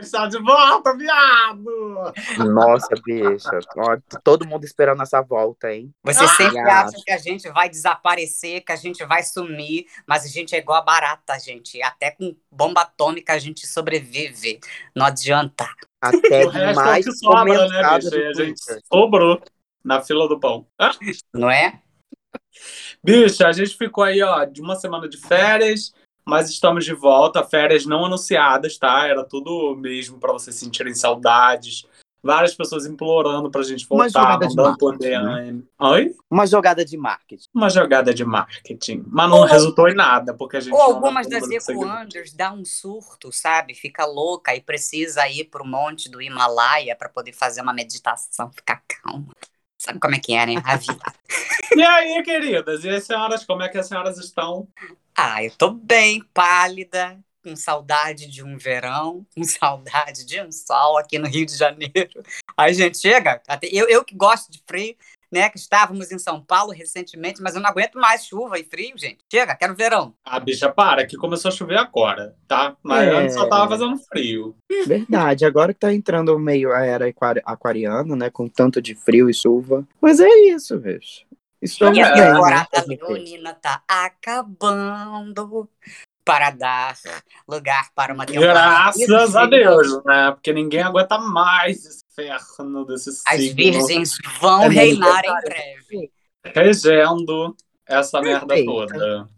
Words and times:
está 0.00 0.26
de 0.26 0.38
volta, 0.38 0.96
viado! 0.96 2.12
Nossa, 2.38 2.88
bicho. 3.04 3.48
Ó, 3.76 3.96
Todo 4.22 4.46
mundo 4.46 4.64
esperando 4.64 5.02
essa 5.02 5.20
volta, 5.22 5.72
hein? 5.72 5.92
Você 6.04 6.26
sempre 6.28 6.58
Ah. 6.60 6.82
acha 6.82 6.96
que 7.04 7.10
a 7.12 7.18
gente 7.18 7.48
vai 7.50 7.68
desaparecer, 7.68 8.64
que 8.64 8.72
a 8.72 8.76
gente 8.76 9.04
vai 9.04 9.22
sumir, 9.22 9.86
mas 10.06 10.24
a 10.24 10.28
gente 10.28 10.54
é 10.54 10.58
igual 10.58 10.78
a 10.78 10.84
barata, 10.84 11.38
gente. 11.38 11.82
Até 11.82 12.10
com 12.10 12.34
bomba 12.50 12.82
atômica 12.82 13.32
a 13.34 13.38
gente 13.38 13.66
sobrevive. 13.66 14.60
Não 14.94 15.06
adianta. 15.06 15.68
Até 16.00 16.46
O 16.46 16.48
resto 16.48 16.58
é 16.58 16.72
o 16.72 16.76
mais 16.86 17.04
que 17.04 17.12
sobra, 17.12 17.68
né, 17.68 17.80
E 17.80 18.26
a 18.26 18.32
gente 18.32 18.60
sobrou 18.92 19.42
na 19.84 20.00
fila 20.00 20.26
do 20.28 20.38
pão. 20.40 20.66
Ah, 20.78 20.92
Não 21.34 21.50
é? 21.50 21.80
Bicho, 23.02 23.44
a 23.46 23.52
gente 23.52 23.76
ficou 23.76 24.04
aí, 24.04 24.22
ó, 24.22 24.44
de 24.44 24.60
uma 24.60 24.76
semana 24.76 25.08
de 25.08 25.16
férias, 25.18 25.92
mas 26.24 26.48
estamos 26.50 26.84
de 26.84 26.94
volta. 26.94 27.42
Férias 27.44 27.86
não 27.86 28.04
anunciadas, 28.04 28.78
tá? 28.78 29.06
Era 29.06 29.24
tudo 29.24 29.76
mesmo 29.76 30.18
pra 30.18 30.32
vocês 30.32 30.56
sentirem 30.56 30.94
saudades. 30.94 31.86
Várias 32.22 32.54
pessoas 32.54 32.84
implorando 32.84 33.50
pra 33.50 33.62
gente 33.62 33.86
voltar, 33.88 34.38
mandando 34.38 34.54
marketing, 34.54 35.08
né? 35.08 35.58
Oi? 35.78 36.14
Uma 36.30 36.46
jogada 36.46 36.84
de 36.84 36.94
marketing. 36.98 37.44
Uma 37.54 37.70
jogada 37.70 38.12
de 38.12 38.24
marketing. 38.26 39.02
Mas 39.06 39.30
não 39.30 39.38
Ou- 39.38 39.46
resultou 39.46 39.88
em 39.88 39.94
nada, 39.94 40.34
porque 40.34 40.58
a 40.58 40.60
gente. 40.60 40.74
Ou 40.74 40.82
algumas 40.82 41.26
das 41.26 41.48
ecoanders 41.50 42.34
dá 42.34 42.52
um 42.52 42.62
surto, 42.62 43.32
sabe? 43.32 43.74
Fica 43.74 44.04
louca 44.04 44.54
e 44.54 44.60
precisa 44.60 45.26
ir 45.28 45.44
pro 45.44 45.66
monte 45.66 46.10
do 46.10 46.20
Himalaia 46.20 46.94
para 46.94 47.08
poder 47.08 47.32
fazer 47.32 47.62
uma 47.62 47.72
meditação, 47.72 48.52
ficar 48.52 48.82
calma. 48.86 49.28
Sabe 49.78 49.98
como 49.98 50.14
é 50.14 50.18
que 50.18 50.34
é, 50.34 50.44
né? 50.44 50.62
A 50.64 50.76
vida. 50.76 51.00
E 51.76 51.82
aí, 51.82 52.20
queridas? 52.24 52.84
E 52.84 52.90
as 52.90 53.04
senhoras, 53.04 53.44
como 53.44 53.62
é 53.62 53.68
que 53.68 53.78
as 53.78 53.86
senhoras 53.86 54.18
estão? 54.18 54.66
Ah, 55.22 55.44
eu 55.44 55.50
tô 55.50 55.70
bem, 55.70 56.22
pálida, 56.32 57.18
com 57.44 57.54
saudade 57.54 58.26
de 58.26 58.42
um 58.42 58.56
verão, 58.56 59.26
com 59.36 59.44
saudade 59.44 60.24
de 60.24 60.40
um 60.40 60.50
sol 60.50 60.96
aqui 60.96 61.18
no 61.18 61.26
Rio 61.28 61.44
de 61.44 61.56
Janeiro. 61.56 62.22
Aí, 62.56 62.72
gente, 62.72 62.96
chega. 62.98 63.42
até- 63.46 63.68
Eu, 63.70 63.86
eu 63.88 64.02
que 64.02 64.14
gosto 64.14 64.50
de 64.50 64.62
frio, 64.66 64.94
né? 65.30 65.48
Que 65.50 65.58
estávamos 65.58 66.10
em 66.10 66.18
São 66.18 66.42
Paulo 66.42 66.72
recentemente, 66.72 67.40
mas 67.42 67.54
eu 67.54 67.60
não 67.60 67.68
aguento 67.68 67.96
mais 67.98 68.24
chuva 68.24 68.58
e 68.58 68.64
frio, 68.64 68.94
gente. 68.96 69.18
Chega, 69.30 69.54
quero 69.54 69.76
verão. 69.76 70.14
A 70.24 70.40
bicha 70.40 70.70
para, 70.72 71.06
que 71.06 71.16
começou 71.18 71.50
a 71.50 71.52
chover 71.52 71.76
agora, 71.78 72.34
tá? 72.48 72.74
Mas 72.82 73.06
É. 73.06 73.14
antes 73.14 73.34
só 73.34 73.46
tava 73.46 73.68
fazendo 73.68 73.98
frio. 73.98 74.56
Verdade, 74.86 75.44
agora 75.44 75.74
que 75.74 75.80
tá 75.80 75.92
entrando 75.92 76.38
meio 76.38 76.72
a 76.72 76.84
era 76.84 77.06
aquari- 77.08 77.42
aquariana, 77.44 78.16
né? 78.16 78.30
Com 78.30 78.48
tanto 78.48 78.80
de 78.80 78.94
frio 78.94 79.28
e 79.28 79.34
chuva. 79.34 79.86
Mas 80.00 80.18
é 80.18 80.28
isso, 80.28 80.78
bicho. 80.78 81.26
Estamos 81.62 81.98
E 81.98 82.00
a 82.00 82.12
temporada 82.14 82.84
leonina 82.86 83.54
tá 83.54 83.82
acabando 83.86 85.68
para 86.24 86.50
dar 86.50 86.96
lugar 87.48 87.90
para 87.94 88.14
uma 88.14 88.24
temporada. 88.24 88.52
Graças 88.52 89.36
a. 89.36 89.46
Deus, 89.46 90.04
né? 90.04 90.30
Porque 90.32 90.52
ninguém 90.52 90.82
aguenta 90.82 91.18
mais 91.18 91.84
esse 91.84 92.04
ferno 92.14 92.84
desse 92.86 93.10
As 93.26 93.40
signo 93.40 93.56
virgens 93.56 94.12
vão 94.40 94.64
É 94.64 94.68
reinar 94.68 95.22
em 95.24 95.40
breve. 95.42 96.12
regendo 96.54 97.56
essa 97.86 98.20
merda 98.20 98.54
toda. 98.64 99.28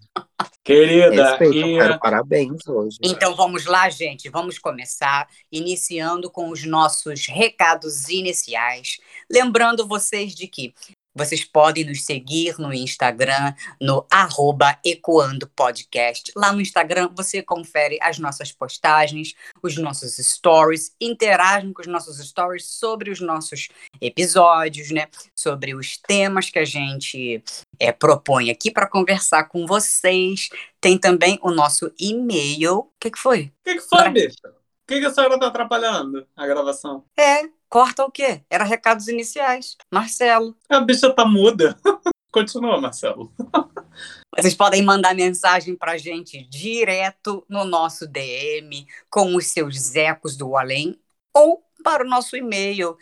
Querida, 0.64 1.30
Respeito, 1.30 1.54
e 1.56 1.72
eu 1.72 1.78
quero 1.78 1.98
parabéns 1.98 2.66
hoje. 2.68 2.98
Então 3.02 3.34
vamos 3.34 3.64
lá, 3.64 3.90
gente. 3.90 4.28
Vamos 4.28 4.58
começar 4.58 5.26
iniciando 5.50 6.30
com 6.30 6.50
os 6.50 6.64
nossos 6.64 7.26
recados 7.26 8.08
iniciais. 8.08 8.98
Lembrando 9.28 9.88
vocês 9.88 10.34
de 10.34 10.46
que 10.46 10.72
vocês 11.14 11.44
podem 11.44 11.84
nos 11.84 12.04
seguir 12.04 12.58
no 12.58 12.72
Instagram, 12.72 13.54
no 13.80 14.06
arroba 14.10 14.78
Ecoando 14.84 15.46
Podcast. 15.48 16.32
Lá 16.34 16.52
no 16.52 16.60
Instagram 16.60 17.10
você 17.14 17.42
confere 17.42 17.98
as 18.00 18.18
nossas 18.18 18.50
postagens, 18.50 19.34
os 19.62 19.76
nossos 19.76 20.16
stories, 20.16 20.94
interagem 21.00 21.72
com 21.72 21.82
os 21.82 21.88
nossos 21.88 22.18
stories 22.18 22.66
sobre 22.66 23.10
os 23.10 23.20
nossos 23.20 23.68
episódios, 24.00 24.90
né? 24.90 25.08
Sobre 25.34 25.74
os 25.74 25.96
temas 25.98 26.50
que 26.50 26.58
a 26.58 26.64
gente 26.64 27.42
é, 27.78 27.92
propõe 27.92 28.50
aqui 28.50 28.70
para 28.70 28.86
conversar 28.86 29.44
com 29.44 29.66
vocês. 29.66 30.48
Tem 30.80 30.98
também 30.98 31.38
o 31.42 31.50
nosso 31.50 31.92
e-mail. 31.98 32.78
O 32.78 32.92
que, 32.98 33.10
que 33.10 33.18
foi? 33.18 33.52
o 33.60 33.64
que, 33.64 33.74
que 33.74 33.80
foi, 33.80 34.10
bicho? 34.10 34.36
O 34.44 34.86
que, 34.86 35.00
que 35.00 35.06
a 35.06 35.10
senhora 35.10 35.38
tá 35.38 35.46
atrapalhando 35.46 36.26
a 36.36 36.46
gravação? 36.46 37.04
É, 37.16 37.48
corta 37.72 38.04
o 38.04 38.10
quê? 38.10 38.42
Era 38.50 38.64
recados 38.64 39.08
iniciais. 39.08 39.78
Marcelo. 39.90 40.54
A 40.68 40.78
bicha 40.78 41.10
tá 41.10 41.24
muda. 41.24 41.74
Continua, 42.30 42.78
Marcelo. 42.78 43.32
Vocês 44.36 44.54
podem 44.54 44.82
mandar 44.82 45.14
mensagem 45.14 45.74
pra 45.74 45.96
gente 45.96 46.42
direto 46.44 47.44
no 47.48 47.64
nosso 47.64 48.06
DM 48.06 48.86
com 49.08 49.34
os 49.34 49.46
seus 49.46 49.94
ecos 49.94 50.36
do 50.36 50.54
além 50.54 51.00
ou 51.34 51.62
para 51.82 52.04
o 52.04 52.08
nosso 52.08 52.36
e-mail 52.36 52.96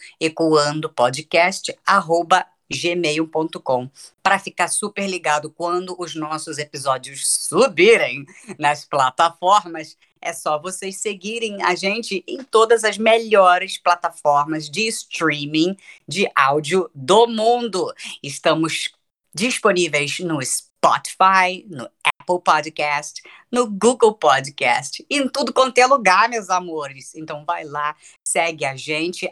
ecoandopodcast@gmail.com 2.71 3.91
para 4.23 4.39
ficar 4.39 4.69
super 4.69 5.07
ligado 5.09 5.51
quando 5.51 5.95
os 5.99 6.15
nossos 6.15 6.59
episódios 6.59 7.27
subirem 7.27 8.25
nas 8.59 8.85
plataformas. 8.85 9.97
É 10.23 10.33
só 10.33 10.61
vocês 10.61 10.99
seguirem 10.99 11.63
a 11.63 11.75
gente 11.75 12.23
em 12.27 12.45
todas 12.45 12.85
as 12.85 12.99
melhores 12.99 13.79
plataformas 13.79 14.69
de 14.69 14.87
streaming 14.87 15.77
de 16.07 16.31
áudio 16.37 16.91
do 16.95 17.27
mundo. 17.27 17.93
Estamos 18.23 18.93
disponíveis 19.35 20.19
no 20.21 20.39
Spotify, 20.45 21.65
no 21.69 21.89
Apple 22.05 22.43
Podcast, 22.45 23.23
no 23.51 23.67
Google 23.67 24.15
Podcast, 24.15 25.05
em 25.09 25.27
tudo 25.29 25.53
quanto 25.53 25.79
é 25.79 25.87
lugar, 25.87 26.29
meus 26.29 26.51
amores. 26.51 27.15
Então 27.15 27.45
vai 27.45 27.65
lá, 27.65 27.97
segue 28.27 28.65
a 28.65 28.77
gente. 28.77 29.27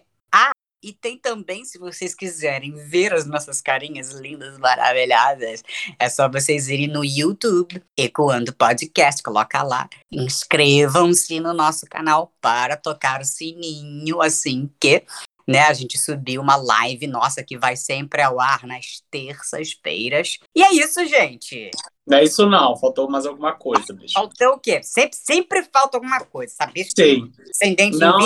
E 0.80 0.92
tem 0.92 1.18
também, 1.18 1.64
se 1.64 1.76
vocês 1.76 2.14
quiserem 2.14 2.72
ver 2.72 3.12
as 3.12 3.26
nossas 3.26 3.60
carinhas 3.60 4.12
lindas, 4.12 4.56
maravilhosas, 4.58 5.64
é 5.98 6.08
só 6.08 6.28
vocês 6.28 6.68
irem 6.68 6.86
no 6.86 7.04
YouTube, 7.04 7.82
Ecoando 7.96 8.54
Podcast, 8.54 9.20
coloca 9.20 9.60
lá. 9.64 9.88
Inscrevam-se 10.10 11.40
no 11.40 11.52
nosso 11.52 11.84
canal 11.86 12.32
para 12.40 12.76
tocar 12.76 13.20
o 13.20 13.24
sininho 13.24 14.22
assim 14.22 14.70
que 14.80 15.02
né? 15.48 15.60
A 15.62 15.72
gente 15.72 15.96
subiu 15.96 16.42
uma 16.42 16.56
live 16.56 17.06
nossa 17.06 17.42
que 17.42 17.56
vai 17.56 17.74
sempre 17.74 18.20
ao 18.20 18.38
ar 18.38 18.66
nas 18.66 19.02
terças-feiras. 19.10 20.38
E 20.54 20.62
é 20.62 20.74
isso, 20.74 21.04
gente. 21.06 21.70
Não 22.06 22.18
é 22.18 22.24
isso 22.24 22.46
não, 22.46 22.76
faltou 22.76 23.10
mais 23.10 23.26
alguma 23.26 23.52
coisa, 23.52 23.92
bicho. 23.92 24.14
Faltou 24.14 24.54
o 24.54 24.58
quê? 24.58 24.82
Sempre, 24.82 25.16
sempre 25.16 25.62
falta 25.72 25.96
alguma 25.96 26.20
coisa, 26.20 26.54
sabe? 26.54 26.86
Sim. 26.96 27.30
Sem 27.52 27.74
dente 27.74 27.98
Não 27.98 28.18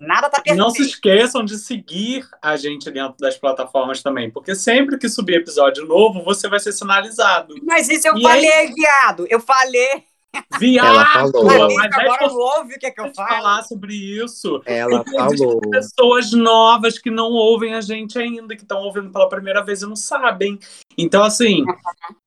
nada 0.00 0.30
tá 0.30 0.40
perfeito. 0.40 0.56
Não 0.56 0.70
se 0.70 0.82
esqueçam 0.82 1.44
de 1.44 1.58
seguir 1.58 2.26
a 2.40 2.56
gente 2.56 2.90
dentro 2.90 3.16
das 3.18 3.36
plataformas 3.36 4.02
também, 4.02 4.30
porque 4.30 4.54
sempre 4.54 4.98
que 4.98 5.08
subir 5.08 5.36
episódio 5.36 5.84
novo, 5.86 6.22
você 6.22 6.48
vai 6.48 6.60
ser 6.60 6.72
sinalizado. 6.72 7.54
Mas 7.62 7.88
isso 7.88 8.08
eu 8.08 8.16
E 8.16 8.22
falei, 8.22 8.72
viado. 8.72 9.26
Eu 9.28 9.40
falei. 9.40 10.04
Viado! 10.58 10.86
Ela 10.86 11.06
falou. 11.06 11.50
Falei, 11.50 11.76
Mas 11.76 11.92
agora 11.94 12.26
não 12.28 12.36
ouve 12.36 12.74
o 12.74 12.78
que, 12.78 12.86
é 12.86 12.90
que 12.90 13.00
eu 13.00 13.14
falo. 13.14 13.28
falar 13.28 13.62
sobre 13.64 13.94
isso. 13.94 14.62
Ela 14.64 15.04
falou. 15.04 15.60
pessoas 15.70 16.32
novas 16.32 16.98
que 16.98 17.10
não 17.10 17.30
ouvem 17.30 17.74
a 17.74 17.80
gente 17.80 18.18
ainda, 18.18 18.56
que 18.56 18.62
estão 18.62 18.78
ouvindo 18.78 19.10
pela 19.10 19.28
primeira 19.28 19.62
vez 19.62 19.82
e 19.82 19.86
não 19.86 19.96
sabem. 19.96 20.58
Então, 20.98 21.22
assim, 21.22 21.64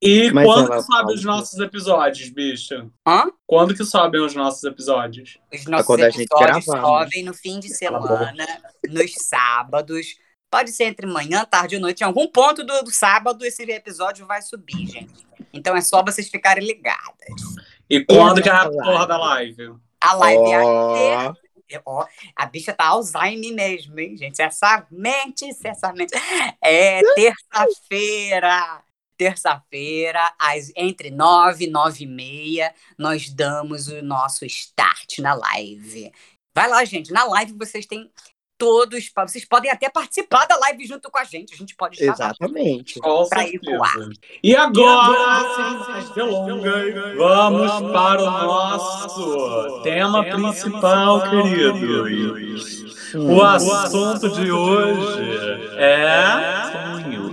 e 0.02 0.32
Mas 0.32 0.46
quando 0.46 0.72
que 0.72 0.82
sobem 0.84 1.16
os 1.16 1.24
nossos 1.24 1.60
episódios, 1.60 2.30
bicho? 2.30 2.92
Hã? 3.08 3.32
Quando 3.48 3.76
que 3.76 3.84
sobem 3.84 4.22
os 4.22 4.36
nossos 4.36 4.64
episódios? 4.64 5.38
Os 5.54 5.66
nossos 5.66 5.88
quando 5.88 6.04
a 6.04 6.10
gente 6.10 6.24
episódios 6.24 6.66
gravar, 6.66 6.82
sobem 6.82 7.24
no 7.24 7.34
fim 7.34 7.60
de 7.60 7.70
semana, 7.70 8.46
nos 8.88 9.12
sábados. 9.16 10.18
Pode 10.52 10.72
ser 10.72 10.86
entre 10.86 11.06
manhã, 11.06 11.46
tarde 11.46 11.76
ou 11.76 11.82
noite. 11.82 12.02
Em 12.02 12.06
algum 12.06 12.28
ponto 12.28 12.64
do, 12.64 12.82
do 12.84 12.92
sábado, 12.92 13.46
esse 13.46 13.64
episódio 13.64 14.26
vai 14.26 14.42
subir, 14.42 14.88
gente. 14.88 15.28
Então 15.54 15.76
é 15.76 15.82
só 15.82 16.04
vocês 16.04 16.28
ficarem 16.28 16.66
ligadas. 16.66 17.42
E 17.90 18.06
quando 18.06 18.42
que 18.42 18.50
é 18.50 18.52
a 18.52 18.70
porra 18.70 19.08
da 19.08 19.18
live? 19.18 19.76
A 20.02 20.14
live 20.14 20.52
é 20.52 20.62
Ó, 20.62 20.90
a 21.30 21.34
ter- 21.68 21.82
ó, 21.86 22.06
a 22.36 22.46
bicha 22.46 22.74
tá 22.74 22.86
Alzheimer 22.88 23.54
mesmo, 23.54 24.00
hein, 24.00 24.18
gente? 24.18 24.42
Essa 24.42 24.86
mente, 24.92 25.46
essa 25.64 25.94
mente. 25.94 26.14
É 26.64 27.02
terça-feira. 27.16 28.84
Terça-feira, 29.18 30.34
entre 30.78 31.12
nove 31.12 31.66
e 31.66 31.70
nove 31.70 32.06
e 32.06 32.08
meia, 32.08 32.74
nós 32.98 33.30
damos 33.30 33.90
o 33.90 34.02
nosso 34.02 34.46
start 34.46 35.20
na 35.20 35.34
live. 35.34 36.10
Vai 36.56 36.70
lá, 36.70 36.86
gente. 36.86 37.12
Na 37.12 37.26
live 37.26 37.52
vocês 37.52 37.86
têm 37.86 38.10
todos. 38.60 39.10
Vocês 39.16 39.46
podem 39.46 39.72
até 39.72 39.90
participar 39.90 40.46
da 40.46 40.58
live 40.58 40.86
junto 40.86 41.10
com 41.10 41.18
a 41.18 41.24
gente. 41.24 41.54
A 41.54 41.58
gente 41.58 41.76
pode 41.76 41.98
chamar 41.98 42.14
Exatamente. 42.14 43.00
Com 43.00 43.28
Pra 43.28 43.44
ir 43.44 43.52
certeza. 43.52 43.78
voar. 43.78 44.10
E 44.44 44.56
agora, 44.56 45.56
sem 45.56 45.90
mais 45.90 46.10
delongas, 46.10 47.16
vamos 47.18 47.72
para 47.94 48.22
o 48.22 48.26
nosso 48.26 49.82
tema 49.82 50.24
principal, 50.26 51.22
queridos. 51.30 53.16
O 53.16 53.42
assunto 53.42 54.30
de 54.30 54.52
hoje 54.52 55.24
é 55.78 56.70
sonho. 56.72 57.32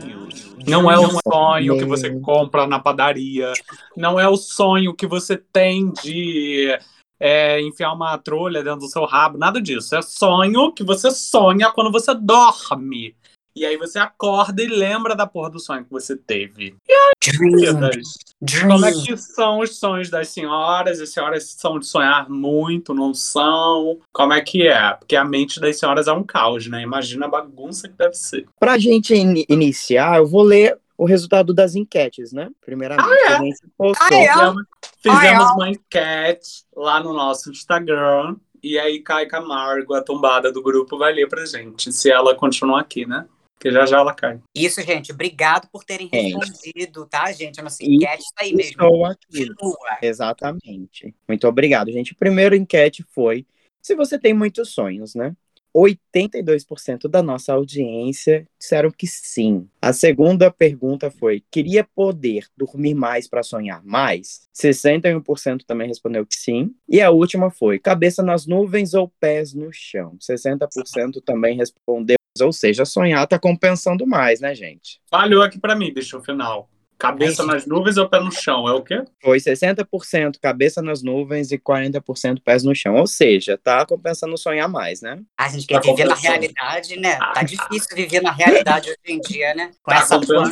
Não 0.67 0.90
é 0.90 0.99
o 0.99 1.11
sonho 1.20 1.78
que 1.78 1.84
você 1.84 2.11
compra 2.20 2.67
na 2.67 2.78
padaria. 2.78 3.52
Não 3.96 4.19
é 4.19 4.28
o 4.28 4.37
sonho 4.37 4.94
que 4.94 5.06
você 5.06 5.37
tem 5.37 5.93
de 5.93 6.76
é, 7.18 7.60
enfiar 7.60 7.92
uma 7.92 8.16
trolha 8.18 8.62
dentro 8.62 8.80
do 8.80 8.88
seu 8.88 9.04
rabo. 9.04 9.38
Nada 9.38 9.60
disso. 9.60 9.94
É 9.96 10.02
sonho 10.02 10.72
que 10.72 10.84
você 10.84 11.10
sonha 11.10 11.70
quando 11.70 11.90
você 11.92 12.14
dorme. 12.14 13.14
E 13.54 13.64
aí 13.64 13.78
você 13.78 13.98
acorda 13.98 14.62
e 14.62 14.66
lembra 14.66 15.16
da 15.16 15.26
porra 15.26 15.48
do 15.48 15.58
sonho 15.58 15.82
que 15.82 15.90
você 15.90 16.14
teve. 16.14 16.76
Dream, 17.24 17.52
Queridas, 17.52 18.14
dream. 18.38 18.68
Como 18.68 18.84
é 18.84 18.92
que 18.92 19.16
são 19.16 19.60
os 19.60 19.78
sonhos 19.78 20.10
das 20.10 20.28
senhoras? 20.28 21.00
As 21.00 21.08
senhoras 21.08 21.54
são 21.58 21.78
de 21.78 21.86
sonhar 21.86 22.28
muito, 22.28 22.92
não 22.92 23.14
são? 23.14 23.98
Como 24.12 24.34
é 24.34 24.42
que 24.42 24.68
é? 24.68 24.92
Porque 24.92 25.16
a 25.16 25.24
mente 25.24 25.58
das 25.58 25.78
senhoras 25.78 26.06
é 26.06 26.12
um 26.12 26.22
caos, 26.22 26.66
né? 26.68 26.82
Imagina 26.82 27.24
a 27.24 27.30
bagunça 27.30 27.88
que 27.88 27.96
deve 27.96 28.14
ser. 28.14 28.46
Pra 28.60 28.76
gente 28.76 29.14
in- 29.14 29.46
iniciar, 29.48 30.18
eu 30.18 30.26
vou 30.26 30.42
ler 30.42 30.78
o 30.98 31.04
resultado 31.04 31.52
das 31.54 31.75
enquetes, 31.75 32.32
né? 32.32 32.50
Primeiramente. 32.64 33.06
Ah, 33.08 33.32
é? 33.32 33.34
A 33.34 33.38
gente 33.43 33.58
postou. 33.76 34.06
Ah, 34.10 34.14
é? 34.14 34.54
Fizemos, 35.02 35.50
uma 35.52 35.69
enquete 35.70 36.64
lá 36.75 37.00
no 37.02 37.12
nosso 37.12 37.50
Instagram. 37.50 38.37
E 38.62 38.78
aí, 38.78 39.00
Kai 39.00 39.26
Camargo, 39.26 39.94
a 39.94 40.02
tombada 40.02 40.50
do 40.50 40.62
grupo, 40.62 40.98
vai 40.98 41.12
ler 41.12 41.28
pra 41.28 41.44
gente. 41.46 41.93
Se 41.93 42.10
ela 42.10 42.34
continuar 42.34 42.81
aqui, 42.81 43.06
né? 43.06 43.26
Porque 43.54 43.70
já 43.70 43.87
já 43.87 43.98
ela 43.98 44.12
cai. 44.12 44.40
Isso, 44.54 44.82
gente. 44.82 45.12
Obrigado 45.12 45.69
por 45.70 45.82
terem 45.84 46.08
É. 46.12 46.20
respondido, 46.22 47.06
tá, 47.06 47.31
gente? 47.32 47.58
A 47.60 47.62
nossa 47.62 47.82
E- 47.82 47.94
enquete 47.96 48.25
tá 48.34 48.44
aí 48.44 48.54
mesmo. 48.54 48.72
Estou 48.72 49.04
aqui. 49.06 49.49
Continua. 49.54 49.99
Exatamente. 50.02 51.14
Muito 51.28 51.46
obrigado, 51.49 51.90
gente. 51.90 52.12
A 52.12 52.19
primeira 52.19 52.56
enquete 52.56 53.04
foi 53.14 53.46
se 53.81 53.94
você 53.94 54.19
tem 54.19 54.34
muitos 54.34 54.70
sonhos, 54.75 55.14
né? 55.14 55.34
82% 55.76 57.08
da 57.08 57.23
nossa 57.23 57.52
audiência 57.52 58.46
disseram 58.58 58.90
que 58.90 59.06
sim. 59.06 59.69
A 59.81 59.93
segunda 59.93 60.50
pergunta 60.50 61.11
foi: 61.11 61.43
queria 61.50 61.84
poder 61.84 62.46
dormir 62.56 62.94
mais 62.94 63.28
para 63.28 63.43
sonhar 63.43 63.84
mais? 63.84 64.49
61% 64.55 65.64
também 65.67 65.88
respondeu 65.88 66.25
que 66.25 66.34
sim. 66.34 66.75
E 66.88 67.00
a 67.00 67.11
última 67.11 67.50
foi: 67.50 67.78
cabeça 67.78 68.23
nas 68.23 68.46
nuvens 68.46 68.94
ou 68.94 69.12
pés 69.20 69.52
no 69.52 69.70
chão? 69.73 70.17
60% 70.19 71.23
também 71.25 71.56
respondeu, 71.56 72.17
ou 72.40 72.52
seja, 72.52 72.84
sonhar 72.84 73.26
tá 73.26 73.38
compensando 73.38 74.06
mais, 74.06 74.40
né, 74.40 74.55
gente? 74.55 75.00
Falhou 75.11 75.43
aqui 75.43 75.58
pra 75.58 75.76
mim, 75.76 75.93
deixa 75.93 76.17
o 76.17 76.23
final. 76.23 76.70
Cabeça 76.98 77.43
Ai, 77.43 77.48
nas 77.48 77.66
nuvens 77.66 77.96
ou 77.98 78.08
pé 78.08 78.20
no 78.20 78.32
chão? 78.32 78.66
É 78.69 78.72
o 78.72 78.82
quê? 78.82 79.04
Foi 79.22 79.38
60% 79.38 80.38
cabeça 80.40 80.81
nas 80.81 81.02
nuvens 81.02 81.52
e 81.52 81.58
40% 81.58 82.40
pés 82.43 82.64
no 82.64 82.75
chão. 82.75 82.94
Ou 82.94 83.06
seja, 83.06 83.58
tá 83.58 83.84
compensando 83.84 84.37
sonhar 84.38 84.69
mais, 84.69 85.02
né? 85.02 85.20
A 85.37 85.48
gente 85.48 85.66
quer 85.66 85.81
Tá 85.81 85.81
viver 85.81 86.06
na 86.06 86.14
realidade, 86.14 86.98
né? 86.98 87.19
Ah. 87.20 87.32
Tá 87.34 87.43
difícil 87.43 87.94
viver 87.94 88.22
na 88.22 88.32
realidade 88.32 88.88
hoje 88.88 88.98
em 89.06 89.20
dia, 89.20 89.54
né? 89.54 89.72
Com, 89.82 89.90
Tá 89.90 89.98
essa 89.98 90.19
pan, 90.19 90.50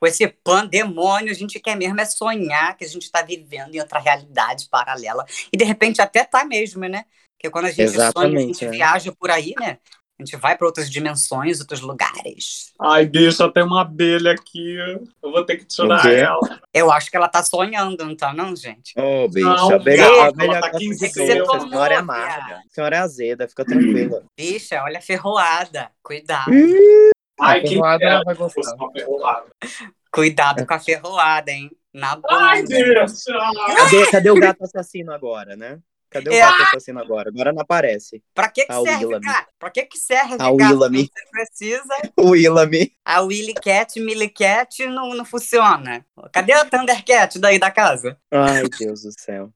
com 0.00 0.06
esse 0.06 0.26
pandemônio, 0.42 1.30
a 1.30 1.34
gente 1.34 1.60
quer 1.60 1.76
mesmo 1.76 2.00
é 2.00 2.04
sonhar 2.04 2.76
que 2.76 2.84
a 2.84 2.88
gente 2.88 3.10
tá 3.10 3.22
vivendo 3.22 3.74
em 3.74 3.80
outra 3.80 3.98
realidade 3.98 4.66
paralela. 4.70 5.24
E 5.52 5.56
de 5.56 5.64
repente 5.64 6.00
até 6.00 6.24
tá 6.24 6.44
mesmo, 6.44 6.80
né? 6.88 7.04
Porque 7.36 7.50
quando 7.50 7.66
a 7.66 7.70
gente 7.70 7.90
sonha, 7.90 8.04
a 8.04 8.08
Exatamente, 8.08 8.46
gente 8.46 8.64
é. 8.64 8.70
viaja 8.70 9.12
por 9.12 9.30
aí, 9.30 9.52
né? 9.60 9.78
A 10.18 10.22
gente 10.24 10.36
vai 10.36 10.56
para 10.56 10.66
outras 10.66 10.88
dimensões, 10.88 11.60
outros 11.60 11.80
lugares. 11.80 12.72
Ai, 12.80 13.04
bicha, 13.04 13.50
tem 13.50 13.64
uma 13.64 13.80
abelha 13.80 14.30
aqui. 14.30 14.76
Eu 15.20 15.32
vou 15.32 15.44
ter 15.44 15.56
que 15.56 15.64
tirar 15.64 16.06
ela. 16.06 16.60
Eu 16.72 16.90
acho 16.92 17.10
que 17.10 17.16
ela 17.16 17.26
tá 17.28 17.42
sonhando, 17.42 18.04
não 18.04 18.14
tá, 18.14 18.32
não, 18.32 18.54
gente? 18.54 18.94
Ô, 18.96 19.28
bicho, 19.28 19.44
Não, 19.48 19.72
a 19.72 19.74
abelha, 19.74 20.06
a 20.06 20.26
abelha 20.28 20.52
tá 20.60 20.60
gosta 20.60 20.76
aqui 20.76 20.86
em 20.86 20.90
de 20.90 21.08
cima. 21.08 21.44
doce, 21.44 21.56
a 21.56 21.60
senhora 21.68 21.94
é 21.94 21.96
amarga. 21.96 22.54
A 22.58 22.62
senhora 22.74 22.96
é 22.96 22.98
azeda, 23.00 23.48
fica 23.48 23.64
tranquila. 23.64 24.22
Bicha, 24.38 24.82
olha 24.84 24.98
a 24.98 25.02
ferroada. 25.02 25.90
Cuidado. 26.00 26.52
Ai, 27.40 27.58
a 27.64 27.66
ferroada 27.68 28.04
ela 28.04 28.22
vai 28.24 28.34
gostar. 28.36 28.76
Cuidado 30.12 30.64
com 30.64 30.74
a 30.74 30.78
ferroada, 30.78 31.50
hein? 31.50 31.70
Na 31.92 32.16
Ai, 32.30 32.62
bunda. 32.62 32.76
bicha! 32.76 33.32
Cadê, 33.76 34.10
cadê 34.10 34.30
o 34.30 34.34
gato 34.38 34.62
assassino 34.62 35.12
agora, 35.12 35.56
né? 35.56 35.78
Cadê 36.14 36.30
o 36.30 36.32
É. 36.32 36.38
gato 36.38 36.62
assassino 36.62 37.00
agora? 37.00 37.28
Agora 37.28 37.52
não 37.52 37.60
aparece. 37.60 38.22
Pra 38.32 38.48
que 38.48 38.64
que 38.64 38.72
A 38.72 38.80
serve, 38.80 39.04
Willamy. 39.06 39.26
cara? 39.26 39.46
Pra 39.58 39.70
que 39.70 39.82
que 39.84 39.98
serve, 39.98 40.34
A 40.34 40.36
gato? 40.38 40.54
Willamy. 40.54 41.10
Você 41.12 41.30
precisa. 41.30 41.94
Willamy. 42.18 42.92
A 43.04 43.20
Willy 43.22 43.54
Cat, 43.54 43.98
Millie 43.98 44.28
Cat 44.30 44.86
não, 44.86 45.12
não 45.12 45.24
funciona. 45.24 46.06
Cadê 46.32 46.52
a 46.52 46.64
Thundercat 46.64 47.36
daí 47.40 47.58
da 47.58 47.70
casa? 47.70 48.16
Ai, 48.30 48.62
Deus 48.78 49.02
do 49.02 49.10
céu. 49.20 49.50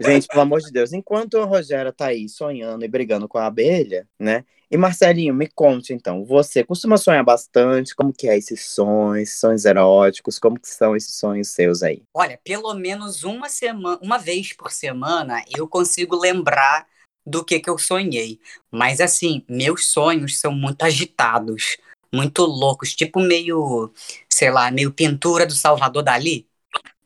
Gente, 0.00 0.26
pelo 0.28 0.40
amor 0.42 0.60
de 0.60 0.70
Deus, 0.72 0.92
enquanto 0.92 1.38
a 1.38 1.44
Rogéria 1.44 1.92
tá 1.92 2.06
aí 2.06 2.28
sonhando 2.28 2.84
e 2.84 2.88
brigando 2.88 3.28
com 3.28 3.36
a 3.36 3.46
abelha, 3.46 4.08
né? 4.18 4.44
E 4.68 4.76
Marcelinho, 4.76 5.32
me 5.32 5.46
conte 5.46 5.92
então, 5.92 6.24
você 6.24 6.64
costuma 6.64 6.96
sonhar 6.96 7.24
bastante? 7.24 7.94
Como 7.94 8.12
que 8.12 8.28
é 8.28 8.36
esses 8.36 8.66
sonhos, 8.66 9.38
sonhos 9.38 9.64
eróticos? 9.64 10.40
Como 10.40 10.58
que 10.58 10.68
são 10.68 10.96
esses 10.96 11.14
sonhos 11.14 11.48
seus 11.48 11.84
aí? 11.84 12.02
Olha, 12.12 12.38
pelo 12.42 12.74
menos 12.74 13.22
uma 13.22 13.48
semana, 13.48 13.98
uma 14.02 14.18
vez 14.18 14.52
por 14.52 14.72
semana, 14.72 15.44
eu 15.56 15.68
consigo 15.68 16.16
lembrar 16.16 16.86
do 17.24 17.44
que 17.44 17.60
que 17.60 17.70
eu 17.70 17.78
sonhei. 17.78 18.40
Mas 18.70 19.00
assim, 19.00 19.44
meus 19.48 19.86
sonhos 19.86 20.40
são 20.40 20.50
muito 20.50 20.82
agitados, 20.82 21.76
muito 22.12 22.42
loucos, 22.42 22.94
tipo 22.94 23.20
meio, 23.20 23.92
sei 24.28 24.50
lá, 24.50 24.70
meio 24.70 24.92
pintura 24.92 25.46
do 25.46 25.54
Salvador 25.54 26.02
Dali. 26.02 26.48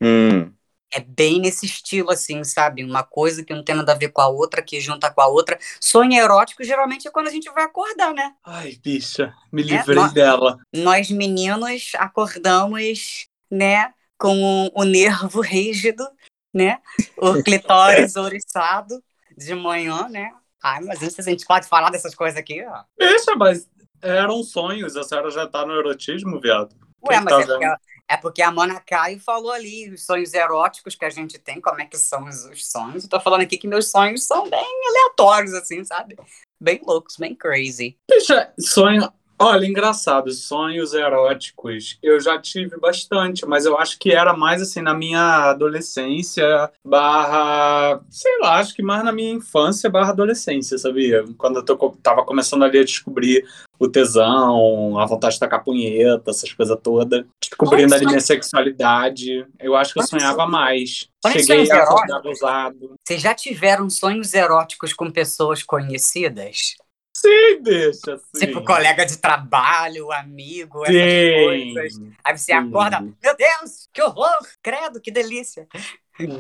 Hum, 0.01 0.51
É 0.93 1.01
bem 1.01 1.41
nesse 1.41 1.67
estilo, 1.67 2.11
assim, 2.11 2.43
sabe? 2.43 2.83
Uma 2.85 3.03
coisa 3.05 3.45
que 3.45 3.55
não 3.55 3.63
tem 3.63 3.77
nada 3.77 3.93
a 3.93 3.97
ver 3.97 4.09
com 4.11 4.21
a 4.21 4.29
outra, 4.29 4.61
que 4.61 4.81
junta 4.81 5.11
com 5.13 5.21
a 5.21 5.27
outra. 5.29 5.59
Sonho 5.81 6.13
erótico 6.15 6.65
geralmente 6.65 7.07
é 7.07 7.11
quando 7.11 7.29
a 7.29 7.31
gente 7.31 7.49
vai 7.53 7.65
acordar, 7.65 8.13
né? 8.13 8.35
Ai, 8.45 8.77
bicha, 8.83 9.33
me 9.53 9.63
É, 9.63 9.67
livrei 9.67 9.97
nós- 9.97 10.13
dela. 10.13 10.59
Nós 10.75 11.11
meninos 11.11 11.93
acordamos, 11.97 13.27
né, 13.51 13.93
com 14.19 14.71
o 14.75 14.85
nervo 14.85 15.41
rígido, 15.43 16.05
né? 16.53 16.79
O 17.17 17.41
clitóris 17.43 18.17
ouriçado 18.17 19.03
de 19.37 19.55
manhã, 19.55 20.09
né? 20.09 20.33
Ai, 20.63 20.81
mas 20.83 20.99
se 20.99 21.21
a 21.21 21.25
gente 21.25 21.47
pode 21.47 21.67
falar 21.69 21.91
dessas 21.91 22.15
coisas 22.15 22.39
aqui, 22.39 22.63
ó. 22.67 22.83
Bicha, 22.99 23.35
mas 23.37 23.69
eram 24.03 24.43
sonhos. 24.43 24.97
A 24.97 25.05
senhora 25.05 25.31
já 25.31 25.47
tá 25.47 25.65
no 25.65 25.75
erotismo, 25.75 26.41
viado? 26.41 26.75
Ué, 27.03 27.15
Quem 27.17 27.25
mas 27.25 27.35
tá 27.35 27.41
é 27.41 27.47
porque, 27.47 27.65
é 28.11 28.17
porque 28.17 28.43
a 28.43 28.51
Mana 28.51 28.81
Caio 28.81 29.21
falou 29.21 29.53
ali 29.53 29.89
os 29.89 30.05
sonhos 30.05 30.35
eróticos 30.35 30.97
que 30.97 31.05
a 31.05 31.11
gente 31.11 31.39
tem, 31.39 31.61
como 31.61 31.81
é 31.81 31.87
que 31.87 31.97
são 31.97 32.25
os, 32.25 32.45
os 32.45 32.69
sonhos. 32.69 33.05
Eu 33.05 33.09
tô 33.09 33.21
falando 33.21 33.43
aqui 33.43 33.57
que 33.57 33.69
meus 33.69 33.89
sonhos 33.89 34.25
são 34.25 34.51
bem 34.51 34.67
aleatórios, 34.89 35.55
assim, 35.55 35.85
sabe? 35.85 36.17
Bem 36.61 36.81
loucos, 36.85 37.17
bem 37.17 37.37
crazy. 37.37 37.97
Bicha, 38.11 38.53
sonho. 38.59 39.13
Olha, 39.43 39.65
engraçado, 39.65 40.31
sonhos 40.33 40.93
eróticos 40.93 41.99
eu 42.03 42.21
já 42.21 42.39
tive 42.39 42.79
bastante, 42.79 43.47
mas 43.47 43.65
eu 43.65 43.79
acho 43.79 43.99
que 43.99 44.13
era 44.13 44.37
mais 44.37 44.61
assim 44.61 44.83
na 44.83 44.93
minha 44.93 45.51
adolescência, 45.51 46.71
barra, 46.85 48.03
sei 48.11 48.39
lá, 48.41 48.59
acho 48.59 48.75
que 48.75 48.83
mais 48.83 49.03
na 49.03 49.13
minha 49.13 49.33
infância, 49.33 49.89
barra 49.89 50.11
adolescência, 50.11 50.77
sabia? 50.77 51.25
Quando 51.39 51.57
eu 51.57 51.65
tô, 51.65 51.97
tava 52.03 52.23
começando 52.23 52.65
ali 52.65 52.81
a 52.81 52.85
descobrir 52.85 53.43
o 53.79 53.89
tesão, 53.89 54.99
a 54.99 55.07
vontade 55.07 55.35
de 55.35 55.41
tacar 55.41 55.65
punheta, 55.65 56.31
essas 56.31 56.53
coisas 56.53 56.79
todas, 56.83 57.25
descobrindo 57.41 57.95
ali 57.95 58.05
minha 58.05 58.21
sexualidade, 58.21 59.47
eu 59.59 59.75
acho 59.75 59.95
que 59.95 60.01
eu 60.01 60.07
sonhava 60.07 60.47
mais. 60.47 61.09
Cheguei 61.33 61.71
a 61.71 61.85
acordar 61.85 62.19
abusado. 62.19 62.95
Vocês 63.03 63.23
já 63.23 63.35
tiveram 63.35 63.89
sonhos 63.89 64.35
eróticos 64.35 64.93
com 64.93 65.11
pessoas 65.11 65.63
conhecidas? 65.63 66.75
Sim, 67.21 67.63
bicha, 67.63 68.17
sim. 68.35 68.47
Tipo, 68.47 68.65
colega 68.65 69.05
de 69.05 69.19
trabalho, 69.19 70.11
amigo, 70.11 70.83
essas 70.87 71.75
coisas. 71.75 71.95
Sim. 71.95 72.13
Aí 72.25 72.39
você 72.39 72.53
Sim. 72.53 72.59
acorda, 72.59 73.01
meu 73.01 73.37
Deus, 73.37 73.91
que 73.93 74.01
horror, 74.01 74.39
credo, 74.63 74.99
que 74.99 75.11
delícia. 75.11 75.69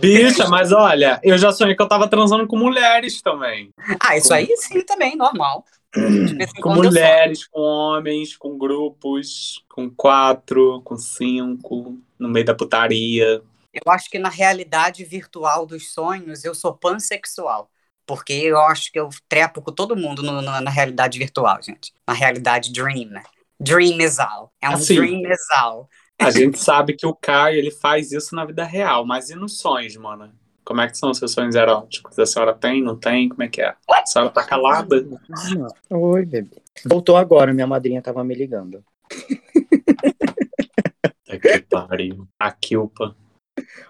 Bicha, 0.00 0.48
mas 0.48 0.72
olha, 0.72 1.20
eu 1.22 1.36
já 1.36 1.52
sonhei 1.52 1.76
que 1.76 1.82
eu 1.82 1.88
tava 1.88 2.08
transando 2.08 2.46
com 2.46 2.56
mulheres 2.56 3.20
também. 3.20 3.74
Ah, 4.00 4.16
isso 4.16 4.32
aí 4.32 4.48
sim 4.56 4.80
também, 4.80 5.16
normal. 5.16 5.66
Com 6.62 6.74
mulheres, 6.74 7.46
com 7.46 7.60
homens, 7.60 8.34
com 8.34 8.56
grupos, 8.56 9.62
com 9.68 9.90
quatro, 9.90 10.80
com 10.82 10.96
cinco, 10.96 11.98
no 12.18 12.28
meio 12.28 12.46
da 12.46 12.54
putaria. 12.54 13.42
Eu 13.72 13.92
acho 13.92 14.08
que 14.08 14.18
na 14.18 14.30
realidade 14.30 15.04
virtual 15.04 15.66
dos 15.66 15.92
sonhos 15.92 16.42
eu 16.42 16.54
sou 16.54 16.74
pansexual. 16.74 17.70
Porque 18.10 18.32
eu 18.32 18.58
acho 18.62 18.90
que 18.90 18.98
eu 18.98 19.08
trepo 19.28 19.62
com 19.62 19.70
todo 19.70 19.94
mundo 19.94 20.20
no- 20.20 20.42
no- 20.42 20.60
na 20.60 20.68
realidade 20.70 21.16
virtual, 21.16 21.62
gente. 21.62 21.92
Na 22.04 22.12
realidade 22.12 22.72
dream. 22.72 23.08
Dreamizal. 23.60 24.52
É 24.60 24.68
um 24.68 24.72
Assim. 24.72 24.96
dreamizal. 24.96 25.88
A 26.20 26.28
gente 26.32 26.58
sabe 26.58 26.94
que 26.94 27.06
o 27.06 27.14
Caio, 27.14 27.56
ele 27.56 27.70
faz 27.70 28.10
isso 28.10 28.34
na 28.34 28.44
vida 28.44 28.64
real, 28.64 29.06
mas 29.06 29.30
e 29.30 29.36
nos 29.36 29.60
sonhos, 29.60 29.94
mano? 29.96 30.32
Como 30.64 30.80
é 30.80 30.88
que 30.88 30.98
são 30.98 31.12
os 31.12 31.18
seus 31.18 31.30
sonhos 31.30 31.54
eróticos? 31.54 32.18
A 32.18 32.26
senhora 32.26 32.52
tem, 32.52 32.82
não 32.82 32.96
tem? 32.98 33.28
Como 33.28 33.44
é 33.44 33.48
que 33.48 33.62
é? 33.62 33.76
A 33.88 34.04
senhora 34.04 34.30
tá 34.32 34.42
calada? 34.42 35.06
Oi, 35.88 36.26
bebê. 36.26 36.60
Voltou 36.84 37.16
agora, 37.16 37.54
minha 37.54 37.66
madrinha 37.68 38.02
tava 38.02 38.24
me 38.24 38.34
ligando. 38.34 38.84
É 41.28 41.38
que 41.38 41.60
pariu. 41.60 42.26
A 42.40 42.50
Kilpa. 42.50 43.14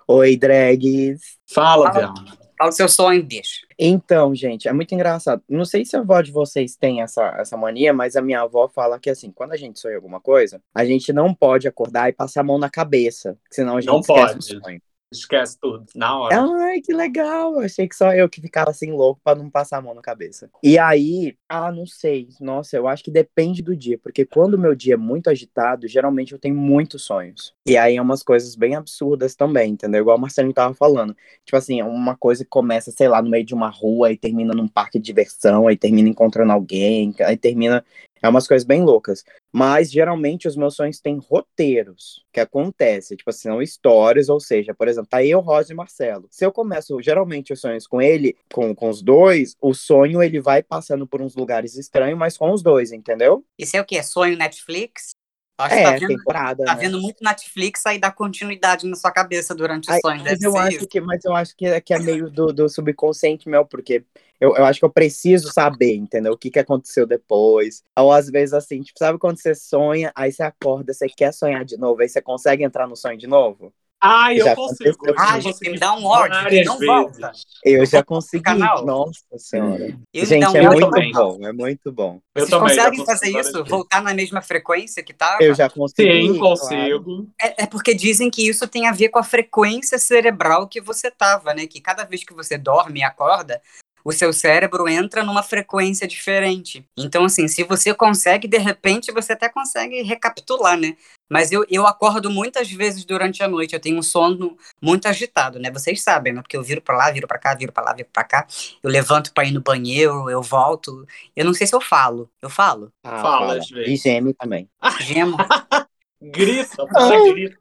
Oi, 0.06 0.36
drags. 0.36 1.38
Fala, 1.50 1.90
Fala. 1.90 2.14
Fala 2.60 2.68
o 2.68 2.74
seu 2.74 2.90
sonho, 2.90 3.22
bicho. 3.24 3.66
Então, 3.78 4.34
gente, 4.34 4.68
é 4.68 4.72
muito 4.74 4.94
engraçado. 4.94 5.42
Não 5.48 5.64
sei 5.64 5.82
se 5.82 5.96
a 5.96 6.00
avó 6.00 6.20
de 6.20 6.30
vocês 6.30 6.76
tem 6.76 7.00
essa, 7.00 7.34
essa 7.38 7.56
mania, 7.56 7.90
mas 7.94 8.16
a 8.16 8.20
minha 8.20 8.42
avó 8.42 8.68
fala 8.68 9.00
que, 9.00 9.08
assim, 9.08 9.32
quando 9.32 9.52
a 9.52 9.56
gente 9.56 9.80
sonha 9.80 9.96
alguma 9.96 10.20
coisa, 10.20 10.60
a 10.74 10.84
gente 10.84 11.10
não 11.10 11.32
pode 11.34 11.66
acordar 11.66 12.10
e 12.10 12.12
passar 12.12 12.42
a 12.42 12.44
mão 12.44 12.58
na 12.58 12.68
cabeça, 12.68 13.38
senão 13.50 13.78
a 13.78 13.80
gente 13.80 13.90
Não 13.90 14.00
esquece 14.00 14.34
pode. 14.34 14.56
o 14.56 14.62
sonho. 14.62 14.82
Esquece 15.12 15.58
tudo. 15.60 15.86
Na 15.94 16.16
hora. 16.16 16.40
Ai, 16.40 16.80
que 16.80 16.92
legal! 16.92 17.58
Achei 17.58 17.88
que 17.88 17.96
só 17.96 18.14
eu 18.14 18.28
que 18.28 18.40
ficava 18.40 18.70
assim 18.70 18.92
louco 18.92 19.20
pra 19.24 19.34
não 19.34 19.50
passar 19.50 19.78
a 19.78 19.82
mão 19.82 19.92
na 19.92 20.00
cabeça. 20.00 20.48
E 20.62 20.78
aí, 20.78 21.36
ah, 21.48 21.72
não 21.72 21.84
sei. 21.84 22.28
Nossa, 22.40 22.76
eu 22.76 22.86
acho 22.86 23.02
que 23.02 23.10
depende 23.10 23.60
do 23.60 23.76
dia, 23.76 23.98
porque 23.98 24.24
quando 24.24 24.54
o 24.54 24.58
meu 24.58 24.72
dia 24.72 24.94
é 24.94 24.96
muito 24.96 25.28
agitado, 25.28 25.88
geralmente 25.88 26.32
eu 26.32 26.38
tenho 26.38 26.54
muitos 26.54 27.02
sonhos. 27.02 27.52
E 27.66 27.76
aí 27.76 27.96
é 27.96 28.02
umas 28.02 28.22
coisas 28.22 28.54
bem 28.54 28.76
absurdas 28.76 29.34
também, 29.34 29.72
entendeu? 29.72 30.02
Igual 30.02 30.16
o 30.16 30.20
Marcelinho 30.20 30.54
tava 30.54 30.74
falando. 30.74 31.16
Tipo 31.44 31.56
assim, 31.56 31.80
é 31.80 31.84
uma 31.84 32.16
coisa 32.16 32.44
que 32.44 32.50
começa, 32.50 32.92
sei 32.92 33.08
lá, 33.08 33.20
no 33.20 33.28
meio 33.28 33.44
de 33.44 33.54
uma 33.54 33.68
rua 33.68 34.12
e 34.12 34.16
termina 34.16 34.54
num 34.54 34.68
parque 34.68 35.00
de 35.00 35.04
diversão, 35.04 35.66
aí 35.66 35.76
termina 35.76 36.08
encontrando 36.08 36.52
alguém, 36.52 37.12
aí 37.20 37.36
termina. 37.36 37.84
É 38.22 38.28
umas 38.28 38.46
coisas 38.46 38.66
bem 38.66 38.82
loucas. 38.82 39.24
Mas 39.52 39.90
geralmente 39.90 40.46
os 40.46 40.56
meus 40.56 40.76
sonhos 40.76 41.00
têm 41.00 41.18
roteiros 41.18 42.24
que 42.32 42.40
acontece, 42.40 43.16
tipo 43.16 43.30
assim, 43.30 43.48
são 43.48 43.62
histórias, 43.62 44.28
ou 44.28 44.38
seja, 44.38 44.74
por 44.74 44.86
exemplo, 44.88 45.08
tá 45.08 45.24
eu, 45.24 45.40
Rosa 45.40 45.72
e 45.72 45.76
Marcelo. 45.76 46.28
Se 46.30 46.44
eu 46.44 46.52
começo 46.52 47.00
geralmente 47.02 47.52
os 47.52 47.60
sonhos 47.60 47.86
com 47.86 48.00
ele, 48.00 48.36
com, 48.52 48.74
com 48.74 48.88
os 48.88 49.02
dois, 49.02 49.56
o 49.60 49.74
sonho 49.74 50.22
ele 50.22 50.40
vai 50.40 50.62
passando 50.62 51.06
por 51.06 51.20
uns 51.20 51.34
lugares 51.34 51.76
estranhos, 51.76 52.18
mas 52.18 52.36
com 52.36 52.52
os 52.52 52.62
dois, 52.62 52.92
entendeu? 52.92 53.44
Isso 53.58 53.76
é 53.76 53.80
o 53.80 53.84
quê? 53.84 54.02
Sonho 54.02 54.36
Netflix? 54.36 55.19
Acho 55.60 55.76
que 55.76 55.76
É, 55.76 55.82
tá 55.82 55.92
vendo, 55.92 56.06
temporada. 56.18 56.64
tá 56.64 56.74
né? 56.74 56.80
vendo 56.80 57.00
muito 57.00 57.22
Netflix 57.22 57.86
aí 57.86 57.98
dá 57.98 58.10
continuidade 58.10 58.86
na 58.86 58.96
sua 58.96 59.12
cabeça 59.12 59.54
durante 59.54 59.90
o 59.90 59.92
sonho. 60.00 60.22
mas, 60.22 60.24
Deve 60.24 60.44
eu 60.44 60.56
acho 60.56 60.78
isso. 60.78 60.88
que, 60.88 61.00
mas 61.00 61.24
eu 61.24 61.34
acho 61.34 61.56
que 61.56 61.66
é, 61.66 61.80
que 61.80 61.94
é 61.94 61.98
meio 61.98 62.30
do, 62.30 62.52
do 62.52 62.68
subconsciente 62.68 63.48
meu, 63.48 63.64
porque 63.66 64.04
eu, 64.40 64.56
eu 64.56 64.64
acho 64.64 64.78
que 64.78 64.84
eu 64.84 64.90
preciso 64.92 65.50
saber, 65.52 65.94
entendeu? 65.96 66.32
O 66.32 66.38
que, 66.38 66.50
que 66.50 66.58
aconteceu 66.58 67.06
depois. 67.06 67.82
Ou 67.98 68.12
às 68.12 68.28
vezes 68.30 68.52
assim, 68.54 68.82
tipo, 68.82 68.98
sabe 68.98 69.18
quando 69.18 69.38
você 69.40 69.54
sonha, 69.54 70.12
aí 70.14 70.32
você 70.32 70.42
acorda, 70.42 70.92
você 70.92 71.08
quer 71.08 71.32
sonhar 71.32 71.64
de 71.64 71.76
novo, 71.76 72.00
aí 72.02 72.08
você 72.08 72.22
consegue 72.22 72.64
entrar 72.64 72.86
no 72.86 72.96
sonho 72.96 73.18
de 73.18 73.26
novo? 73.26 73.72
Ai, 74.02 74.38
Já 74.38 74.50
eu 74.52 74.56
consigo. 74.56 74.90
aconteceu. 74.90 75.14
eu 75.14 75.14
Ah, 75.18 75.40
já 75.40 75.40
gente, 75.40 75.70
me 75.70 75.78
dá 75.78 75.92
um 75.94 76.04
ódio, 76.06 76.34
várias 76.34 76.66
não 76.66 76.78
vezes. 76.78 76.86
volta. 76.94 77.32
Eu 77.64 77.84
já 77.86 78.02
consegui. 78.02 78.42
canal. 78.42 78.86
Nossa 78.86 79.20
senhora. 79.36 79.94
Eu 80.14 80.24
Gente, 80.26 80.46
um 80.46 80.56
é 80.56 80.62
muito 80.62 80.90
também. 80.90 81.12
bom, 81.12 81.38
é 81.46 81.52
muito 81.52 81.92
bom. 81.92 82.20
Eu 82.34 82.46
Vocês 82.46 82.50
também 82.50 82.74
já 82.74 82.84
conseguem 82.86 83.04
fazer 83.06 83.38
isso? 83.38 83.64
Voltar 83.64 84.02
na 84.02 84.14
mesma 84.14 84.40
frequência 84.40 85.02
que 85.02 85.12
tava? 85.12 85.42
Eu 85.42 85.54
já 85.54 85.68
consegui. 85.68 86.28
Sim, 86.32 86.38
claro. 86.38 86.58
consigo. 86.58 87.28
É, 87.40 87.64
é 87.64 87.66
porque 87.66 87.92
dizem 87.94 88.30
que 88.30 88.48
isso 88.48 88.66
tem 88.66 88.86
a 88.86 88.92
ver 88.92 89.10
com 89.10 89.18
a 89.18 89.22
frequência 89.24 89.98
cerebral 89.98 90.66
que 90.66 90.80
você 90.80 91.10
tava, 91.10 91.52
né? 91.52 91.66
Que 91.66 91.80
cada 91.80 92.04
vez 92.04 92.24
que 92.24 92.32
você 92.32 92.56
dorme 92.56 93.00
e 93.00 93.02
acorda, 93.04 93.60
o 94.04 94.12
seu 94.12 94.32
cérebro 94.32 94.88
entra 94.88 95.22
numa 95.24 95.42
frequência 95.42 96.06
diferente. 96.06 96.84
Então, 96.96 97.24
assim, 97.24 97.46
se 97.48 97.62
você 97.64 97.92
consegue, 97.94 98.46
de 98.48 98.58
repente, 98.58 99.12
você 99.12 99.32
até 99.32 99.48
consegue 99.48 100.02
recapitular, 100.02 100.76
né? 100.76 100.96
Mas 101.32 101.52
eu, 101.52 101.64
eu 101.70 101.86
acordo 101.86 102.28
muitas 102.28 102.70
vezes 102.70 103.04
durante 103.04 103.40
a 103.42 103.46
noite, 103.48 103.72
eu 103.72 103.80
tenho 103.80 103.96
um 103.98 104.02
sono 104.02 104.56
muito 104.82 105.06
agitado, 105.06 105.60
né? 105.60 105.70
Vocês 105.70 106.02
sabem, 106.02 106.32
né? 106.32 106.42
Porque 106.42 106.56
eu 106.56 106.62
viro 106.62 106.82
pra 106.82 106.96
lá, 106.96 107.10
viro 107.10 107.28
pra 107.28 107.38
cá, 107.38 107.54
viro 107.54 107.72
pra 107.72 107.84
lá, 107.84 107.92
viro 107.92 108.08
pra 108.12 108.24
cá. 108.24 108.46
Eu 108.82 108.90
levanto 108.90 109.32
pra 109.32 109.44
ir 109.44 109.52
no 109.52 109.60
banheiro, 109.60 110.28
eu 110.28 110.42
volto. 110.42 111.06
Eu 111.36 111.44
não 111.44 111.54
sei 111.54 111.66
se 111.68 111.74
eu 111.74 111.80
falo. 111.80 112.28
Eu 112.42 112.50
falo? 112.50 112.92
Ah, 113.04 113.20
Fala, 113.22 113.38
fala. 113.38 113.58
às 113.58 113.68
vezes. 113.70 114.00
E 114.04 114.08
geme 114.10 114.34
também. 114.34 114.68
Gemo. 115.00 115.36
Grita, 116.22 116.82
a 116.94 117.00
senhora 117.00 117.32
grita. 117.32 117.60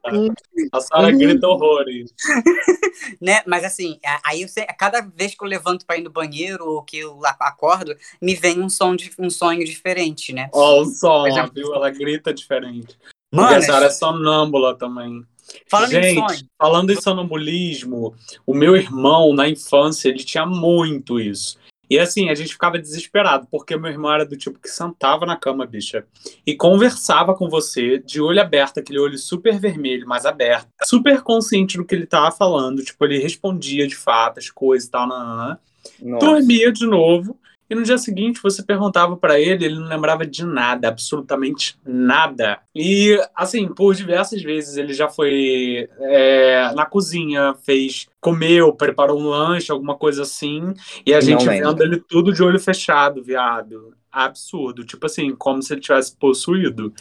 A 0.73 0.81
senhora 0.81 1.13
Hum. 1.13 1.17
grita 1.17 1.47
horrores. 1.47 2.13
né? 3.21 3.41
Mas 3.47 3.63
assim, 3.63 3.99
a- 4.05 4.21
aí 4.25 4.41
eu 4.41 4.47
sei, 4.49 4.65
cada 4.77 5.01
vez 5.01 5.33
que 5.33 5.43
eu 5.43 5.47
levanto 5.47 5.85
pra 5.85 5.97
ir 5.97 6.01
no 6.03 6.09
banheiro 6.09 6.65
ou 6.65 6.83
que 6.83 6.97
eu 6.97 7.21
acordo, 7.39 7.95
me 8.21 8.35
vem 8.35 8.59
um 8.61 8.69
som 8.69 8.95
de 8.95 9.11
um 9.17 9.29
sonho 9.29 9.63
diferente, 9.63 10.33
né? 10.33 10.49
Ó, 10.53 10.81
o 10.81 10.85
som, 10.85 11.21
Mas 11.23 11.37
é- 11.37 11.41
ó, 11.41 11.47
viu? 11.53 11.73
Ela 11.73 11.89
grita 11.89 12.33
diferente. 12.33 12.97
Mano, 13.33 13.55
a 13.57 13.61
senhora 13.61 13.85
é 13.85 13.89
sonâmbula 13.91 14.75
também. 14.77 15.23
falando 15.67 15.93
em 15.93 16.03
Gente, 16.03 16.15
sonho, 16.27 16.49
falando 16.59 16.89
em 16.91 17.01
sonambulismo, 17.01 18.13
o 18.45 18.53
meu 18.53 18.75
irmão, 18.75 19.33
na 19.33 19.47
infância, 19.49 20.09
ele 20.09 20.23
tinha 20.23 20.45
muito 20.45 21.19
isso. 21.19 21.57
E 21.89 21.97
assim, 21.97 22.29
a 22.29 22.35
gente 22.35 22.53
ficava 22.53 22.77
desesperado, 22.77 23.47
porque 23.49 23.75
meu 23.75 23.89
irmão 23.91 24.13
era 24.13 24.25
do 24.25 24.37
tipo 24.37 24.59
que 24.59 24.69
sentava 24.69 25.25
na 25.25 25.35
cama, 25.35 25.65
bicha, 25.65 26.05
e 26.45 26.55
conversava 26.55 27.33
com 27.33 27.49
você, 27.49 27.97
de 27.97 28.21
olho 28.21 28.39
aberto, 28.39 28.79
aquele 28.79 28.99
olho 28.99 29.17
super 29.17 29.59
vermelho, 29.59 30.07
mas 30.07 30.25
aberto, 30.25 30.67
super 30.85 31.21
consciente 31.21 31.77
do 31.77 31.85
que 31.85 31.95
ele 31.95 32.05
tava 32.05 32.31
falando. 32.31 32.83
Tipo, 32.83 33.05
ele 33.05 33.19
respondia 33.19 33.87
de 33.87 33.95
fato 33.95 34.39
as 34.39 34.49
coisas 34.49 34.87
e 34.87 34.91
tal, 34.91 35.07
nananã. 35.07 35.57
Nossa. 36.01 36.25
dormia 36.25 36.71
de 36.71 36.85
novo. 36.85 37.37
E 37.69 37.75
no 37.75 37.83
dia 37.83 37.97
seguinte 37.97 38.39
você 38.41 38.63
perguntava 38.63 39.15
pra 39.15 39.39
ele, 39.39 39.65
ele 39.65 39.75
não 39.79 39.87
lembrava 39.87 40.25
de 40.25 40.43
nada, 40.45 40.87
absolutamente 40.87 41.77
nada. 41.85 42.59
E 42.75 43.15
assim, 43.35 43.67
por 43.67 43.93
diversas 43.93 44.41
vezes 44.41 44.75
ele 44.77 44.93
já 44.93 45.07
foi 45.07 45.87
é, 45.99 46.71
na 46.73 46.85
cozinha, 46.85 47.53
fez, 47.63 48.07
comeu, 48.19 48.73
preparou 48.73 49.19
um 49.19 49.27
lanche, 49.27 49.71
alguma 49.71 49.95
coisa 49.95 50.23
assim, 50.23 50.73
e 51.05 51.13
a 51.13 51.21
gente 51.21 51.45
não 51.45 51.53
lembra. 51.53 51.69
vendo 51.71 51.83
ele 51.83 51.97
tudo 51.99 52.33
de 52.33 52.41
olho 52.41 52.59
fechado, 52.59 53.23
viado. 53.23 53.93
Absurdo, 54.11 54.83
tipo 54.83 55.05
assim, 55.05 55.35
como 55.35 55.61
se 55.61 55.71
ele 55.71 55.81
tivesse 55.81 56.15
possuído. 56.17 56.91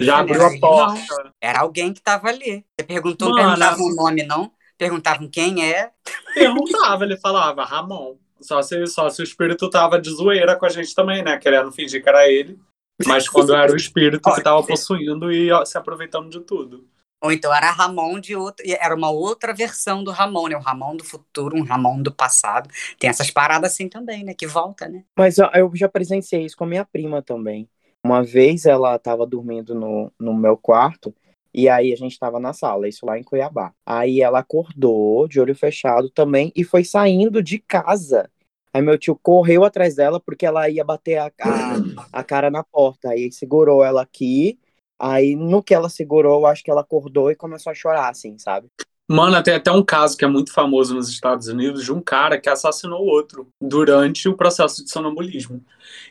Já 0.00 0.18
abriu 0.18 0.44
a 0.44 0.50
Não. 0.50 0.58
porta. 0.58 1.32
era 1.40 1.60
alguém 1.60 1.92
que 1.92 2.02
tava 2.02 2.26
ali. 2.28 2.64
Você 2.76 2.84
perguntou, 2.84 3.28
não 3.28 3.36
Mano, 3.36 3.48
perguntavam 3.56 3.86
o 3.86 3.94
nome, 3.94 4.24
não? 4.24 4.50
Perguntavam 4.76 5.28
quem 5.28 5.64
é. 5.64 5.90
Perguntava, 6.34 7.04
ele 7.04 7.16
falava, 7.16 7.64
Ramon. 7.64 8.16
Só 8.40 8.62
se, 8.62 8.86
só 8.86 9.08
se 9.10 9.22
o 9.22 9.24
espírito 9.24 9.68
tava 9.70 10.00
de 10.00 10.10
zoeira 10.10 10.56
com 10.56 10.66
a 10.66 10.68
gente 10.68 10.94
também, 10.94 11.22
né? 11.22 11.38
Querendo 11.38 11.72
fingir 11.72 12.02
que 12.02 12.08
era 12.08 12.28
ele. 12.28 12.58
Mas 13.06 13.28
quando 13.28 13.54
era 13.54 13.72
o 13.72 13.76
espírito 13.76 14.30
que 14.30 14.42
tava 14.42 14.62
possuindo 14.62 15.30
e 15.30 15.50
ó, 15.52 15.64
se 15.64 15.76
aproveitando 15.76 16.30
de 16.30 16.40
tudo. 16.40 16.86
Ou 17.22 17.32
então 17.32 17.54
era 17.54 17.70
Ramon 17.70 18.20
de 18.20 18.36
outra. 18.36 18.64
Era 18.68 18.94
uma 18.94 19.10
outra 19.10 19.52
versão 19.52 20.04
do 20.04 20.10
Ramon, 20.10 20.48
né? 20.48 20.56
O 20.56 20.60
Ramon 20.60 20.96
do 20.96 21.04
futuro, 21.04 21.56
um 21.56 21.62
Ramon 21.62 22.02
do 22.02 22.12
passado. 22.12 22.70
Tem 22.98 23.10
essas 23.10 23.30
paradas 23.30 23.72
assim 23.72 23.88
também, 23.88 24.24
né? 24.24 24.34
Que 24.34 24.46
volta, 24.46 24.88
né? 24.88 25.04
Mas 25.16 25.38
ó, 25.38 25.50
eu 25.54 25.70
já 25.74 25.88
presenciei 25.88 26.44
isso 26.44 26.56
com 26.56 26.64
a 26.64 26.68
minha 26.68 26.84
prima 26.84 27.22
também. 27.22 27.68
Uma 28.04 28.22
vez 28.22 28.66
ela 28.66 28.98
tava 28.98 29.26
dormindo 29.26 29.74
no, 29.74 30.12
no 30.18 30.34
meu 30.34 30.56
quarto 30.56 31.14
e 31.56 31.70
aí 31.70 31.90
a 31.90 31.96
gente 31.96 32.18
tava 32.18 32.38
na 32.38 32.52
sala, 32.52 32.86
isso 32.86 33.06
lá 33.06 33.18
em 33.18 33.22
Cuiabá. 33.24 33.72
Aí 33.86 34.20
ela 34.20 34.40
acordou 34.40 35.26
de 35.26 35.40
olho 35.40 35.54
fechado 35.54 36.10
também 36.10 36.52
e 36.54 36.62
foi 36.62 36.84
saindo 36.84 37.42
de 37.42 37.58
casa. 37.58 38.30
Aí 38.74 38.82
meu 38.82 38.98
tio 38.98 39.18
correu 39.22 39.64
atrás 39.64 39.94
dela 39.96 40.20
porque 40.20 40.44
ela 40.44 40.68
ia 40.68 40.84
bater 40.84 41.16
a, 41.16 41.32
a, 41.40 41.76
a 42.12 42.22
cara 42.22 42.50
na 42.50 42.62
porta. 42.62 43.08
Aí 43.08 43.32
segurou 43.32 43.82
ela 43.82 44.02
aqui. 44.02 44.58
Aí 44.98 45.34
no 45.34 45.62
que 45.62 45.74
ela 45.74 45.88
segurou, 45.88 46.44
acho 46.44 46.62
que 46.62 46.70
ela 46.70 46.82
acordou 46.82 47.30
e 47.30 47.36
começou 47.36 47.70
a 47.70 47.74
chorar, 47.74 48.10
assim, 48.10 48.36
sabe? 48.38 48.68
Mano, 49.08 49.40
tem 49.40 49.54
até 49.54 49.70
um 49.70 49.84
caso 49.84 50.16
que 50.16 50.24
é 50.24 50.28
muito 50.28 50.52
famoso 50.52 50.92
nos 50.92 51.08
Estados 51.08 51.46
Unidos 51.46 51.84
de 51.84 51.92
um 51.92 52.00
cara 52.00 52.40
que 52.40 52.48
assassinou 52.48 53.02
o 53.02 53.06
outro 53.06 53.46
durante 53.60 54.28
o 54.28 54.36
processo 54.36 54.82
de 54.82 54.90
sonambulismo. 54.90 55.64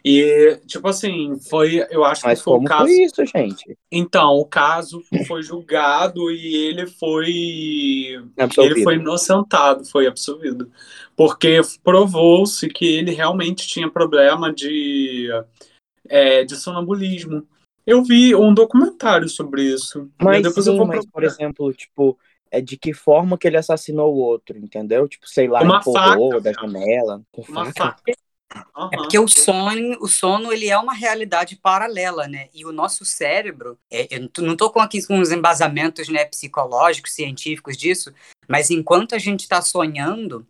E, 0.03 0.57
tipo 0.65 0.87
assim, 0.87 1.37
foi. 1.49 1.85
Eu 1.89 2.05
acho 2.05 2.25
Mas 2.25 2.39
que 2.39 2.45
foi 2.45 2.53
um 2.53 2.57
como 2.57 2.67
caso. 2.69 2.85
foi 2.85 3.01
isso, 3.01 3.25
gente? 3.25 3.77
Então, 3.91 4.35
o 4.35 4.45
caso 4.45 5.03
foi 5.27 5.43
julgado 5.43 6.31
e 6.31 6.55
ele 6.55 6.87
foi. 6.87 8.23
Absolvido. 8.37 8.75
Ele 8.75 8.83
foi 8.83 8.95
inocentado, 8.95 9.83
foi 9.83 10.07
absolvido. 10.07 10.71
Porque 11.17 11.59
provou-se 11.83 12.65
que 12.69 12.85
ele 12.85 13.11
realmente 13.11 13.67
tinha 13.67 13.89
problema 13.89 14.53
de, 14.53 15.27
é, 16.07 16.45
de 16.45 16.55
sonambulismo. 16.55 17.45
Eu 17.85 18.03
vi 18.03 18.33
um 18.33 18.53
documentário 18.53 19.27
sobre 19.27 19.63
isso. 19.63 20.09
Mas 20.19 20.41
depois 20.41 20.65
sim, 20.65 20.71
eu 20.71 20.77
vou 20.77 20.87
mas, 20.87 21.05
por 21.05 21.23
exemplo, 21.23 21.71
tipo, 21.73 22.17
é 22.57 22.61
de 22.61 22.77
que 22.77 22.93
forma 22.93 23.37
que 23.37 23.47
ele 23.47 23.57
assassinou 23.57 24.13
o 24.13 24.17
outro, 24.17 24.57
entendeu? 24.57 25.07
Tipo, 25.07 25.27
sei 25.27 25.47
lá, 25.47 25.61
Uma 25.61 25.79
empurrou 25.79 26.31
faca, 26.31 26.41
da 26.41 26.53
janela. 26.53 27.21
Com 27.31 27.41
Uma 27.43 27.65
faca? 27.65 27.97
faca. 27.97 28.25
Aham. 28.75 28.89
É 28.93 28.97
porque 28.97 29.19
o 29.19 29.27
sono, 29.27 29.97
o 29.99 30.07
sono 30.07 30.53
ele 30.53 30.69
é 30.69 30.77
uma 30.77 30.93
realidade 30.93 31.57
paralela, 31.57 32.27
né? 32.27 32.47
E 32.53 32.65
o 32.65 32.71
nosso 32.71 33.03
cérebro, 33.03 33.77
é, 33.91 34.07
eu 34.09 34.29
não 34.43 34.55
tô 34.55 34.69
com 34.69 34.79
aqui 34.79 35.05
com 35.05 35.19
os 35.19 35.31
embasamentos 35.31 36.07
né, 36.07 36.23
psicológicos, 36.23 37.11
científicos 37.11 37.75
disso, 37.75 38.13
mas 38.47 38.69
enquanto 38.69 39.13
a 39.15 39.17
gente 39.19 39.41
está 39.41 39.61
sonhando, 39.61 40.47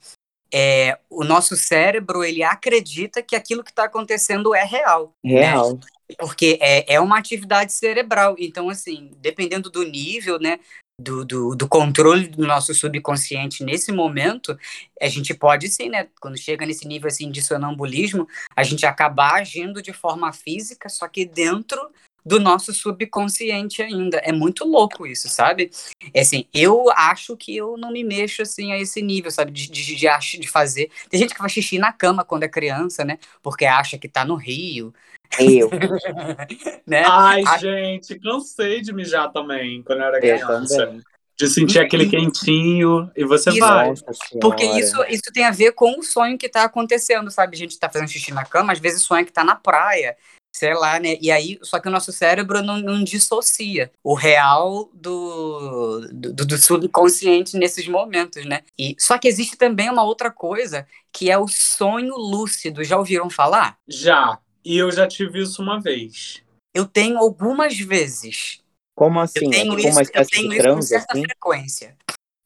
é, 0.53 0.99
o 1.09 1.23
nosso 1.23 1.55
cérebro 1.55 2.23
ele 2.23 2.43
acredita 2.43 3.23
que 3.23 3.35
aquilo 3.35 3.63
que 3.63 3.71
está 3.71 3.85
acontecendo 3.85 4.53
é 4.53 4.63
real. 4.63 5.13
Real. 5.23 5.79
Porque 6.19 6.59
é, 6.61 6.93
é 6.93 6.99
uma 6.99 7.17
atividade 7.17 7.73
cerebral. 7.73 8.35
Então, 8.37 8.69
assim, 8.69 9.11
dependendo 9.17 9.71
do 9.71 9.83
nível, 9.83 10.37
né? 10.37 10.59
Do, 10.99 11.25
do, 11.25 11.55
do, 11.55 11.67
controle 11.67 12.27
do 12.27 12.45
nosso 12.45 12.73
subconsciente 12.73 13.63
nesse 13.63 13.91
momento, 13.91 14.57
a 15.01 15.07
gente 15.07 15.33
pode 15.33 15.67
sim, 15.67 15.89
né? 15.89 16.07
Quando 16.21 16.37
chega 16.37 16.65
nesse 16.65 16.87
nível 16.87 17.07
assim 17.07 17.29
de 17.29 17.41
sonambulismo, 17.41 18.27
a 18.55 18.63
gente 18.63 18.85
acabar 18.85 19.35
agindo 19.35 19.81
de 19.81 19.91
forma 19.91 20.31
física, 20.31 20.87
só 20.87 21.07
que 21.07 21.25
dentro 21.25 21.79
do 22.25 22.39
nosso 22.39 22.73
subconsciente 22.73 23.83
ainda. 23.83 24.17
É 24.17 24.31
muito 24.31 24.65
louco 24.65 25.05
isso, 25.05 25.29
sabe? 25.29 25.69
É 26.13 26.21
assim, 26.21 26.47
eu 26.51 26.89
acho 26.89 27.37
que 27.37 27.55
eu 27.55 27.77
não 27.77 27.91
me 27.91 28.03
mexo 28.03 28.41
assim 28.41 28.71
a 28.71 28.79
esse 28.79 29.01
nível, 29.01 29.29
sabe? 29.29 29.51
De, 29.51 29.69
de, 29.69 29.95
de, 29.95 30.39
de 30.39 30.47
fazer. 30.47 30.89
Tem 31.09 31.19
gente 31.19 31.33
que 31.33 31.39
faz 31.39 31.51
xixi 31.51 31.77
na 31.77 31.93
cama 31.93 32.25
quando 32.25 32.43
é 32.43 32.47
criança, 32.47 33.05
né? 33.05 33.19
Porque 33.43 33.65
acha 33.65 33.99
que 33.99 34.09
tá 34.09 34.25
no 34.25 34.35
Rio. 34.35 34.93
Eu. 35.39 35.69
né? 36.85 37.03
Ai, 37.05 37.43
a... 37.45 37.57
gente, 37.57 38.19
cansei 38.19 38.81
de 38.81 38.93
mijar 38.93 39.31
também 39.31 39.81
quando 39.83 39.99
eu 39.99 40.05
era 40.05 40.19
criança. 40.19 40.97
de 41.37 41.47
sentir 41.47 41.79
aquele 41.79 42.07
quentinho 42.07 43.11
e 43.15 43.25
você 43.25 43.49
isso, 43.49 43.59
vai. 43.59 43.93
Porque 44.39 44.63
isso, 44.63 45.03
isso 45.09 45.31
tem 45.33 45.45
a 45.45 45.51
ver 45.51 45.73
com 45.73 45.99
o 45.99 46.03
sonho 46.03 46.37
que 46.37 46.49
tá 46.49 46.63
acontecendo, 46.63 47.29
sabe? 47.31 47.55
A 47.55 47.59
gente 47.59 47.77
tá 47.79 47.89
fazendo 47.89 48.09
xixi 48.09 48.33
na 48.33 48.45
cama, 48.45 48.73
às 48.73 48.79
vezes 48.79 49.01
sonha 49.01 49.25
que 49.25 49.33
tá 49.33 49.43
na 49.43 49.55
praia 49.55 50.15
sei 50.55 50.73
lá, 50.73 50.99
né? 50.99 51.17
E 51.19 51.29
aí, 51.29 51.59
só 51.61 51.79
que 51.79 51.89
o 51.89 51.91
nosso 51.91 52.13
cérebro 52.13 52.61
não, 52.61 52.77
não 52.77 53.03
dissocia 53.03 53.91
o 54.01 54.13
real 54.13 54.89
do, 54.93 56.07
do, 56.13 56.45
do, 56.45 56.57
subconsciente 56.57 57.57
nesses 57.57 57.85
momentos, 57.89 58.45
né? 58.45 58.61
E, 58.79 58.95
só 58.97 59.17
que 59.17 59.27
existe 59.27 59.57
também 59.57 59.89
uma 59.89 60.03
outra 60.03 60.31
coisa, 60.31 60.87
que 61.11 61.29
é 61.29 61.37
o 61.37 61.47
sonho 61.47 62.15
lúcido. 62.15 62.85
Já 62.85 62.97
ouviram 62.97 63.29
falar? 63.29 63.77
Já. 63.85 64.39
E 64.65 64.77
eu 64.77 64.91
já 64.91 65.07
tive 65.07 65.41
isso 65.41 65.61
uma 65.61 65.79
vez. 65.79 66.43
Eu 66.73 66.85
tenho 66.85 67.17
algumas 67.17 67.77
vezes. 67.77 68.61
Como 68.95 69.19
assim? 69.19 69.45
Eu 69.45 69.51
tenho 69.51 69.73
é 69.73 69.75
tipo 69.77 69.89
isso, 69.89 70.11
eu 70.13 70.27
tenho 70.27 70.53
isso 70.53 70.63
com 70.63 70.81
certa 70.81 71.13
assim? 71.13 71.23
frequência. 71.23 71.97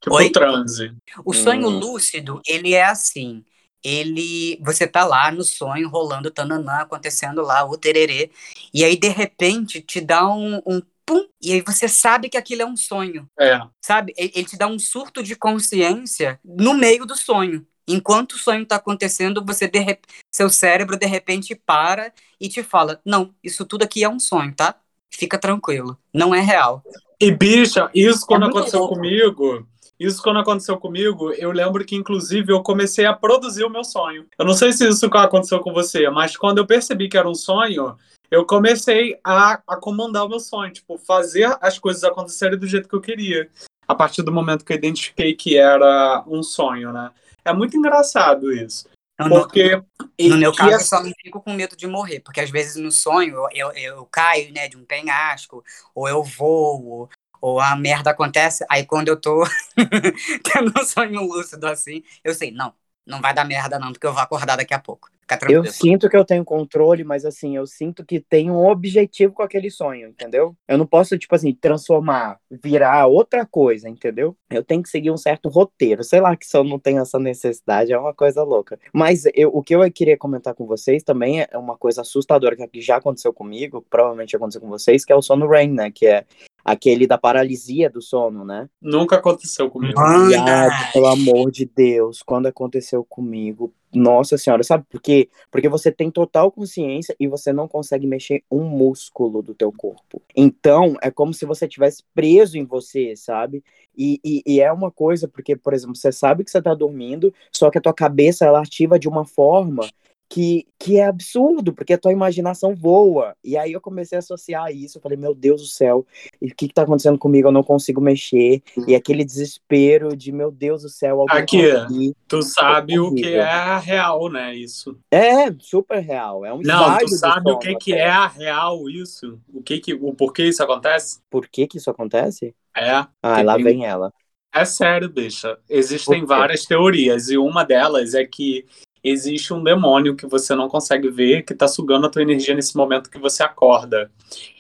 Tipo 0.02 0.16
Oi? 0.16 0.30
transe. 0.30 0.96
O 1.26 1.34
sonho 1.34 1.68
hum. 1.68 1.80
lúcido, 1.80 2.42
ele 2.46 2.74
é 2.74 2.84
assim 2.84 3.44
ele 3.84 4.60
você 4.62 4.86
tá 4.88 5.06
lá 5.06 5.32
no 5.32 5.44
sonho 5.44 5.90
rolando 5.90 6.30
tananã 6.30 6.82
acontecendo 6.82 7.42
lá 7.42 7.64
o 7.64 7.78
tererê 7.78 8.32
e 8.74 8.84
aí 8.84 8.98
de 8.98 9.08
repente 9.08 9.82
te 9.82 10.02
dá 10.02 10.28
um, 10.28 10.62
um 10.66 10.82
pum 11.06 11.28
e 11.42 11.54
aí 11.54 11.62
você 11.62 11.88
sabe 11.88 12.30
que 12.30 12.38
aquilo 12.38 12.62
é 12.62 12.66
um 12.66 12.76
sonho 12.76 13.30
é. 13.40 13.62
sabe 13.82 14.14
ele 14.18 14.44
te 14.44 14.58
dá 14.58 14.68
um 14.68 14.78
surto 14.78 15.24
de 15.24 15.36
consciência 15.36 16.40
no 16.44 16.74
meio 16.74 17.06
do 17.06 17.16
sonho 17.16 17.66
enquanto 17.90 18.34
o 18.34 18.38
sonho 18.38 18.64
está 18.64 18.76
acontecendo 18.78 19.44
você 19.46 19.68
de, 19.68 20.00
seu 20.34 20.50
cérebro 20.50 20.98
de 20.98 21.06
repente 21.06 21.56
para 21.56 22.14
e 22.40 22.48
te 22.48 22.64
fala 22.64 23.02
não 23.04 23.34
isso 23.44 23.66
tudo 23.66 23.84
aqui 23.84 24.04
é 24.04 24.10
um 24.10 24.20
sonho 24.20 24.54
tá 24.56 24.76
fica 25.12 25.38
tranquilo 25.38 25.98
não 26.14 26.34
é 26.34 26.40
real 26.40 26.84
e 27.20 27.32
bicha 27.32 27.90
isso 27.94 28.26
quando 28.26 28.46
é 28.46 28.50
aconteceu 28.50 28.80
louco. 28.80 28.96
comigo 28.96 29.68
isso 30.00 30.24
quando 30.24 30.40
aconteceu 30.40 30.78
comigo, 30.78 31.34
eu 31.34 31.52
lembro 31.52 31.84
que 31.84 31.94
inclusive 31.94 32.54
eu 32.54 32.64
comecei 32.64 33.06
a 33.06 33.14
produzir 33.14 33.66
o 33.66 33.70
meu 33.70 33.84
sonho. 33.84 34.26
Eu 34.38 34.46
não 34.46 34.54
sei 34.54 34.72
se 34.72 34.88
isso 34.88 35.06
aconteceu 35.08 35.60
com 35.60 35.74
você, 35.74 36.10
mas 36.10 36.38
quando 36.38 36.60
eu 36.60 36.66
percebi 36.66 37.10
que 37.10 37.18
era 37.18 37.30
um 37.30 37.36
sonho, 37.36 37.98
eu 38.32 38.46
comecei 38.46 39.20
a, 39.24 39.62
a 39.68 39.76
comandar 39.76 40.26
o 40.26 40.30
meu 40.30 40.40
sonho, 40.40 40.72
tipo, 40.72 40.98
fazer 40.98 41.54
as 41.60 41.78
coisas 41.78 42.04
acontecerem 42.06 42.58
do 42.58 42.66
jeito 42.66 42.88
que 42.88 42.96
eu 42.96 43.02
queria. 43.02 43.50
A 43.86 43.94
partir 43.94 44.22
do 44.22 44.32
momento 44.32 44.64
que 44.64 44.72
eu 44.72 44.78
identifiquei 44.78 45.34
que 45.36 45.58
era 45.58 46.24
um 46.28 46.42
sonho, 46.44 46.94
né? 46.94 47.12
É 47.44 47.54
muito 47.54 47.78
engraçado 47.78 48.52
isso. 48.52 48.90
porque 49.18 49.76
no, 49.76 50.30
no 50.30 50.38
meu 50.38 50.54
caso, 50.54 50.72
eu 50.72 50.80
só 50.80 51.04
não 51.04 51.12
fico 51.22 51.42
com 51.42 51.54
medo 51.54 51.76
de 51.76 51.88
morrer, 51.88 52.22
porque 52.22 52.40
às 52.40 52.50
vezes 52.50 52.76
no 52.78 52.92
sonho 52.92 53.36
eu, 53.52 53.72
eu, 53.72 53.72
eu 53.74 54.06
caio, 54.06 54.54
né, 54.54 54.68
de 54.68 54.78
um 54.78 54.86
penhasco, 54.86 55.64
ou 55.94 56.08
eu 56.08 56.24
voo, 56.24 57.10
ou 57.42 57.60
a 57.60 57.76
merda 57.76 58.12
acontece, 58.12 58.66
aí 58.70 58.86
quando 58.86 59.10
eu 59.10 59.20
tô 59.20 59.44
tendo 60.44 60.74
um 60.78 60.86
sonho 60.86 61.22
lúcido 61.22 61.68
assim, 61.68 62.04
eu 62.24 62.34
sei, 62.34 62.52
não, 62.52 62.74
não 63.10 63.22
vai 63.22 63.34
dar 63.34 63.46
merda 63.46 63.80
não, 63.80 63.92
porque 63.92 64.08
eu 64.08 64.14
vou 64.14 64.22
acordar 64.22 64.56
daqui 64.56 64.74
a 64.74 64.80
pouco. 64.80 65.10
Eu 65.48 65.64
sinto 65.66 66.10
que 66.10 66.18
eu 66.18 66.26
tenho 66.26 66.44
controle, 66.44 67.04
mas 67.04 67.24
assim, 67.24 67.56
eu 67.56 67.68
sinto 67.68 68.04
que 68.04 68.20
tem 68.20 68.50
um 68.50 68.66
objetivo 68.66 69.32
com 69.32 69.44
aquele 69.44 69.70
sonho, 69.70 70.08
entendeu? 70.10 70.56
Eu 70.68 70.76
não 70.76 70.88
posso, 70.88 71.18
tipo 71.20 71.36
assim, 71.36 71.54
transformar, 71.54 72.40
virar 72.50 73.06
outra 73.06 73.46
coisa, 73.46 73.88
entendeu? 73.88 74.36
Eu 74.50 74.64
tenho 74.64 74.82
que 74.82 74.90
seguir 74.90 75.12
um 75.12 75.18
certo 75.18 75.48
roteiro. 75.48 76.04
Sei 76.04 76.20
lá 76.20 76.36
que 76.36 76.48
se 76.48 76.58
eu 76.58 76.64
não 76.64 76.80
tenho 76.80 77.00
essa 77.00 77.20
necessidade, 77.20 77.94
é 77.94 78.00
uma 78.00 78.14
coisa 78.14 78.42
louca. 78.42 78.80
Mas 78.92 79.24
eu, 79.36 79.52
o 79.54 79.62
que 79.62 79.76
eu 79.76 79.92
queria 79.92 80.18
comentar 80.18 80.56
com 80.56 80.66
vocês 80.66 81.04
também 81.04 81.42
é 81.42 81.58
uma 81.58 81.78
coisa 81.78 82.02
assustadora 82.02 82.56
que 82.56 82.82
já 82.82 82.96
aconteceu 82.96 83.32
comigo, 83.32 83.86
provavelmente 83.88 84.36
aconteceu 84.36 84.62
com 84.62 84.68
vocês, 84.68 85.06
que 85.06 85.14
é 85.14 85.16
o 85.16 85.22
sono 85.22 85.48
REM, 85.48 85.74
né? 85.74 85.92
Que 85.92 86.08
é 86.08 86.26
aquele 86.64 87.08
da 87.08 87.18
paralisia 87.18 87.90
do 87.90 88.02
sono, 88.02 88.44
né? 88.46 88.70
Nunca 88.82 89.18
aconteceu 89.18 89.70
comigo. 89.70 90.00
Ai, 90.00 90.92
pelo 90.94 91.08
amor 91.08 91.52
de 91.52 91.66
Deus, 91.66 92.22
quando 92.22 92.48
aconteceu 92.48 93.04
comigo, 93.04 93.74
nossa 93.94 94.38
senhora, 94.38 94.64
sabe 94.64 94.86
por 94.90 95.02
quê? 95.02 95.30
Porque 95.50 95.68
você 95.68 95.92
tem 95.92 96.12
total 96.12 96.52
consciência 96.52 97.16
e 97.20 97.28
você 97.28 97.52
não 97.52 97.68
consegue 97.68 98.06
mexer 98.06 98.44
um 98.52 98.64
músculo 98.64 99.42
do 99.42 99.56
teu 99.56 99.72
corpo. 99.72 100.22
Então, 100.36 100.96
é 101.02 101.10
como 101.10 101.34
se 101.34 101.46
você 101.46 101.68
tivesse 101.68 102.04
preso 102.14 102.58
em 102.58 102.66
você, 102.66 103.16
sabe? 103.16 103.64
E, 103.98 104.20
e, 104.24 104.44
e, 104.46 104.62
é 104.62 104.72
uma 104.72 104.92
coisa, 104.92 105.28
porque, 105.28 105.56
por 105.56 105.74
exemplo, 105.74 105.96
você 105.96 106.12
sabe 106.12 106.44
que 106.44 106.52
você 106.52 106.62
tá 106.62 106.74
dormindo, 106.74 107.34
só 107.52 107.70
que 107.70 107.78
a 107.78 107.82
tua 107.82 107.94
cabeça, 107.94 108.46
ela 108.46 108.62
ativa 108.62 109.00
de 109.00 109.10
uma 109.10 109.26
forma 109.26 109.90
que, 110.30 110.68
que 110.78 111.00
é 111.00 111.06
absurdo, 111.06 111.74
porque 111.74 111.94
a 111.94 111.98
tua 111.98 112.12
imaginação 112.12 112.76
voa. 112.76 113.36
E 113.44 113.58
aí 113.58 113.74
eu 113.74 113.82
comecei 113.82 114.16
a 114.16 114.20
associar 114.20 114.72
isso, 114.72 115.00
eu 115.00 115.02
falei, 115.02 115.18
meu 115.18 115.34
Deus 115.34 115.62
do 115.62 115.68
céu, 115.68 116.06
o 116.40 116.46
que 116.48 116.68
que 116.68 116.74
tá 116.74 116.84
acontecendo 116.84 117.18
comigo? 117.18 117.48
Eu 117.48 117.52
não 117.52 117.64
consigo 117.64 118.00
mexer. 118.00 118.62
E 118.88 118.94
aquele 118.94 119.26
desespero 119.26 120.16
de, 120.16 120.32
meu 120.32 120.52
Deus 120.52 120.84
do 120.84 120.90
céu, 120.90 121.22
alguém 121.22 121.40
Aqui, 121.40 122.16
tu 122.28 122.44
sabe 122.44 123.00
o 123.00 123.14
que 123.14 123.34
é 123.34 123.80
real, 123.80 124.30
né, 124.30 124.56
isso? 124.56 125.00
É, 125.10 125.52
super 125.60 126.00
real, 126.00 126.46
é 126.46 126.54
um 126.54 126.62
Não, 126.62 126.98
tu 127.00 127.08
sabe 127.10 127.52
o 127.52 127.58
que 127.58 127.76
que 127.76 127.94
é 127.94 128.08
a 128.08 128.28
real 128.28 128.88
isso? 128.88 129.40
O 129.52 129.64
que 129.64 129.80
que, 129.80 129.94
o 129.96 130.14
porquê 130.14 130.44
isso 130.44 130.62
acontece? 130.62 131.20
Por 131.30 131.48
que 131.48 131.66
que 131.66 131.78
isso 131.78 131.90
acontece? 131.90 132.56
É. 132.78 133.06
Ah, 133.24 133.42
lá 133.42 133.56
tem... 133.56 133.64
vem 133.64 133.86
ela. 133.86 134.14
É 134.54 134.66
sério, 134.66 135.10
bicha. 135.10 135.58
Existem 135.70 136.26
várias 136.26 136.66
teorias 136.66 137.30
e 137.30 137.38
uma 137.38 137.64
delas 137.64 138.14
é 138.14 138.26
que 138.26 138.66
existe 139.04 139.54
um 139.54 139.64
demônio 139.64 140.16
que 140.16 140.28
você 140.28 140.54
não 140.56 140.68
consegue 140.68 141.10
ver, 141.10 141.44
que 141.44 141.54
está 141.54 141.68
sugando 141.68 142.06
a 142.06 142.10
tua 142.10 142.22
energia 142.22 142.56
nesse 142.56 142.76
momento 142.76 143.10
que 143.10 143.20
você 143.20 143.44
acorda. 143.44 144.12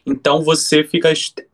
Então 0.06 0.42
você 0.42 0.84
fica 0.84 1.12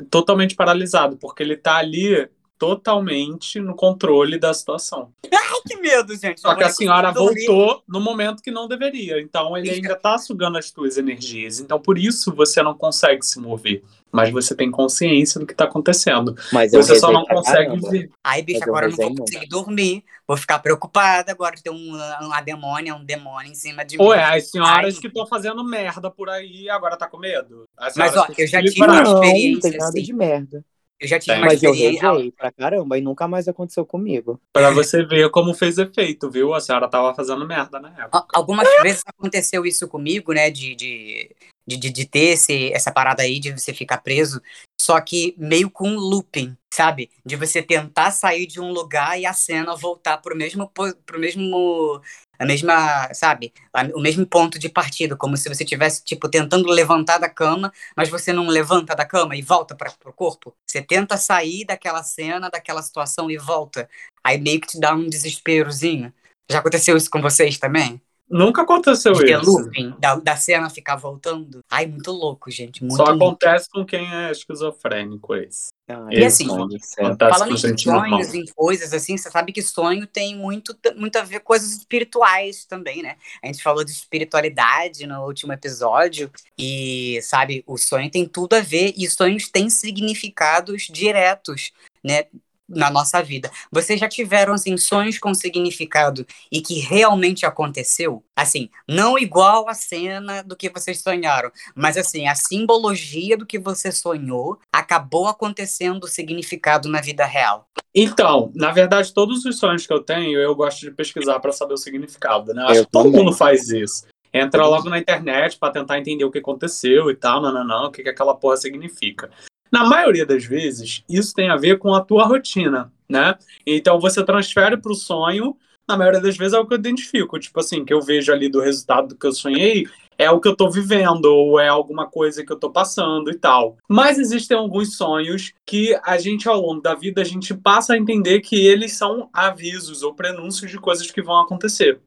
totalmente 0.10 0.56
paralisado, 0.56 1.17
porque 1.17 1.43
ele 1.43 1.54
está 1.54 1.78
ali 1.78 2.28
totalmente 2.57 3.59
no 3.59 3.75
controle 3.75 4.39
da 4.39 4.53
situação. 4.53 5.11
Ai, 5.31 5.45
que 5.67 5.75
medo, 5.77 6.15
gente. 6.15 6.39
Só 6.39 6.53
que 6.55 6.63
a 6.63 6.69
senhora 6.69 7.11
voltou 7.11 7.83
no 7.87 7.99
momento 7.99 8.41
que 8.41 8.51
não 8.51 8.67
deveria. 8.67 9.19
Então 9.19 9.57
ele 9.57 9.69
ainda 9.69 9.93
está 9.93 10.17
sugando 10.17 10.57
as 10.57 10.71
tuas 10.71 10.97
energias. 10.97 11.59
Então 11.59 11.79
por 11.79 11.97
isso 11.97 12.33
você 12.33 12.61
não 12.61 12.75
consegue 12.75 13.25
se 13.25 13.39
mover. 13.39 13.83
Mas 14.11 14.31
você 14.31 14.55
tem 14.55 14.71
consciência 14.71 15.39
do 15.39 15.45
que 15.45 15.51
está 15.51 15.65
acontecendo. 15.65 16.35
Mas 16.53 16.71
você 16.71 16.97
só 16.97 17.11
não 17.11 17.25
consegue 17.25 17.77
ver. 17.89 18.09
Ai, 18.23 18.41
bicho, 18.41 18.63
agora 18.63 18.85
eu 18.85 18.91
não 18.91 18.97
vou 18.97 19.15
conseguir 19.17 19.47
dormir. 19.47 20.03
Vou 20.25 20.37
ficar 20.37 20.59
preocupada 20.59 21.31
agora 21.31 21.55
tem 21.61 21.71
um, 21.71 21.95
uma 22.21 22.41
demônia, 22.41 22.95
um 22.95 23.03
demônio 23.03 23.51
em 23.51 23.55
cima 23.55 23.83
de 23.83 23.97
mim. 23.97 24.03
Ué, 24.05 24.23
as 24.23 24.49
senhoras 24.49 24.95
Ai. 24.95 25.01
que 25.01 25.07
estão 25.07 25.27
fazendo 25.27 25.63
merda 25.63 26.09
por 26.09 26.29
aí 26.29 26.69
agora 26.69 26.95
tá 26.95 27.07
com 27.07 27.17
medo. 27.17 27.67
Mas 27.95 28.15
ó, 28.15 28.27
eu 28.37 28.47
já 28.47 28.61
tive 28.63 28.81
uma 28.83 29.01
experiência. 29.01 29.03
Não, 29.03 29.13
não 29.13 29.59
tem 29.59 29.71
nada 29.71 29.89
assim. 29.89 30.01
de 30.01 30.13
merda. 30.13 30.65
Eu 30.99 31.08
já 31.08 31.19
tive 31.19 31.38
uma 31.38 31.47
Mas 31.47 31.62
eu 31.62 31.73
rezei 31.73 32.31
pra 32.31 32.51
caramba 32.51 32.97
e 32.97 33.01
nunca 33.01 33.27
mais 33.27 33.47
aconteceu 33.47 33.86
comigo. 33.86 34.39
Pra 34.53 34.71
você 34.71 35.03
ver 35.03 35.29
como 35.29 35.53
fez 35.53 35.77
efeito, 35.77 36.29
viu? 36.29 36.53
A 36.53 36.62
senhora 36.62 36.88
tava 36.88 37.13
fazendo 37.13 37.45
merda 37.45 37.79
na 37.79 37.89
época. 37.89 38.25
Algumas 38.34 38.67
vezes 38.81 39.01
aconteceu 39.05 39.65
isso 39.65 39.88
comigo, 39.88 40.31
né? 40.31 40.49
De, 40.49 40.73
de, 40.73 41.36
de, 41.65 41.78
de, 41.78 42.06
ter 42.06 42.34
esse, 42.34 42.71
essa 42.73 42.91
parada 42.91 43.23
aí 43.23 43.39
de 43.39 43.51
você 43.51 43.73
ficar 43.73 43.97
preso. 43.97 44.41
Só 44.80 44.99
que 45.01 45.34
meio 45.38 45.69
com 45.69 45.89
um 45.89 45.97
looping, 45.97 46.56
sabe? 46.73 47.10
De 47.25 47.36
você 47.36 47.62
tentar 47.62 48.12
sair 48.12 48.45
de 48.45 48.60
um 48.60 48.71
lugar 48.71 49.19
e 49.19 49.25
a 49.25 49.34
cena 49.34 49.75
voltar 49.75 50.17
pro 50.17 50.36
mesmo, 50.36 50.69
pro 50.69 51.19
mesmo 51.19 52.01
a 52.38 52.45
mesma, 52.45 53.13
sabe, 53.13 53.54
o 53.93 54.01
mesmo 54.01 54.25
ponto 54.25 54.60
de 54.60 54.69
partida, 54.69 55.15
como 55.15 55.38
se 55.38 55.47
você 55.47 55.63
tivesse 55.63 56.04
tipo 56.04 56.28
tentando 56.30 56.67
levantar 56.69 57.17
da 57.17 57.30
cama, 57.30 57.71
mas 57.95 58.10
você 58.10 58.34
não 58.34 58.47
levanta 58.47 58.95
da 58.95 59.06
cama 59.06 59.36
e 59.36 59.41
volta 59.41 59.75
para 59.75 59.93
o 60.06 60.13
corpo. 60.13 60.54
Você 60.67 60.82
tenta 60.82 61.17
sair 61.17 61.65
daquela 61.65 62.04
cena, 62.04 62.49
daquela 62.49 62.82
situação 62.82 63.32
e 63.32 63.38
volta. 63.38 63.89
Aí 64.23 64.39
meio 64.39 64.60
que 64.60 64.67
te 64.67 64.80
dá 64.80 64.93
um 64.93 65.08
desesperozinho. 65.08 66.13
Já 66.49 66.60
aconteceu 66.60 66.97
isso 66.97 67.10
com 67.10 67.21
vocês 67.21 67.58
também? 67.58 68.01
Nunca 68.29 68.63
aconteceu 68.63 69.13
de 69.13 69.31
isso. 69.31 69.45
looping, 69.45 69.93
da, 69.99 70.15
da 70.15 70.35
cena 70.35 70.69
ficar 70.69 70.95
voltando. 70.95 71.59
Ai, 71.69 71.85
muito 71.85 72.11
louco, 72.11 72.49
gente. 72.49 72.83
Muito 72.83 72.97
Só 72.97 73.05
acontece 73.05 73.69
com 73.69 73.85
quem 73.85 74.11
é 74.11 74.31
esquizofrênico, 74.31 75.35
esse. 75.35 75.67
Ah, 75.88 76.07
e 76.09 76.25
assim, 76.25 76.47
falando 76.47 77.53
em 77.53 77.77
sonhos, 77.77 78.33
em 78.33 78.45
coisas 78.55 78.91
assim, 78.91 79.15
você 79.15 79.29
sabe 79.29 79.51
que 79.51 79.61
sonho 79.61 80.07
tem 80.07 80.35
muito, 80.35 80.75
muito 80.95 81.15
a 81.17 81.21
ver 81.21 81.39
com 81.41 81.45
coisas 81.45 81.71
espirituais 81.73 82.65
também, 82.65 83.03
né? 83.03 83.17
A 83.43 83.47
gente 83.47 83.61
falou 83.61 83.83
de 83.83 83.91
espiritualidade 83.91 85.05
no 85.05 85.23
último 85.23 85.53
episódio 85.53 86.31
e, 86.57 87.19
sabe, 87.21 87.63
o 87.67 87.77
sonho 87.77 88.09
tem 88.09 88.25
tudo 88.25 88.55
a 88.55 88.61
ver 88.61 88.95
e 88.97 89.07
sonhos 89.07 89.47
têm 89.47 89.69
significados 89.69 90.88
diretos 90.91 91.71
né, 92.05 92.25
na 92.67 92.89
nossa 92.89 93.21
vida. 93.21 93.51
Vocês 93.71 93.99
já 93.99 94.08
tiveram 94.08 94.54
assim 94.54 94.75
sonhos 94.78 95.19
com 95.19 95.34
significado 95.34 96.25
e 96.51 96.62
que 96.62 96.80
realmente 96.80 97.45
aconteceu? 97.45 98.23
Assim, 98.36 98.69
não 98.88 99.17
igual 99.17 99.69
a 99.69 99.73
cena 99.73 100.43
do 100.43 100.56
que 100.56 100.69
vocês 100.69 101.01
sonharam, 101.01 101.51
mas 101.75 101.97
assim, 101.97 102.28
a 102.28 102.36
simbologia 102.36 103.38
do 103.38 103.45
que 103.45 103.60
você 103.60 103.91
sonhou 103.91 104.60
acabou 104.71 105.28
acontecendo 105.28 106.04
o 106.04 106.08
significado 106.08 106.89
na 106.89 107.01
vida 107.01 107.25
real. 107.25 107.67
Então, 107.93 108.51
na 108.54 108.71
verdade, 108.71 109.13
todos 109.13 109.45
os 109.45 109.58
sonhos 109.58 109.88
que 109.88 109.93
eu 109.93 110.01
tenho, 110.01 110.38
eu 110.39 110.54
gosto 110.54 110.82
de 110.82 110.91
pesquisar 110.91 111.39
para 111.39 111.51
saber 111.51 111.75
o 111.75 111.78
significado, 111.78 112.54
né? 112.54 112.63
Acho 112.63 112.82
Eu 112.82 112.86
que 112.86 112.91
todo 112.91 113.12
mundo 113.12 113.32
faz 113.32 113.69
isso. 113.69 114.06
Entra 114.34 114.67
logo 114.67 114.89
na 114.89 114.99
internet 114.99 115.58
para 115.58 115.71
tentar 115.71 115.97
entender 115.97 116.25
o 116.25 116.32
que 116.32 116.39
aconteceu 116.39 117.10
e 117.10 117.15
tal, 117.15 117.41
não, 117.41 117.54
não, 117.54 117.63
não, 117.63 117.86
o 117.86 117.91
que, 117.91 118.04
que 118.04 118.10
aquela 118.10 118.36
porra 118.36 118.58
significa. 118.58 119.32
Na 119.71 119.84
maioria 119.84 120.25
das 120.25 120.45
vezes, 120.45 121.04
isso 121.10 121.34
tem 121.34 121.49
a 121.49 121.56
ver 121.56 121.78
com 121.78 121.93
a 121.93 122.01
tua 122.01 122.25
rotina, 122.25 122.91
né? 123.10 123.36
Então 123.65 123.99
você 123.99 124.23
transfere 124.23 124.78
para 124.78 124.91
o 124.91 124.95
sonho, 124.95 125.58
na 125.88 125.97
maioria 125.97 126.21
das 126.21 126.38
vezes 126.38 126.54
é 126.54 126.60
o 126.60 126.65
que 126.65 126.73
eu 126.73 126.80
identifico. 126.80 127.39
Tipo 127.39 127.60
assim, 127.60 127.86
que 127.86 127.93
eu 127.93 128.01
vejo 128.01 128.32
ali 128.32 128.49
do 128.49 128.60
resultado 128.60 129.10
do 129.10 129.15
que 129.15 129.28
eu 129.28 129.34
sonhei, 129.34 129.86
é 130.17 130.32
o 130.32 130.39
que 130.39 130.47
eu 130.47 130.56
tô 130.56 130.69
vivendo, 130.69 131.25
ou 131.25 131.60
é 131.60 131.67
alguma 131.67 132.08
coisa 132.08 132.43
que 132.45 132.51
eu 132.51 132.60
tô 132.60 132.69
passando 132.69 133.30
e 133.30 133.36
tal. 133.36 133.78
Mas 133.88 134.17
existem 134.17 134.58
alguns 134.58 134.95
sonhos 134.95 135.54
que 135.65 135.97
a 136.04 136.17
gente, 136.17 136.47
ao 136.47 136.60
longo 136.60 136.82
da 136.82 136.95
vida, 136.95 137.21
a 137.21 137.25
gente 137.25 137.54
passa 137.54 137.93
a 137.93 137.97
entender 137.97 138.39
que 138.41 138.65
eles 138.65 138.93
são 138.93 139.30
avisos 139.34 140.04
ou 140.04 140.13
prenúncios 140.13 140.71
de 140.71 140.78
coisas 140.78 141.12
que 141.12 141.21
vão 141.21 141.39
acontecer. 141.39 141.99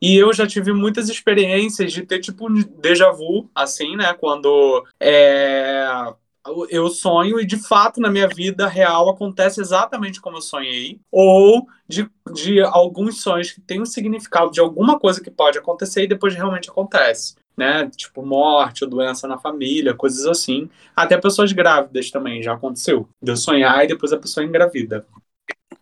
E 0.00 0.16
eu 0.16 0.32
já 0.32 0.46
tive 0.46 0.72
muitas 0.72 1.08
experiências 1.10 1.92
de 1.92 2.02
ter, 2.02 2.20
tipo, 2.20 2.50
um 2.50 2.62
déjà 2.80 3.10
vu, 3.10 3.50
assim, 3.54 3.96
né? 3.96 4.14
Quando 4.14 4.86
é, 4.98 5.86
eu 6.68 6.88
sonho 6.88 7.40
e, 7.40 7.46
de 7.46 7.56
fato, 7.56 8.00
na 8.00 8.10
minha 8.10 8.28
vida 8.28 8.66
real 8.66 9.08
acontece 9.08 9.60
exatamente 9.60 10.20
como 10.20 10.36
eu 10.36 10.42
sonhei. 10.42 11.00
Ou 11.10 11.66
de, 11.88 12.08
de 12.32 12.60
alguns 12.60 13.22
sonhos 13.22 13.50
que 13.50 13.60
têm 13.60 13.80
um 13.80 13.86
significado 13.86 14.50
de 14.50 14.60
alguma 14.60 14.98
coisa 14.98 15.22
que 15.22 15.30
pode 15.30 15.58
acontecer 15.58 16.04
e 16.04 16.08
depois 16.08 16.34
realmente 16.34 16.70
acontece. 16.70 17.34
Né? 17.56 17.90
Tipo, 17.94 18.24
morte 18.24 18.84
ou 18.84 18.90
doença 18.90 19.28
na 19.28 19.38
família, 19.38 19.94
coisas 19.94 20.26
assim. 20.26 20.70
Até 20.96 21.16
pessoas 21.18 21.52
grávidas 21.52 22.10
também 22.10 22.42
já 22.42 22.54
aconteceu. 22.54 23.08
De 23.22 23.32
eu 23.32 23.36
sonhar 23.36 23.84
e 23.84 23.88
depois 23.88 24.12
a 24.12 24.18
pessoa 24.18 24.44
engravida. 24.44 25.06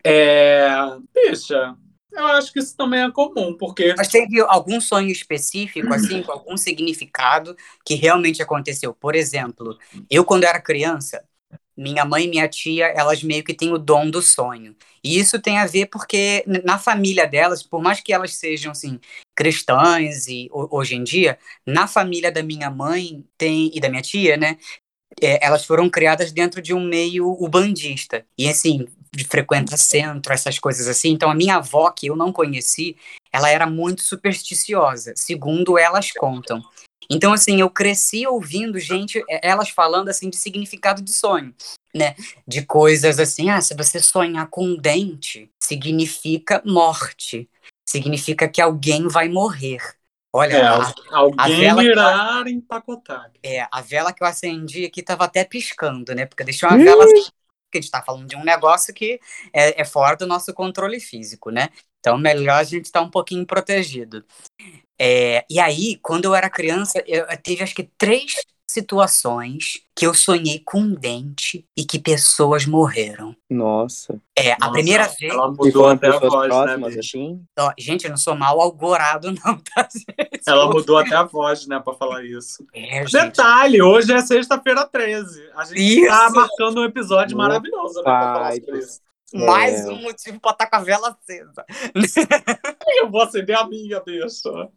É. 0.04 0.68
Bicha, 1.14 1.76
eu 2.18 2.26
acho 2.28 2.52
que 2.52 2.59
isso 2.59 2.76
também 2.76 3.00
é 3.02 3.11
comum, 3.11 3.57
porque. 3.57 3.94
Mas 3.96 4.09
teve 4.09 4.40
algum 4.40 4.81
sonho 4.81 5.11
específico, 5.11 5.92
assim, 5.92 6.22
com 6.22 6.33
algum 6.33 6.57
significado 6.57 7.57
que 7.85 7.94
realmente 7.94 8.42
aconteceu? 8.42 8.94
Por 8.94 9.14
exemplo, 9.14 9.78
eu, 10.11 10.24
quando 10.24 10.44
era 10.44 10.61
criança, 10.61 11.22
minha 11.76 12.04
mãe 12.04 12.24
e 12.24 12.28
minha 12.28 12.48
tia, 12.48 12.87
elas 12.87 13.22
meio 13.22 13.44
que 13.44 13.54
têm 13.54 13.72
o 13.72 13.78
dom 13.78 14.11
do 14.11 14.20
sonho. 14.20 14.74
E 15.02 15.18
isso 15.18 15.40
tem 15.40 15.59
a 15.59 15.66
ver 15.66 15.87
porque 15.87 16.44
na 16.64 16.78
família 16.78 17.26
delas, 17.26 17.62
por 17.62 17.81
mais 17.81 18.00
que 18.00 18.12
elas 18.12 18.35
sejam, 18.35 18.72
assim, 18.72 18.98
cristãs 19.35 20.26
e 20.26 20.48
ho- 20.52 20.68
hoje 20.70 20.96
em 20.96 21.04
dia, 21.04 21.38
na 21.64 21.87
família 21.87 22.33
da 22.33 22.42
minha 22.42 22.70
mãe 22.70 23.24
tem 23.38 23.70
e 23.72 23.81
da 23.81 23.88
minha 23.88 24.02
tia, 24.02 24.37
né? 24.37 24.59
é, 25.20 25.44
elas 25.44 25.64
foram 25.64 25.88
criadas 25.90 26.33
dentro 26.33 26.61
de 26.62 26.74
um 26.74 26.81
meio 26.85 27.28
ubandista. 27.42 28.24
E 28.37 28.48
assim, 28.48 28.87
frequenta 29.28 29.76
centro, 29.76 30.32
essas 30.32 30.58
coisas 30.58 30.88
assim. 30.88 31.10
Então 31.10 31.30
a 31.30 31.34
minha 31.34 31.56
avó, 31.56 31.90
que 31.90 32.06
eu 32.06 32.16
não 32.16 32.32
conheci, 32.32 32.96
ela 33.32 33.50
era 33.50 33.66
muito 33.66 34.02
supersticiosa, 34.02 35.12
segundo 35.16 35.78
elas 35.78 36.12
contam. 36.12 36.62
Então, 37.10 37.32
assim, 37.32 37.60
eu 37.60 37.70
cresci 37.70 38.26
ouvindo 38.26 38.78
gente, 38.78 39.22
é, 39.30 39.48
elas 39.48 39.70
falando, 39.70 40.10
assim, 40.10 40.28
de 40.28 40.36
significado 40.36 41.00
de 41.00 41.12
sonho, 41.12 41.54
né? 41.94 42.14
De 42.46 42.64
coisas 42.66 43.18
assim, 43.18 43.48
ah, 43.48 43.60
se 43.60 43.74
você 43.74 43.98
sonhar 43.98 44.46
com 44.48 44.64
um 44.64 44.76
dente, 44.76 45.50
significa 45.62 46.62
morte. 46.66 47.48
Significa 47.88 48.46
que 48.46 48.60
alguém 48.60 49.08
vai 49.08 49.28
morrer. 49.28 49.80
Olha, 50.30 50.56
É, 50.56 50.60
a, 50.60 50.94
alguém 51.12 51.60
vela 51.60 51.82
que 51.82 51.88
irá 51.88 52.44
empacotar. 52.46 53.32
é, 53.42 53.66
a 53.72 53.80
vela 53.80 54.12
que 54.12 54.22
eu 54.22 54.26
acendi 54.26 54.84
aqui 54.84 55.02
tava 55.02 55.24
até 55.24 55.42
piscando, 55.42 56.14
né? 56.14 56.26
Porque 56.26 56.44
deixou 56.44 56.68
uma 56.68 56.76
vela 56.76 57.04
assim, 57.04 57.30
porque 57.68 57.78
a 57.78 57.81
gente 57.83 57.90
tá 57.90 58.02
falando 58.02 58.26
de 58.28 58.37
um 58.37 58.44
negócio 58.44 58.94
que 58.94 59.20
é, 59.52 59.81
é 59.83 59.85
fora 59.85 60.16
do 60.16 60.26
nosso 60.26 60.52
controle 60.54 61.00
físico, 61.00 61.50
né? 61.50 61.68
Então, 62.00 62.18
melhor 62.18 62.57
a 62.61 62.64
gente 62.64 62.87
estar 62.87 63.02
um 63.02 63.11
pouquinho 63.11 63.46
protegido. 63.46 64.24
É, 65.00 65.44
e 65.50 65.61
aí, 65.61 65.98
quando 66.02 66.26
eu 66.26 66.35
era 66.35 66.50
criança, 66.50 67.02
eu, 67.07 67.24
eu 67.26 67.38
teve 67.42 67.62
acho 67.62 67.74
que 67.74 67.85
três 67.98 68.35
situações 68.68 69.81
que 69.96 70.07
eu 70.07 70.12
sonhei 70.14 70.61
com 70.64 70.81
um 70.81 70.94
dente 70.94 71.66
e 71.76 71.85
que 71.85 71.98
pessoas 71.98 72.66
morreram. 72.66 73.35
Nossa. 73.50 74.20
É, 74.37 74.52
a 74.52 74.59
Nossa, 74.61 74.72
primeira 74.72 75.09
vez. 75.09 75.33
Ela 75.33 75.50
mudou 75.50 75.88
até 75.88 76.09
a 76.09 76.18
voz, 76.18 76.33
né, 76.33 76.48
próximas, 76.48 76.94
bicho? 76.94 76.98
assim? 77.18 77.44
ó, 77.59 77.72
gente, 77.78 78.04
eu 78.04 78.11
não 78.11 78.16
sou 78.18 78.37
mal 78.37 78.61
algorado, 78.61 79.33
não, 79.44 79.59
tá? 79.59 79.88
Ela 80.46 80.66
mudou 80.66 80.98
até 80.98 81.16
a 81.16 81.24
voz, 81.24 81.66
né, 81.66 81.81
pra 81.81 81.94
falar 81.94 82.24
isso. 82.24 82.64
É, 82.74 83.07
gente. 83.07 83.24
Detalhe, 83.24 83.81
hoje 83.83 84.12
é 84.12 84.20
sexta-feira 84.20 84.87
13. 84.87 85.50
A 85.57 85.64
gente 85.64 85.81
Isso. 85.81 86.07
tá 86.09 86.31
marcando 86.31 86.81
um 86.81 86.85
episódio 86.85 87.37
Meu 87.37 87.46
maravilhoso, 87.46 87.94
né, 87.96 88.02
pra 88.02 88.20
falar 88.35 88.52
sobre 88.54 88.78
isso. 88.78 89.00
Mais 89.35 89.85
É. 89.85 89.90
um 89.90 90.02
motivo 90.02 90.40
pra 90.40 90.52
estar 90.52 90.66
com 90.68 90.76
a 90.76 90.81
vela 90.81 91.09
acesa. 91.20 91.64
Eu 93.00 93.11
vou 93.11 93.22
acender 93.22 93.57
a 93.57 93.66
minha, 93.66 94.00
bicho. 94.00 94.68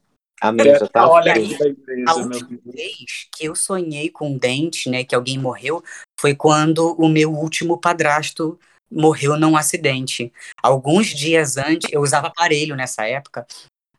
Amiga, 0.41 0.79
já 0.79 0.87
tá 0.87 1.07
Olha 1.07 1.37
igreja, 1.37 1.75
A 2.07 2.15
última 2.15 2.59
vez 2.65 3.27
que 3.31 3.45
eu 3.45 3.55
sonhei 3.55 4.09
com 4.09 4.31
um 4.31 4.37
dente, 4.37 4.89
né, 4.89 5.03
que 5.03 5.13
alguém 5.13 5.37
morreu, 5.37 5.83
foi 6.19 6.33
quando 6.33 6.95
o 6.95 7.07
meu 7.07 7.31
último 7.31 7.79
padrasto 7.79 8.59
morreu 8.91 9.37
num 9.39 9.55
acidente. 9.55 10.33
Alguns 10.61 11.07
dias 11.07 11.57
antes, 11.57 11.93
eu 11.93 12.01
usava 12.01 12.27
aparelho 12.27 12.75
nessa 12.75 13.05
época. 13.05 13.45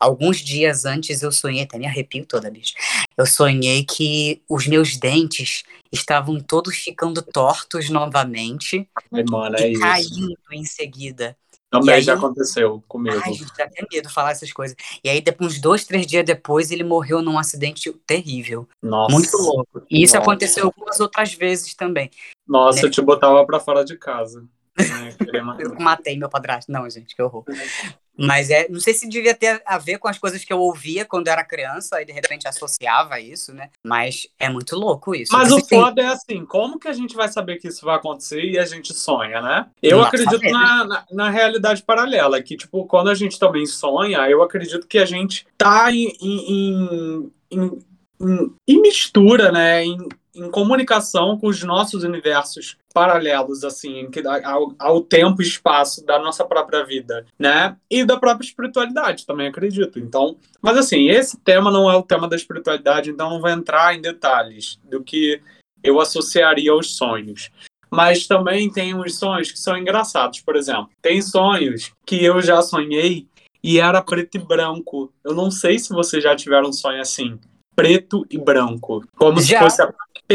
Alguns 0.01 0.39
dias 0.39 0.85
antes 0.85 1.23
eu 1.23 1.31
sonhei, 1.31 1.63
até 1.63 1.79
me 1.79 1.87
arrepio 1.87 2.27
toda, 2.27 2.51
bicho. 2.51 2.75
Eu 3.17 3.25
sonhei 3.25 3.85
que 3.85 4.43
os 4.49 4.67
meus 4.67 4.97
dentes 4.97 5.63
estavam 5.93 6.41
todos 6.41 6.75
ficando 6.77 7.23
tortos 7.23 7.89
novamente 7.89 8.89
Ai, 9.13 9.23
mano, 9.31 9.57
é 9.57 9.69
e 9.69 9.73
isso. 9.75 9.81
caindo 9.81 10.39
em 10.51 10.65
seguida. 10.65 11.37
Também 11.73 11.95
aí- 11.97 12.03
já 12.03 12.15
aconteceu 12.15 12.85
comigo. 12.87 13.19
Ai, 13.25 13.33
gente, 13.33 13.51
dá 13.57 13.65
até 13.65 13.85
medo 13.91 14.09
falar 14.11 14.33
essas 14.33 14.53
coisas. 14.53 14.77
E 15.03 15.09
aí, 15.09 15.21
depois, 15.23 15.55
uns 15.55 15.61
dois, 15.61 15.85
três 15.85 16.07
dias 16.07 16.25
depois, 16.25 16.71
ele 16.71 16.85
morreu 16.85 17.23
num 17.23 17.39
acidente 17.39 17.91
terrível. 18.07 18.69
Nossa. 18.83 19.13
Muito 19.15 19.37
louco. 19.39 19.83
E 19.91 20.03
isso 20.03 20.15
Nossa. 20.15 20.31
aconteceu 20.31 20.67
algumas 20.67 21.01
outras 21.01 21.33
vezes 21.33 21.75
também. 21.75 22.11
Nossa, 22.47 22.81
Né? 22.83 22.87
eu 22.87 22.91
te 22.91 23.01
botava 23.01 23.45
pra 23.47 23.59
fora 23.59 23.85
de 23.85 23.97
casa. 23.97 24.43
né. 24.43 24.47
Eu 25.61 25.75
matei 25.81 26.17
meu 26.19 26.29
padrasto. 26.29 26.71
Não, 26.71 26.89
gente, 26.91 27.15
que 27.17 27.23
horror. 27.23 27.45
Mas 28.17 28.51
é, 28.51 28.69
não 28.69 28.79
sei 28.79 28.93
se 28.93 29.09
devia 29.09 29.35
ter 29.35 29.63
a 29.65 29.79
ver 29.79 29.99
com 29.99 30.07
as 30.07 30.19
coisas 30.19 30.45
que 30.45 30.53
eu 30.53 30.59
ouvia 30.59 31.05
quando 31.05 31.29
eu 31.29 31.33
era 31.33 31.45
criança 31.45 32.01
e 32.01 32.05
de 32.05 32.13
repente 32.13 32.47
associava 32.47 33.19
isso, 33.19 33.53
né? 33.55 33.71
Mas 33.83 34.27
é 34.39 34.49
muito 34.49 34.77
louco 34.77 35.15
isso. 35.15 35.33
Mas 35.33 35.51
o 35.51 35.57
Existem- 35.57 35.81
foda 35.81 36.03
é 36.03 36.07
assim, 36.07 36.45
como 36.45 36.79
que 36.79 36.89
a 36.89 36.93
gente 36.93 37.15
vai 37.15 37.29
saber 37.29 37.57
que 37.59 37.69
isso 37.69 37.85
vai 37.85 37.97
acontecer 37.97 38.43
e 38.43 38.59
a 38.59 38.65
gente 38.67 38.93
sonha, 38.93 39.41
né? 39.41 39.67
Eu 39.83 39.99
pra 39.99 40.09
acredito 40.09 40.51
na, 40.51 40.85
na, 40.85 41.07
na 41.11 41.31
realidade 41.31 41.83
paralela, 41.83 42.43
que, 42.43 42.57
tipo, 42.57 42.85
quando 42.87 43.09
a 43.09 43.15
gente 43.15 43.39
também 43.39 43.65
sonha, 43.67 44.19
eu 44.29 44.43
acredito 44.43 44.87
que 44.87 44.99
a 44.99 45.07
gente 45.07 45.47
tá 45.57 45.91
em, 45.91 46.13
em, 46.21 47.33
em, 47.51 47.83
em, 48.21 48.55
em 48.69 48.83
mistura, 48.83 49.51
né? 49.51 49.85
Em, 49.85 49.97
em 50.35 50.51
comunicação 50.51 51.39
com 51.39 51.47
os 51.47 51.63
nossos 51.63 52.05
universos 52.05 52.77
paralelos, 52.93 53.65
assim, 53.65 54.09
ao, 54.45 54.75
ao 54.79 55.01
tempo 55.03 55.43
e 55.43 55.45
espaço 55.45 56.05
da 56.05 56.19
nossa 56.19 56.45
própria 56.45 56.85
vida, 56.85 57.27
né? 57.39 57.77
E 57.91 58.05
da 58.05 58.19
própria 58.19 58.47
espiritualidade, 58.47 59.27
também 59.27 59.49
acredito. 59.49 59.99
Então, 59.99 60.37
mas 60.61 60.77
assim, 60.77 61.09
esse 61.09 61.39
tema 61.39 61.71
não 61.71 61.91
é 61.91 61.97
o 61.97 62.03
tema 62.03 62.29
da 62.29 62.37
espiritualidade, 62.37 63.11
então 63.11 63.31
não 63.31 63.41
vou 63.41 63.51
entrar 63.51 63.95
em 63.95 64.01
detalhes 64.01 64.79
do 64.85 65.03
que 65.03 65.41
eu 65.83 66.01
associaria 66.01 66.71
aos 66.71 66.97
sonhos. 66.97 67.51
Mas 67.91 68.27
também 68.27 68.71
tem 68.71 68.95
uns 68.95 69.19
sonhos 69.19 69.51
que 69.53 69.59
são 69.59 69.77
engraçados. 69.77 70.41
Por 70.41 70.57
exemplo, 70.57 70.89
tem 71.03 71.21
sonhos 71.21 71.93
que 72.07 72.25
eu 72.25 72.41
já 72.41 72.63
sonhei 72.63 73.27
e 73.63 73.79
era 73.79 74.03
preto 74.03 74.37
e 74.37 74.41
branco. 74.41 75.13
Eu 75.23 75.35
não 75.35 75.51
sei 75.51 75.79
se 75.79 75.91
vocês 75.91 76.23
já 76.23 76.35
tiveram 76.35 76.71
um 76.71 76.73
sonho 76.73 77.03
assim, 77.03 77.39
preto 77.77 78.27
e 78.31 78.39
branco, 78.39 79.05
como 79.17 79.41
se 79.41 79.49
Já. 79.49 79.61
fosse 79.61 79.83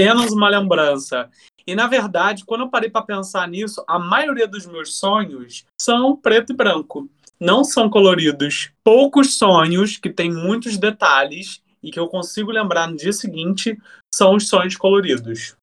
apenas 0.02 0.32
uma 0.32 0.50
lembrança. 0.50 1.30
E 1.66 1.76
na 1.76 1.88
verdade, 1.88 2.46
quando 2.46 2.62
eu 2.62 2.70
parei 2.70 2.90
para 2.90 3.02
pensar 3.02 3.48
nisso, 3.48 3.84
a 3.88 4.00
maioria 4.00 4.48
dos 4.48 4.66
meus 4.66 4.96
sonhos 4.98 5.66
são 5.80 6.16
preto 6.16 6.54
e 6.54 6.56
branco. 6.56 7.10
Não 7.40 7.64
são 7.64 7.90
coloridos. 7.90 8.72
Poucos 8.84 9.38
sonhos 9.38 9.98
que 9.98 10.10
têm 10.10 10.32
muitos 10.32 10.78
detalhes 10.78 11.62
e 11.84 11.92
que 11.92 12.00
eu 12.00 12.08
consigo 12.08 12.52
lembrar 12.52 12.90
no 12.90 12.96
dia 12.98 13.14
seguinte 13.14 13.78
são 14.14 14.36
os 14.36 14.48
sonhos 14.48 14.76
coloridos. 14.76 15.56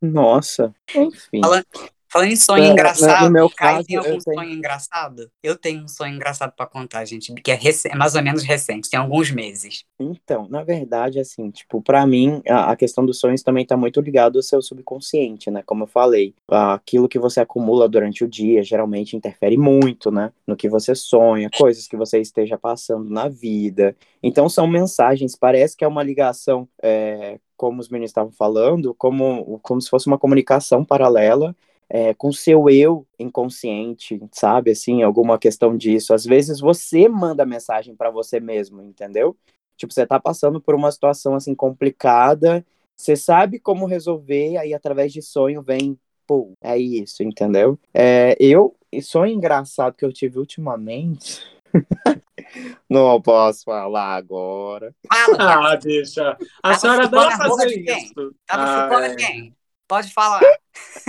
Nossa. 0.00 0.74
Enfim. 0.94 1.40
Fala- 1.40 1.64
Falando 2.12 2.30
em 2.30 2.36
sonho 2.36 2.64
É, 2.64 2.66
no- 2.66 2.72
engraçado, 2.74 3.24
no 3.24 3.30
meu 3.32 3.48
caso, 3.48 3.86
tem 3.86 3.96
algum 3.96 4.10
eu 4.10 4.18
tenho- 4.18 4.36
sonho 4.36 4.50
engraçado? 4.50 5.30
Eu 5.42 5.56
tenho 5.56 5.82
um 5.84 5.88
sonho 5.88 6.14
engraçado 6.14 6.52
pra 6.54 6.66
contar, 6.66 7.04
gente, 7.06 7.32
que 7.34 7.50
é, 7.50 7.58
é 7.86 7.96
mais 7.96 8.14
ou 8.14 8.22
menos 8.22 8.42
recente, 8.42 8.90
tem 8.90 9.00
alguns 9.00 9.30
meses. 9.30 9.84
Então, 9.98 10.46
na 10.50 10.62
verdade, 10.62 11.18
assim, 11.18 11.50
tipo, 11.50 11.80
pra 11.80 12.06
mim, 12.06 12.42
a, 12.46 12.72
a 12.72 12.76
questão 12.76 13.06
dos 13.06 13.18
sonhos 13.18 13.42
também 13.42 13.64
tá 13.64 13.78
muito 13.78 13.98
ligado 14.00 14.36
ao 14.38 14.42
seu 14.42 14.60
subconsciente, 14.60 15.50
né? 15.50 15.62
Como 15.64 15.84
eu 15.84 15.86
falei, 15.86 16.34
aquilo 16.48 17.08
que 17.08 17.18
você 17.18 17.40
acumula 17.40 17.88
durante 17.88 18.24
o 18.24 18.28
dia 18.28 18.62
geralmente 18.62 19.16
interfere 19.16 19.56
muito, 19.56 20.10
né? 20.10 20.30
No 20.46 20.54
que 20.54 20.68
você 20.68 20.94
sonha, 20.94 21.48
coisas 21.56 21.86
que 21.88 21.96
você 21.96 22.20
esteja 22.20 22.58
passando 22.58 23.08
na 23.08 23.26
vida. 23.28 23.96
Então, 24.22 24.50
são 24.50 24.66
mensagens, 24.66 25.34
parece 25.34 25.74
que 25.76 25.84
é 25.84 25.88
uma 25.88 26.02
ligação, 26.02 26.68
é, 26.82 27.38
como 27.56 27.80
os 27.80 27.88
meninos 27.88 28.10
estavam 28.10 28.32
falando, 28.32 28.92
como, 28.94 29.58
como 29.62 29.80
se 29.80 29.88
fosse 29.88 30.06
uma 30.08 30.18
comunicação 30.18 30.84
paralela 30.84 31.56
é, 31.94 32.14
com 32.14 32.32
seu 32.32 32.70
eu 32.70 33.06
inconsciente, 33.18 34.18
sabe? 34.32 34.70
Assim, 34.70 35.02
alguma 35.02 35.38
questão 35.38 35.76
disso. 35.76 36.14
Às 36.14 36.24
vezes 36.24 36.58
você 36.58 37.06
manda 37.06 37.44
mensagem 37.44 37.94
pra 37.94 38.08
você 38.10 38.40
mesmo, 38.40 38.80
entendeu? 38.80 39.36
Tipo, 39.76 39.92
você 39.92 40.06
tá 40.06 40.18
passando 40.18 40.58
por 40.58 40.74
uma 40.74 40.90
situação 40.90 41.34
assim 41.34 41.54
complicada, 41.54 42.64
você 42.96 43.14
sabe 43.14 43.58
como 43.58 43.84
resolver, 43.84 44.56
aí 44.56 44.72
através 44.72 45.12
de 45.12 45.20
sonho 45.20 45.60
vem, 45.60 45.98
pô, 46.26 46.52
é 46.62 46.78
isso, 46.78 47.22
entendeu? 47.22 47.78
É, 47.92 48.38
eu, 48.40 48.74
e 48.90 49.02
sonho 49.02 49.34
engraçado 49.34 49.94
que 49.94 50.04
eu 50.04 50.12
tive 50.14 50.38
ultimamente. 50.38 51.42
Não 52.88 53.20
posso 53.20 53.64
falar 53.64 54.14
agora. 54.16 54.94
Fala, 55.36 55.72
Ah, 55.72 55.76
deixa. 55.76 56.38
A 56.62 56.74
senhora 56.74 57.04
adora 57.04 57.36
fazer 57.36 57.78
isso. 57.78 58.34
tava 58.46 58.62
Ah, 58.62 58.82
chupando 58.82 59.06
é. 59.12 59.16
quem? 59.16 59.54
Pode 59.92 60.10
falar. 60.14 60.40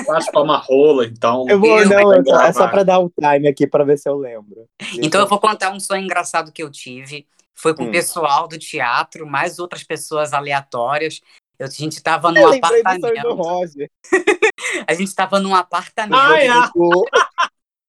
Acho 0.09 0.29
que 0.29 0.37
é 0.37 0.41
uma 0.41 0.57
rola, 0.57 1.05
então. 1.05 1.45
Eu 1.47 1.57
vou, 1.57 1.79
Eu- 1.79 1.87
não, 1.87 2.13
eu- 2.15 2.39
é 2.41 2.51
só 2.51 2.63
Vai. 2.63 2.71
pra 2.71 2.83
dar 2.83 2.99
o 2.99 3.09
time 3.09 3.47
aqui 3.47 3.65
pra 3.65 3.85
ver 3.85 3.97
se 3.97 4.09
eu 4.09 4.17
lembro. 4.17 4.67
Então 5.01 5.21
eu 5.21 5.27
vou 5.27 5.39
contar 5.39 5.71
um 5.71 5.79
sonho 5.79 6.03
engraçado 6.03 6.51
que 6.51 6.61
eu 6.61 6.69
tive. 6.69 7.25
Foi 7.53 7.73
com 7.73 7.83
o 7.85 7.87
Hum. 7.87 7.91
pessoal 7.91 8.45
do 8.45 8.59
teatro, 8.59 9.25
mais 9.25 9.59
outras 9.59 9.85
pessoas 9.85 10.33
aleatórias. 10.33 11.21
Eu- 11.57 11.67
a 11.67 11.69
gente 11.69 12.03
tava 12.03 12.27
Eu 12.27 12.33
num 12.33 12.49
lembrei 12.49 12.83
do 12.83 12.89
sonho 12.89 13.01
do 13.01 13.07
apartamento. 13.07 13.35
Roger. 13.35 13.89
A 14.87 14.93
gente 14.95 15.15
tava 15.15 15.39
num 15.39 15.55
apartamento. 15.55 16.19
Ah, 16.19 16.37
é. 16.43 16.47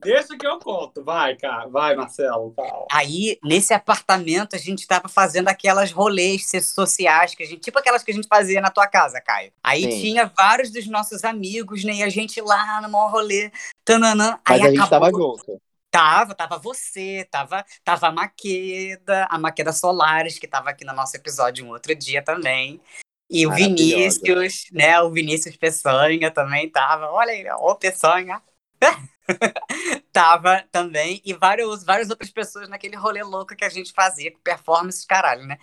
O- 0.05 0.13
Deixa 0.13 0.37
que 0.37 0.45
eu 0.47 0.59
conto. 0.59 1.03
Vai, 1.03 1.35
cara. 1.35 1.67
Vai, 1.67 1.95
Marcelo. 1.95 2.53
Aí, 2.91 3.37
nesse 3.43 3.73
apartamento, 3.73 4.55
a 4.55 4.59
gente 4.59 4.87
tava 4.87 5.07
fazendo 5.07 5.47
aquelas 5.47 5.91
rolês 5.91 6.49
sociais, 6.63 7.33
que 7.35 7.43
a 7.43 7.45
gente, 7.45 7.61
tipo 7.61 7.79
aquelas 7.79 8.03
que 8.03 8.11
a 8.11 8.13
gente 8.13 8.27
fazia 8.27 8.61
na 8.61 8.69
tua 8.71 8.87
casa, 8.87 9.19
Caio. 9.21 9.51
Aí 9.63 9.83
Sim. 9.83 10.01
tinha 10.01 10.31
vários 10.37 10.71
dos 10.71 10.87
nossos 10.87 11.23
amigos, 11.23 11.83
né? 11.83 11.95
E 11.95 12.03
a 12.03 12.09
gente 12.09 12.39
lá 12.41 12.81
no 12.81 12.89
maior 12.89 13.11
rolê. 13.11 13.51
Tananã. 13.83 14.39
Mas 14.47 14.61
Aí 14.61 14.67
a 14.67 14.69
gente 14.71 14.79
acabou. 14.81 14.99
tava 14.99 15.11
junto. 15.11 15.61
Tava, 15.91 16.35
tava 16.35 16.57
você, 16.57 17.25
tava, 17.31 17.65
tava 17.83 18.07
a 18.07 18.11
Maqueda, 18.11 19.27
a 19.29 19.37
Maqueda 19.39 19.71
Solares, 19.71 20.37
que 20.37 20.45
tava 20.45 20.69
aqui 20.69 20.83
no 20.83 20.91
nosso 20.93 21.15
episódio 21.15 21.65
um 21.65 21.69
outro 21.69 21.95
dia 21.95 22.21
também. 22.21 22.81
E 23.29 23.47
o. 23.47 23.51
Vinícius, 23.51 24.65
né? 24.73 24.99
O 25.01 25.09
Vinícius 25.09 25.55
Peçanha 25.55 26.29
também 26.29 26.69
tava. 26.69 27.09
Olha 27.11 27.31
aí, 27.31 27.45
ó, 27.49 27.71
o 27.71 27.75
Peçanha. 27.75 28.41
tava 30.11 30.63
também. 30.71 31.21
E 31.25 31.33
vários, 31.33 31.83
várias 31.83 32.09
outras 32.09 32.29
pessoas 32.29 32.69
naquele 32.69 32.95
rolê 32.95 33.23
louco 33.23 33.55
que 33.55 33.65
a 33.65 33.69
gente 33.69 33.91
fazia, 33.93 34.31
com 34.31 34.39
performance, 34.39 35.05
caralho, 35.05 35.45
né? 35.45 35.57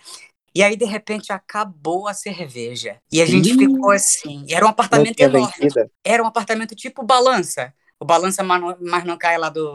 E 0.55 0.61
aí, 0.61 0.75
de 0.75 0.85
repente, 0.85 1.33
acabou 1.33 2.07
a 2.07 2.13
cerveja. 2.13 2.99
E 3.11 3.21
a 3.21 3.25
gente 3.25 3.49
Ih. 3.49 3.57
ficou 3.57 3.89
assim. 3.89 4.45
E 4.47 4.53
era 4.53 4.65
um 4.65 4.69
apartamento 4.69 5.19
enorme 5.19 5.51
vencida. 5.59 5.89
era 6.03 6.21
um 6.21 6.27
apartamento 6.27 6.75
tipo 6.75 7.03
balança. 7.03 7.73
O 8.03 8.05
balança 8.05 8.43
mas 8.43 8.59
não, 8.59 8.77
mas 8.81 9.05
não 9.05 9.17
cai 9.17 9.37
lá 9.37 9.47
do, 9.47 9.71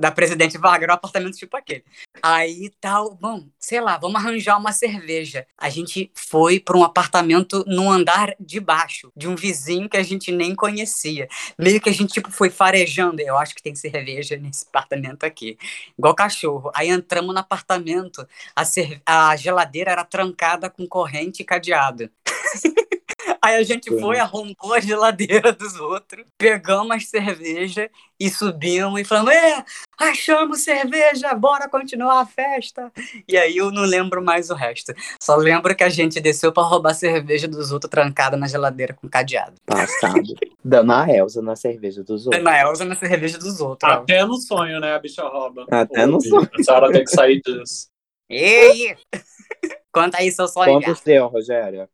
da 0.00 0.10
Presidente 0.10 0.56
Vargas, 0.56 0.84
era 0.84 0.92
um 0.92 0.94
apartamento 0.94 1.36
tipo 1.36 1.54
aquele. 1.54 1.84
Aí 2.22 2.70
tal, 2.80 3.14
bom, 3.14 3.46
sei 3.58 3.78
lá, 3.78 3.98
vamos 3.98 4.16
arranjar 4.16 4.56
uma 4.56 4.72
cerveja. 4.72 5.46
A 5.58 5.68
gente 5.68 6.10
foi 6.14 6.58
para 6.58 6.78
um 6.78 6.82
apartamento 6.82 7.62
no 7.66 7.90
andar 7.90 8.34
de 8.40 8.58
baixo, 8.58 9.12
de 9.14 9.28
um 9.28 9.36
vizinho 9.36 9.86
que 9.86 9.98
a 9.98 10.02
gente 10.02 10.32
nem 10.32 10.54
conhecia. 10.54 11.28
Meio 11.58 11.78
que 11.78 11.90
a 11.90 11.92
gente 11.92 12.14
tipo 12.14 12.30
foi 12.30 12.48
farejando, 12.48 13.20
eu 13.20 13.36
acho 13.36 13.54
que 13.54 13.62
tem 13.62 13.74
cerveja 13.74 14.34
nesse 14.38 14.64
apartamento 14.66 15.24
aqui. 15.24 15.58
Igual 15.98 16.14
cachorro. 16.14 16.70
Aí 16.74 16.88
entramos 16.88 17.34
no 17.34 17.40
apartamento, 17.40 18.26
a, 18.56 18.62
a 19.04 19.36
geladeira 19.36 19.90
era 19.90 20.04
trancada 20.06 20.70
com 20.70 20.86
corrente 20.86 21.42
e 21.42 21.44
cadeado. 21.44 22.10
Aí 23.42 23.56
a 23.56 23.62
gente 23.62 23.90
Sim. 23.90 24.00
foi, 24.00 24.18
arrombou 24.18 24.74
a 24.74 24.80
geladeira 24.80 25.52
dos 25.52 25.78
outros, 25.78 26.24
pegamos 26.36 26.96
as 26.96 27.06
cerveja 27.06 27.90
e 28.18 28.30
subimos 28.30 29.00
e 29.00 29.04
falamos: 29.04 29.32
É, 29.32 29.64
achamos 29.98 30.60
cerveja, 30.60 31.34
bora 31.34 31.68
continuar 31.68 32.20
a 32.20 32.26
festa. 32.26 32.92
E 33.26 33.36
aí 33.36 33.56
eu 33.56 33.70
não 33.70 33.82
lembro 33.82 34.22
mais 34.22 34.50
o 34.50 34.54
resto. 34.54 34.92
Só 35.20 35.36
lembro 35.36 35.74
que 35.74 35.84
a 35.84 35.88
gente 35.88 36.20
desceu 36.20 36.52
pra 36.52 36.62
roubar 36.62 36.90
a 36.90 36.94
cerveja 36.94 37.46
dos 37.46 37.72
outros 37.72 37.90
trancada 37.90 38.36
na 38.36 38.46
geladeira 38.46 38.94
com 38.94 39.08
cadeado. 39.08 39.54
Passado. 39.64 40.34
Dando 40.64 40.92
a 40.92 41.08
Elza 41.08 41.42
na 41.42 41.56
cerveja 41.56 42.02
dos 42.02 42.26
outros. 42.26 42.44
Na 42.44 42.60
Elza 42.60 42.84
na 42.84 42.94
cerveja 42.94 43.38
dos 43.38 43.60
outros. 43.60 43.90
Até 43.90 44.24
no 44.24 44.36
sonho, 44.36 44.80
né, 44.80 44.94
a 44.94 44.98
bicha 44.98 45.22
rouba. 45.22 45.66
Até 45.70 46.04
Ô, 46.04 46.06
no 46.08 46.18
bicho, 46.18 46.30
sonho. 46.30 46.50
A 46.52 46.62
senhora 46.62 46.92
tem 46.92 47.04
que 47.04 47.10
sair 47.10 47.40
disso. 47.40 47.88
Ei! 48.28 48.96
Conta 49.92 50.18
aí 50.18 50.30
seu 50.30 50.46
sonho. 50.46 50.74
Conta 50.74 50.92
o 50.92 50.96
seu, 50.96 51.26
Rogério. 51.26 51.88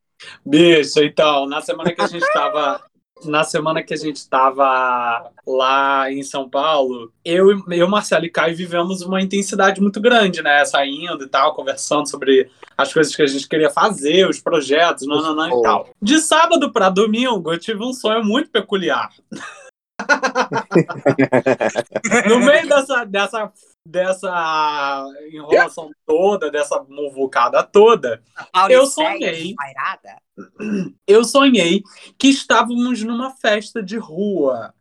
Bicho, 0.44 1.02
então, 1.02 1.46
na 1.46 1.60
semana 1.60 1.92
que 1.92 2.00
a 2.00 2.06
gente 2.06 2.26
tava. 2.32 2.80
Na 3.24 3.44
semana 3.44 3.82
que 3.82 3.94
a 3.94 3.96
gente 3.96 4.28
tava 4.28 5.30
lá 5.46 6.12
em 6.12 6.22
São 6.22 6.50
Paulo, 6.50 7.10
eu, 7.24 7.62
eu, 7.70 7.88
Marcelo 7.88 8.26
e 8.26 8.30
Caio 8.30 8.56
vivemos 8.56 9.00
uma 9.00 9.22
intensidade 9.22 9.80
muito 9.80 10.00
grande, 10.00 10.42
né? 10.42 10.62
Saindo 10.64 11.24
e 11.24 11.28
tal, 11.28 11.54
conversando 11.54 12.06
sobre 12.06 12.50
as 12.76 12.92
coisas 12.92 13.14
que 13.14 13.22
a 13.22 13.26
gente 13.26 13.48
queria 13.48 13.70
fazer, 13.70 14.28
os 14.28 14.40
projetos, 14.40 15.06
nananã 15.06 15.48
e 15.48 15.62
tal. 15.62 15.88
De 16.02 16.18
sábado 16.18 16.70
pra 16.70 16.90
domingo, 16.90 17.52
eu 17.52 17.58
tive 17.58 17.82
um 17.82 17.94
sonho 17.94 18.22
muito 18.22 18.50
peculiar. 18.50 19.08
no 22.28 22.40
meio 22.40 22.68
dessa, 22.68 23.04
dessa, 23.04 23.52
dessa 23.86 25.06
enrolação 25.30 25.90
toda, 26.06 26.50
dessa 26.50 26.82
muvucada 26.88 27.62
toda, 27.62 28.22
Eu 28.70 28.86
sonhei. 28.86 29.54
Eu 31.06 31.24
sonhei 31.24 31.82
que 32.18 32.28
estávamos 32.28 33.02
numa 33.02 33.30
festa 33.30 33.82
de 33.82 33.98
rua. 33.98 34.74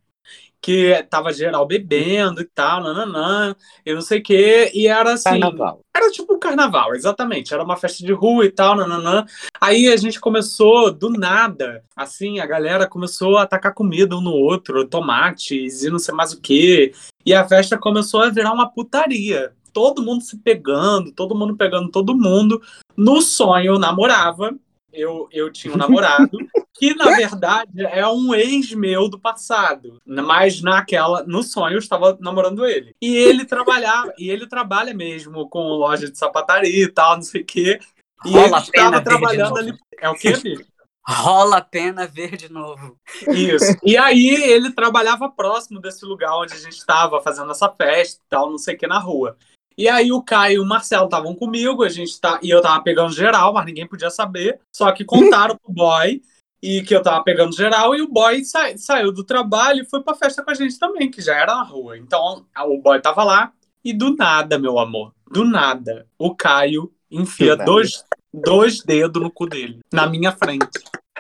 Que 0.66 1.06
tava 1.10 1.34
geral 1.34 1.68
bebendo 1.68 2.40
e 2.40 2.46
tal, 2.46 2.82
nananã, 2.82 3.54
e 3.86 3.94
não 3.94 4.00
sei 4.00 4.20
o 4.20 4.24
quê, 4.24 4.72
e 4.74 4.88
era 4.88 5.12
assim. 5.12 5.26
Carnaval. 5.26 5.82
Era 5.94 6.10
tipo 6.10 6.34
um 6.34 6.40
carnaval, 6.40 6.96
exatamente. 6.96 7.54
Era 7.54 7.62
uma 7.62 7.76
festa 7.76 8.02
de 8.02 8.14
rua 8.14 8.46
e 8.46 8.50
tal, 8.50 8.74
nananã. 8.74 9.26
Aí 9.60 9.92
a 9.92 9.98
gente 9.98 10.22
começou, 10.22 10.90
do 10.90 11.10
nada, 11.10 11.84
assim, 11.94 12.40
a 12.40 12.46
galera 12.46 12.88
começou 12.88 13.38
a 13.38 13.44
atacar 13.44 13.74
comida 13.74 14.16
um 14.16 14.22
no 14.22 14.32
outro, 14.32 14.88
tomates 14.88 15.84
e 15.84 15.90
não 15.90 16.00
sei 16.00 16.16
mais 16.16 16.32
o 16.32 16.40
quê. 16.40 16.94
E 17.26 17.34
a 17.34 17.46
festa 17.46 17.78
começou 17.78 18.22
a 18.22 18.30
virar 18.30 18.54
uma 18.54 18.70
putaria. 18.70 19.52
Todo 19.74 20.02
mundo 20.02 20.24
se 20.24 20.38
pegando, 20.38 21.12
todo 21.12 21.36
mundo 21.36 21.58
pegando 21.58 21.92
todo 21.92 22.16
mundo. 22.16 22.62
No 22.96 23.22
sonho, 23.22 23.74
eu 23.74 23.80
namorava. 23.80 24.56
Eu, 24.94 25.28
eu 25.32 25.52
tinha 25.52 25.74
um 25.74 25.78
namorado, 25.78 26.38
que 26.74 26.94
na 26.94 27.06
verdade 27.06 27.84
é 27.86 28.08
um 28.08 28.34
ex 28.34 28.72
meu 28.74 29.10
do 29.10 29.20
passado. 29.20 30.00
Mas 30.06 30.62
naquela, 30.62 31.24
no 31.24 31.42
sonho, 31.42 31.74
eu 31.74 31.80
estava 31.80 32.18
namorando 32.22 32.66
ele. 32.66 32.96
E 33.02 33.16
ele 33.16 33.44
trabalhava, 33.44 34.14
e 34.18 34.30
ele 34.30 34.48
trabalha 34.48 34.94
mesmo 34.94 35.50
com 35.50 35.60
loja 35.60 36.10
de 36.10 36.18
sapataria 36.18 36.84
e 36.84 36.88
tal, 36.88 37.16
não 37.16 37.24
sei 37.24 37.42
o 37.42 37.46
quê. 37.46 37.80
E 38.26 38.30
Rola 38.30 38.46
ele 38.46 38.56
estava 38.58 39.02
trabalhando 39.02 39.58
ali. 39.58 39.74
É 40.00 40.10
o 40.10 40.16
quê, 40.16 40.38
bicho? 40.38 40.74
Rola 41.06 41.58
a 41.58 41.62
pena 41.62 42.08
ver 42.08 42.38
de 42.38 42.50
novo. 42.50 42.98
Isso. 43.28 43.78
E 43.84 43.98
aí 43.98 44.28
ele 44.30 44.72
trabalhava 44.72 45.30
próximo 45.30 45.82
desse 45.82 46.06
lugar 46.06 46.38
onde 46.38 46.54
a 46.54 46.58
gente 46.58 46.78
estava 46.78 47.22
fazendo 47.22 47.52
essa 47.52 47.70
festa 47.70 48.22
e 48.24 48.30
tal, 48.30 48.50
não 48.50 48.58
sei 48.58 48.76
o 48.76 48.78
que, 48.78 48.88
na 48.88 49.00
rua. 49.00 49.36
E 49.78 49.90
aí 49.90 50.12
o 50.12 50.22
Caio 50.22 50.56
e 50.56 50.60
o 50.60 50.66
Marcelo 50.66 51.06
estavam 51.06 51.34
comigo, 51.36 51.84
a 51.84 51.90
gente 51.90 52.20
tá, 52.20 52.40
e 52.42 52.50
eu 52.50 52.62
tava 52.62 52.82
pegando 52.84 53.12
geral, 53.14 53.54
mas 53.54 53.66
ninguém 53.66 53.88
podia 53.88 54.10
saber. 54.10 54.60
Só 54.76 54.92
que 54.92 55.04
contaram 55.06 55.58
pro 55.58 55.74
boy 55.74 56.22
e 56.62 56.82
que 56.84 56.96
eu 56.96 57.02
tava 57.02 57.24
pegando 57.24 57.56
geral, 57.56 57.94
e 57.94 58.02
o 58.02 58.08
boy 58.08 58.44
sa- 58.46 58.78
saiu 58.78 59.12
do 59.12 59.24
trabalho 59.24 59.82
e 59.82 59.86
foi 59.86 60.02
pra 60.02 60.16
festa 60.16 60.42
com 60.42 60.52
a 60.52 60.54
gente 60.54 60.80
também, 60.80 61.12
que 61.12 61.22
já 61.22 61.36
era 61.36 61.56
na 61.56 61.64
rua. 61.64 61.98
Então 61.98 62.46
o 62.58 62.78
boy 62.82 63.02
tava 63.02 63.24
lá, 63.24 63.52
e 63.84 63.92
do 63.92 64.16
nada, 64.16 64.58
meu 64.58 64.80
amor, 64.80 65.14
do 65.30 65.44
nada, 65.44 66.08
o 66.18 66.34
Caio 66.34 66.90
enfia 67.12 67.56
Do 67.58 67.66
dois, 67.66 68.06
dois 68.34 68.82
dedos 68.82 69.22
no 69.22 69.30
cu 69.30 69.46
dele, 69.46 69.80
na 69.92 70.08
minha 70.08 70.32
frente. 70.32 70.70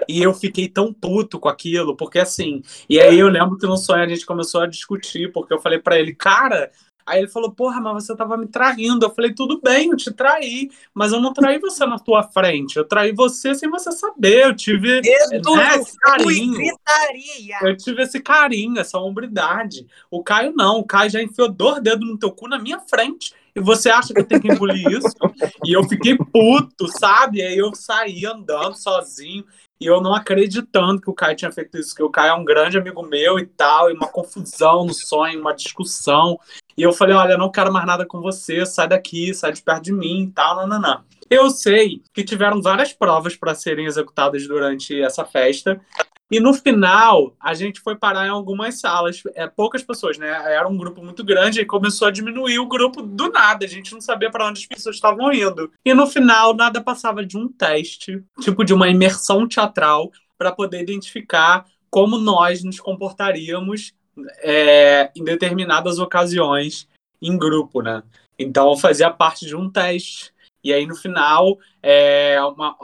E 0.08 0.24
eu 0.24 0.34
fiquei 0.34 0.68
tão 0.68 0.92
puto 0.94 1.40
com 1.40 1.48
aquilo, 1.48 1.96
porque 1.96 2.20
assim. 2.20 2.64
E 2.90 3.00
aí 3.00 3.20
eu 3.20 3.28
lembro 3.28 3.58
que 3.58 3.68
no 3.68 3.78
sonho 3.78 4.04
a 4.04 4.08
gente 4.08 4.26
começou 4.26 4.62
a 4.62 4.68
discutir, 4.68 5.32
porque 5.32 5.54
eu 5.54 5.60
falei 5.60 5.78
pra 5.78 6.00
ele, 6.00 6.16
cara, 6.16 6.72
Aí 7.06 7.20
ele 7.20 7.28
falou, 7.28 7.52
porra, 7.52 7.82
mas 7.82 8.06
você 8.06 8.16
tava 8.16 8.38
me 8.38 8.48
traindo. 8.48 9.06
Eu 9.06 9.10
falei, 9.10 9.34
tudo 9.34 9.60
bem, 9.62 9.90
eu 9.90 9.98
te 9.98 10.12
traí, 10.12 10.70
mas 10.94 11.12
eu 11.12 11.20
não 11.20 11.34
traí 11.34 11.60
você 11.60 11.86
na 11.86 12.00
tua 12.00 12.24
frente. 12.24 12.78
Eu 12.78 12.86
traí 12.86 13.12
você 13.12 13.54
sem 13.54 13.70
você 13.70 13.92
saber. 13.92 14.46
Eu 14.46 14.56
tive 14.56 15.02
Dedo 15.02 15.56
né, 15.56 15.76
esse 15.76 15.98
carinho. 16.00 16.54
gritaria. 16.54 17.58
Eu 17.62 17.78
tive 17.78 18.04
esse 18.04 18.22
carinho, 18.22 18.80
essa 18.80 18.98
hombridade. 18.98 19.86
O 20.10 20.24
Caio 20.24 20.54
não. 20.56 20.80
O 20.80 20.86
Caio 20.86 21.10
já 21.10 21.22
enfiou 21.22 21.50
dois 21.50 21.82
dedos 21.82 22.08
no 22.08 22.18
teu 22.18 22.32
cu 22.32 22.48
na 22.48 22.60
minha 22.60 22.80
frente. 22.80 23.34
E 23.56 23.60
você 23.60 23.90
acha 23.90 24.14
que 24.14 24.20
eu 24.20 24.26
tenho 24.26 24.42
que 24.42 24.52
engolir 24.52 24.88
isso? 24.92 25.16
E 25.64 25.74
eu 25.74 25.84
fiquei 25.84 26.18
puto, 26.18 26.88
sabe? 26.88 27.42
Aí 27.42 27.58
eu 27.58 27.74
saí 27.76 28.26
andando 28.26 28.76
sozinho. 28.76 29.46
E 29.84 29.86
eu 29.86 30.00
não 30.00 30.16
acreditando 30.16 31.02
que 31.02 31.10
o 31.10 31.14
Caio 31.14 31.36
tinha 31.36 31.52
feito 31.52 31.78
isso, 31.78 31.94
que 31.94 32.02
o 32.02 32.10
Caio 32.10 32.30
é 32.30 32.34
um 32.34 32.46
grande 32.46 32.78
amigo 32.78 33.04
meu 33.04 33.38
e 33.38 33.46
tal, 33.46 33.92
e 33.92 33.94
uma 33.94 34.08
confusão 34.08 34.86
no 34.86 34.94
sonho, 34.94 35.42
uma 35.42 35.54
discussão. 35.54 36.40
E 36.78 36.84
eu 36.84 36.94
falei: 36.94 37.14
olha, 37.14 37.38
não 37.38 37.52
quero 37.52 37.74
mais 37.74 37.86
nada 37.86 38.06
com 38.06 38.22
você, 38.22 38.66
sai 38.66 38.88
daqui, 38.88 39.34
sai 39.34 39.52
de 39.52 39.62
perto 39.62 39.84
de 39.84 39.92
mim 39.92 40.24
e 40.24 40.32
tal, 40.32 40.66
não. 40.66 41.04
Eu 41.30 41.50
sei 41.50 42.02
que 42.14 42.24
tiveram 42.24 42.62
várias 42.62 42.94
provas 42.94 43.36
para 43.36 43.54
serem 43.54 43.86
executadas 43.86 44.48
durante 44.48 45.02
essa 45.02 45.26
festa. 45.26 45.82
E 46.32 46.40
no 46.40 46.54
final, 46.54 47.36
a 47.40 47.54
gente 47.54 47.80
foi 47.80 47.96
parar 47.96 48.26
em 48.26 48.30
algumas 48.30 48.80
salas, 48.80 49.22
é, 49.36 49.46
poucas 49.48 49.84
pessoas, 49.84 50.18
né? 50.18 50.28
Era 50.28 50.68
um 50.68 50.78
grupo 50.78 51.04
muito 51.04 51.24
grande 51.24 51.60
e 51.62 51.66
começou 51.66 52.08
a 52.08 52.12
diminuir 52.12 52.58
o 52.60 52.68
grupo 52.68 53.02
do 53.04 53.30
nada. 53.32 53.66
A 53.66 53.70
gente 53.70 53.94
não 53.94 54.02
sabia 54.02 54.32
para 54.32 54.48
onde 54.48 54.62
as 54.62 54.66
pessoas 54.66 54.96
estavam 54.96 55.32
indo. 55.32 55.72
E 55.86 55.94
no 55.94 56.08
final, 56.08 56.56
nada 56.56 56.82
passava 56.82 57.24
de 57.24 57.38
um 57.38 57.48
teste, 57.48 58.24
tipo 58.42 58.64
de 58.64 58.74
uma 58.74 58.90
imersão 58.90 59.48
teatral, 59.48 60.12
para 60.38 60.52
poder 60.52 60.82
identificar 60.82 61.66
como 61.90 62.18
nós 62.18 62.64
nos 62.64 62.80
comportaríamos 62.80 63.94
é, 64.40 65.12
em 65.16 65.24
determinadas 65.24 66.00
ocasiões 66.00 66.88
em 67.22 67.38
grupo, 67.38 67.82
né? 67.82 68.02
Então, 68.40 68.76
fazia 68.76 69.12
parte 69.12 69.46
de 69.46 69.56
um 69.56 69.70
teste. 69.70 70.34
E 70.64 70.74
aí, 70.74 70.88
no 70.88 70.96
final, 70.96 71.60
é, 71.82 72.42
uma- 72.42 72.76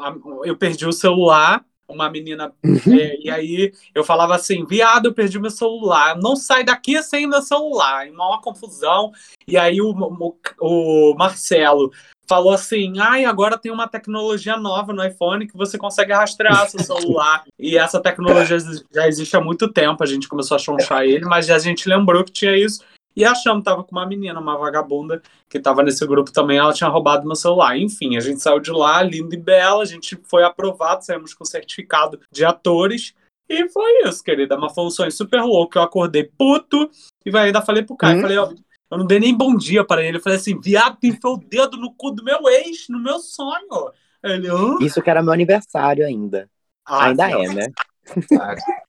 eu 0.43 0.55
perdi 0.55 0.85
o 0.85 0.91
celular 0.91 1.65
uma 1.89 2.09
menina. 2.09 2.53
é, 2.63 3.17
e 3.19 3.29
aí 3.29 3.73
eu 3.93 4.03
falava 4.03 4.35
assim: 4.35 4.65
viado, 4.65 5.07
eu 5.07 5.13
perdi 5.13 5.39
meu 5.39 5.49
celular. 5.49 6.15
Não 6.15 6.35
sai 6.35 6.63
daqui 6.63 7.01
sem 7.01 7.27
meu 7.27 7.41
celular. 7.41 8.07
E 8.07 8.11
uma 8.11 8.41
confusão. 8.41 9.11
E 9.47 9.57
aí 9.57 9.81
o, 9.81 9.89
o, 9.91 10.35
o 10.61 11.15
Marcelo 11.17 11.91
falou 12.29 12.53
assim: 12.53 12.99
ai, 12.99 13.25
agora 13.25 13.57
tem 13.57 13.71
uma 13.71 13.87
tecnologia 13.87 14.55
nova 14.55 14.93
no 14.93 15.03
iPhone 15.03 15.47
que 15.47 15.57
você 15.57 15.77
consegue 15.77 16.13
rastrear 16.13 16.69
seu 16.69 16.79
celular. 16.79 17.43
e 17.57 17.75
essa 17.75 17.99
tecnologia 17.99 18.57
já 18.93 19.07
existe 19.07 19.35
há 19.35 19.41
muito 19.41 19.67
tempo. 19.71 20.03
A 20.03 20.07
gente 20.07 20.27
começou 20.27 20.55
a 20.55 20.59
chonchar 20.59 21.03
ele, 21.03 21.25
mas 21.25 21.49
a 21.49 21.57
gente 21.57 21.89
lembrou 21.89 22.23
que 22.23 22.31
tinha 22.31 22.55
isso. 22.55 22.81
E 23.15 23.25
achamos, 23.25 23.63
tava 23.63 23.83
com 23.83 23.91
uma 23.91 24.05
menina, 24.05 24.39
uma 24.39 24.57
vagabunda, 24.57 25.21
que 25.49 25.59
tava 25.59 25.83
nesse 25.83 26.05
grupo 26.05 26.31
também, 26.31 26.57
ela 26.57 26.73
tinha 26.73 26.89
roubado 26.89 27.25
meu 27.25 27.35
celular. 27.35 27.77
Enfim, 27.77 28.15
a 28.15 28.19
gente 28.19 28.41
saiu 28.41 28.59
de 28.59 28.71
lá, 28.71 29.01
linda 29.01 29.35
e 29.35 29.39
bela, 29.39 29.83
a 29.83 29.85
gente 29.85 30.17
foi 30.23 30.43
aprovado, 30.43 31.03
saímos 31.03 31.33
com 31.33 31.43
certificado 31.43 32.19
de 32.31 32.45
atores. 32.45 33.13
E 33.49 33.67
foi 33.69 34.03
isso, 34.03 34.23
querida. 34.23 34.57
Mas 34.57 34.73
foi 34.73 34.85
um 34.85 34.91
sonho 34.91 35.11
super 35.11 35.41
louco. 35.41 35.77
Eu 35.77 35.81
acordei 35.81 36.23
puto 36.23 36.89
e 37.25 37.31
vai, 37.31 37.47
ainda 37.47 37.61
falei 37.61 37.83
pro 37.83 37.97
Caio, 37.97 38.19
Hum. 38.19 38.21
falei, 38.21 38.37
ó, 38.37 38.53
eu 38.91 38.97
não 38.97 39.05
dei 39.05 39.19
nem 39.19 39.35
bom 39.35 39.55
dia 39.55 39.83
para 39.83 40.03
ele. 40.03 40.17
Eu 40.17 40.21
falei 40.21 40.37
assim, 40.37 40.59
viado, 40.59 40.97
tu 40.99 41.07
enfiou 41.07 41.33
o 41.33 41.37
dedo 41.37 41.77
no 41.77 41.93
cu 41.93 42.11
do 42.11 42.23
meu 42.23 42.47
ex, 42.47 42.87
no 42.89 42.99
meu 42.99 43.19
sonho. 43.19 43.91
Ele, 44.23 44.47
Hã? 44.49 44.77
Isso 44.81 45.01
que 45.01 45.09
era 45.09 45.23
meu 45.23 45.33
aniversário 45.33 46.05
ainda. 46.05 46.49
Ah, 46.85 47.05
ainda 47.05 47.27
não. 47.27 47.43
é, 47.43 47.53
né? 47.53 47.67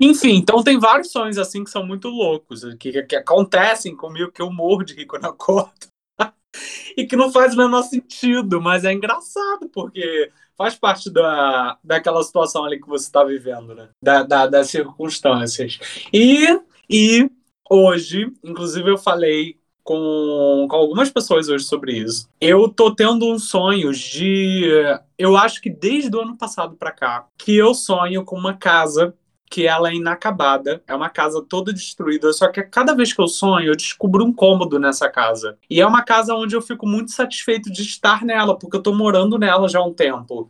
Enfim, 0.00 0.36
então 0.36 0.62
tem 0.62 0.78
vários 0.78 1.10
sonhos 1.10 1.38
assim 1.38 1.64
que 1.64 1.70
são 1.70 1.86
muito 1.86 2.08
loucos, 2.08 2.62
que, 2.78 3.02
que, 3.02 3.16
acontecem 3.16 3.96
comigo, 3.96 4.32
que 4.32 4.42
eu 4.42 4.50
morro 4.50 4.82
de 4.82 4.94
rir 4.94 5.06
quando 5.06 5.24
eu 5.24 5.30
acordo. 5.30 5.72
e 6.96 7.06
que 7.06 7.16
não 7.16 7.30
faz 7.30 7.54
o 7.54 7.56
menor 7.56 7.82
sentido, 7.82 8.60
mas 8.60 8.84
é 8.84 8.92
engraçado, 8.92 9.68
porque 9.72 10.30
faz 10.56 10.74
parte 10.74 11.10
da, 11.10 11.78
daquela 11.82 12.22
situação 12.22 12.64
ali 12.64 12.80
que 12.80 12.88
você 12.88 13.06
está 13.06 13.24
vivendo, 13.24 13.74
né? 13.74 13.88
Da, 14.02 14.22
da- 14.22 14.46
das 14.46 14.68
circunstâncias. 14.68 15.78
E, 16.12 16.46
e 16.88 17.30
hoje, 17.70 18.32
inclusive 18.44 18.90
eu 18.90 18.98
falei 18.98 19.58
com, 19.82 20.66
com 20.68 20.76
algumas 20.76 21.10
pessoas 21.10 21.48
hoje 21.48 21.64
sobre 21.64 21.96
isso. 21.96 22.28
Eu 22.40 22.68
tô 22.68 22.94
tendo 22.94 23.26
um 23.26 23.38
sonho 23.38 23.92
de. 23.92 24.70
Eu 25.18 25.36
acho 25.36 25.60
que 25.60 25.70
desde 25.70 26.14
o 26.14 26.20
ano 26.20 26.36
passado 26.36 26.76
para 26.76 26.92
cá, 26.92 27.26
que 27.38 27.56
eu 27.56 27.74
sonho 27.74 28.24
com 28.24 28.36
uma 28.36 28.54
casa 28.54 29.14
que 29.50 29.66
ela 29.66 29.90
é 29.90 29.94
inacabada, 29.94 30.80
é 30.86 30.94
uma 30.94 31.10
casa 31.10 31.42
toda 31.42 31.72
destruída, 31.72 32.32
só 32.32 32.46
que 32.48 32.62
cada 32.62 32.94
vez 32.94 33.12
que 33.12 33.20
eu 33.20 33.26
sonho, 33.26 33.66
eu 33.66 33.76
descubro 33.76 34.24
um 34.24 34.32
cômodo 34.32 34.78
nessa 34.78 35.10
casa. 35.10 35.58
E 35.68 35.80
é 35.80 35.86
uma 35.86 36.04
casa 36.04 36.34
onde 36.36 36.54
eu 36.54 36.62
fico 36.62 36.86
muito 36.86 37.10
satisfeito 37.10 37.70
de 37.70 37.82
estar 37.82 38.24
nela, 38.24 38.56
porque 38.56 38.76
eu 38.76 38.82
tô 38.82 38.94
morando 38.94 39.36
nela 39.38 39.68
já 39.68 39.80
há 39.80 39.84
um 39.84 39.92
tempo. 39.92 40.48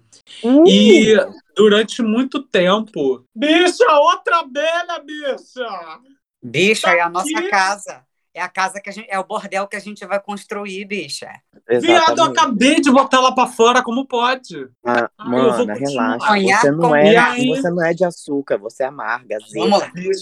E 0.67 1.17
durante 1.57 2.03
muito 2.03 2.43
tempo. 2.43 3.25
Bicha, 3.35 3.91
outra 3.99 4.41
abelha, 4.41 4.99
bicha! 5.03 6.01
Bicha, 6.43 6.91
é 6.91 7.01
a 7.01 7.05
Tá 7.05 7.11
nossa 7.11 7.39
aqui. 7.39 7.49
casa. 7.49 8.03
É 8.33 8.40
a 8.40 8.49
casa 8.49 8.81
que 8.81 8.88
a 8.88 8.93
gente. 8.93 9.09
É 9.11 9.19
o 9.19 9.25
bordel 9.25 9.66
que 9.66 9.75
a 9.77 9.81
gente 9.81 10.05
vai 10.07 10.21
construir, 10.21 10.85
bicha. 10.85 11.29
Viado, 11.69 11.85
eu 11.85 11.95
Exatamente. 11.95 12.38
acabei 12.38 12.81
de 12.81 12.90
botar 12.90 13.16
ela 13.16 13.35
pra 13.35 13.47
fora, 13.47 13.83
como 13.83 14.07
pode? 14.07 14.69
Ah, 14.85 15.11
Ah, 15.19 15.29
mana, 15.29 15.75
relaxa. 15.75 16.27
Sonhar 16.27 16.61
Você 16.61 16.71
não, 16.71 16.95
é, 16.95 17.37
você 17.47 17.71
não 17.71 17.85
é 17.85 17.93
de 17.93 18.05
açúcar, 18.05 18.57
você 18.59 18.85
é 18.85 18.87
amarga, 18.87 19.38
Vamos 19.55 19.81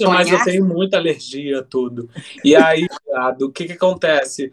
mas 0.08 0.30
eu 0.30 0.42
tenho 0.42 0.64
muita 0.64 0.96
alergia 0.96 1.60
a 1.60 1.62
tudo. 1.62 2.08
E 2.42 2.56
aí, 2.56 2.86
viado, 3.06 3.42
o 3.42 3.52
que 3.52 3.66
que 3.66 3.72
acontece? 3.72 4.52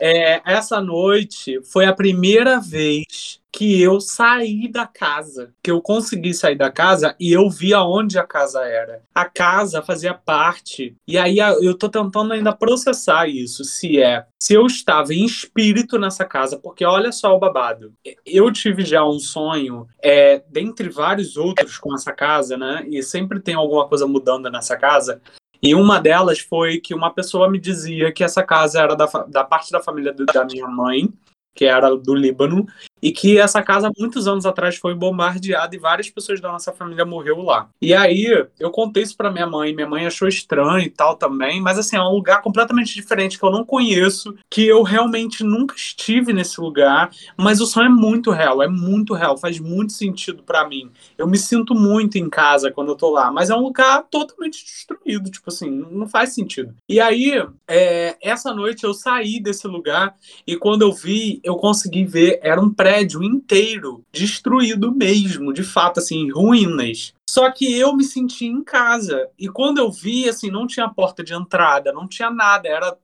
É, 0.00 0.40
essa 0.44 0.80
noite 0.80 1.60
foi 1.62 1.84
a 1.84 1.92
primeira 1.92 2.60
vez 2.60 3.40
que 3.56 3.80
eu 3.80 4.02
saí 4.02 4.68
da 4.68 4.86
casa, 4.86 5.54
que 5.62 5.70
eu 5.70 5.80
consegui 5.80 6.34
sair 6.34 6.56
da 6.56 6.70
casa 6.70 7.16
e 7.18 7.32
eu 7.32 7.48
vi 7.48 7.72
aonde 7.72 8.18
a 8.18 8.26
casa 8.26 8.62
era. 8.62 9.02
A 9.14 9.24
casa 9.24 9.80
fazia 9.80 10.12
parte. 10.12 10.94
E 11.08 11.16
aí 11.16 11.38
eu 11.38 11.74
tô 11.74 11.88
tentando 11.88 12.34
ainda 12.34 12.52
processar 12.52 13.26
isso, 13.26 13.64
se 13.64 13.98
é, 13.98 14.26
se 14.38 14.52
eu 14.52 14.66
estava 14.66 15.14
em 15.14 15.24
espírito 15.24 15.98
nessa 15.98 16.26
casa, 16.26 16.58
porque 16.58 16.84
olha 16.84 17.10
só 17.10 17.34
o 17.34 17.38
babado. 17.38 17.94
Eu 18.26 18.52
tive 18.52 18.84
já 18.84 19.06
um 19.06 19.18
sonho, 19.18 19.86
é, 20.02 20.42
dentre 20.50 20.90
vários 20.90 21.38
outros 21.38 21.78
com 21.78 21.94
essa 21.94 22.12
casa, 22.12 22.58
né? 22.58 22.84
E 22.86 23.02
sempre 23.02 23.40
tem 23.40 23.54
alguma 23.54 23.88
coisa 23.88 24.06
mudando 24.06 24.50
nessa 24.50 24.76
casa. 24.76 25.22
E 25.66 25.74
uma 25.74 25.98
delas 26.00 26.38
foi 26.38 26.78
que 26.78 26.94
uma 26.94 27.10
pessoa 27.12 27.50
me 27.50 27.58
dizia 27.58 28.12
que 28.12 28.22
essa 28.22 28.42
casa 28.42 28.80
era 28.80 28.94
da, 28.94 29.06
da 29.28 29.42
parte 29.44 29.70
da 29.72 29.80
família 29.80 30.12
do- 30.12 30.24
da 30.26 30.44
minha 30.44 30.68
mãe, 30.68 31.08
que 31.54 31.64
era 31.64 31.94
do 31.96 32.14
Líbano, 32.14 32.66
e 33.06 33.12
que 33.12 33.38
essa 33.38 33.62
casa, 33.62 33.88
muitos 33.96 34.26
anos 34.26 34.44
atrás, 34.44 34.74
foi 34.78 34.92
bombardeada 34.92 35.76
e 35.76 35.78
várias 35.78 36.10
pessoas 36.10 36.40
da 36.40 36.50
nossa 36.50 36.72
família 36.72 37.04
morreu 37.04 37.40
lá. 37.40 37.68
E 37.80 37.94
aí, 37.94 38.26
eu 38.58 38.70
contei 38.72 39.04
isso 39.04 39.16
pra 39.16 39.30
minha 39.30 39.46
mãe, 39.46 39.72
minha 39.72 39.88
mãe 39.88 40.04
achou 40.04 40.26
estranho 40.26 40.80
e 40.80 40.90
tal 40.90 41.14
também, 41.14 41.60
mas 41.60 41.78
assim, 41.78 41.94
é 41.94 42.02
um 42.02 42.10
lugar 42.10 42.42
completamente 42.42 42.92
diferente 42.92 43.38
que 43.38 43.44
eu 43.44 43.52
não 43.52 43.64
conheço, 43.64 44.34
que 44.50 44.66
eu 44.66 44.82
realmente 44.82 45.44
nunca 45.44 45.76
estive 45.76 46.32
nesse 46.32 46.60
lugar, 46.60 47.10
mas 47.38 47.60
o 47.60 47.66
sonho 47.66 47.86
é 47.86 47.88
muito 47.88 48.32
real, 48.32 48.60
é 48.60 48.66
muito 48.66 49.14
real, 49.14 49.38
faz 49.38 49.60
muito 49.60 49.92
sentido 49.92 50.42
pra 50.42 50.68
mim. 50.68 50.90
Eu 51.16 51.28
me 51.28 51.38
sinto 51.38 51.76
muito 51.76 52.18
em 52.18 52.28
casa 52.28 52.72
quando 52.72 52.88
eu 52.88 52.96
tô 52.96 53.10
lá, 53.10 53.30
mas 53.30 53.50
é 53.50 53.54
um 53.54 53.62
lugar 53.62 54.02
totalmente 54.10 54.64
destruído, 54.64 55.30
tipo 55.30 55.48
assim, 55.48 55.70
não 55.70 56.08
faz 56.08 56.34
sentido. 56.34 56.74
E 56.88 56.98
aí, 56.98 57.40
é, 57.68 58.16
essa 58.20 58.52
noite 58.52 58.82
eu 58.82 58.92
saí 58.92 59.40
desse 59.40 59.68
lugar 59.68 60.16
e 60.44 60.56
quando 60.56 60.82
eu 60.82 60.92
vi, 60.92 61.40
eu 61.44 61.54
consegui 61.54 62.04
ver, 62.04 62.40
era 62.42 62.60
um 62.60 62.74
prédio 62.74 62.95
inteiro 63.02 64.02
destruído 64.12 64.92
mesmo, 64.92 65.52
de 65.52 65.62
fato, 65.62 66.00
assim, 66.00 66.30
ruínas. 66.30 67.12
Só 67.28 67.50
que 67.50 67.76
eu 67.76 67.94
me 67.94 68.04
senti 68.04 68.46
em 68.46 68.62
casa. 68.62 69.28
E 69.38 69.48
quando 69.48 69.78
eu 69.78 69.90
vi, 69.90 70.28
assim, 70.28 70.50
não 70.50 70.66
tinha 70.66 70.88
porta 70.88 71.22
de 71.22 71.34
entrada, 71.34 71.92
não 71.92 72.06
tinha 72.08 72.30
nada, 72.30 72.68
era, 72.68 72.96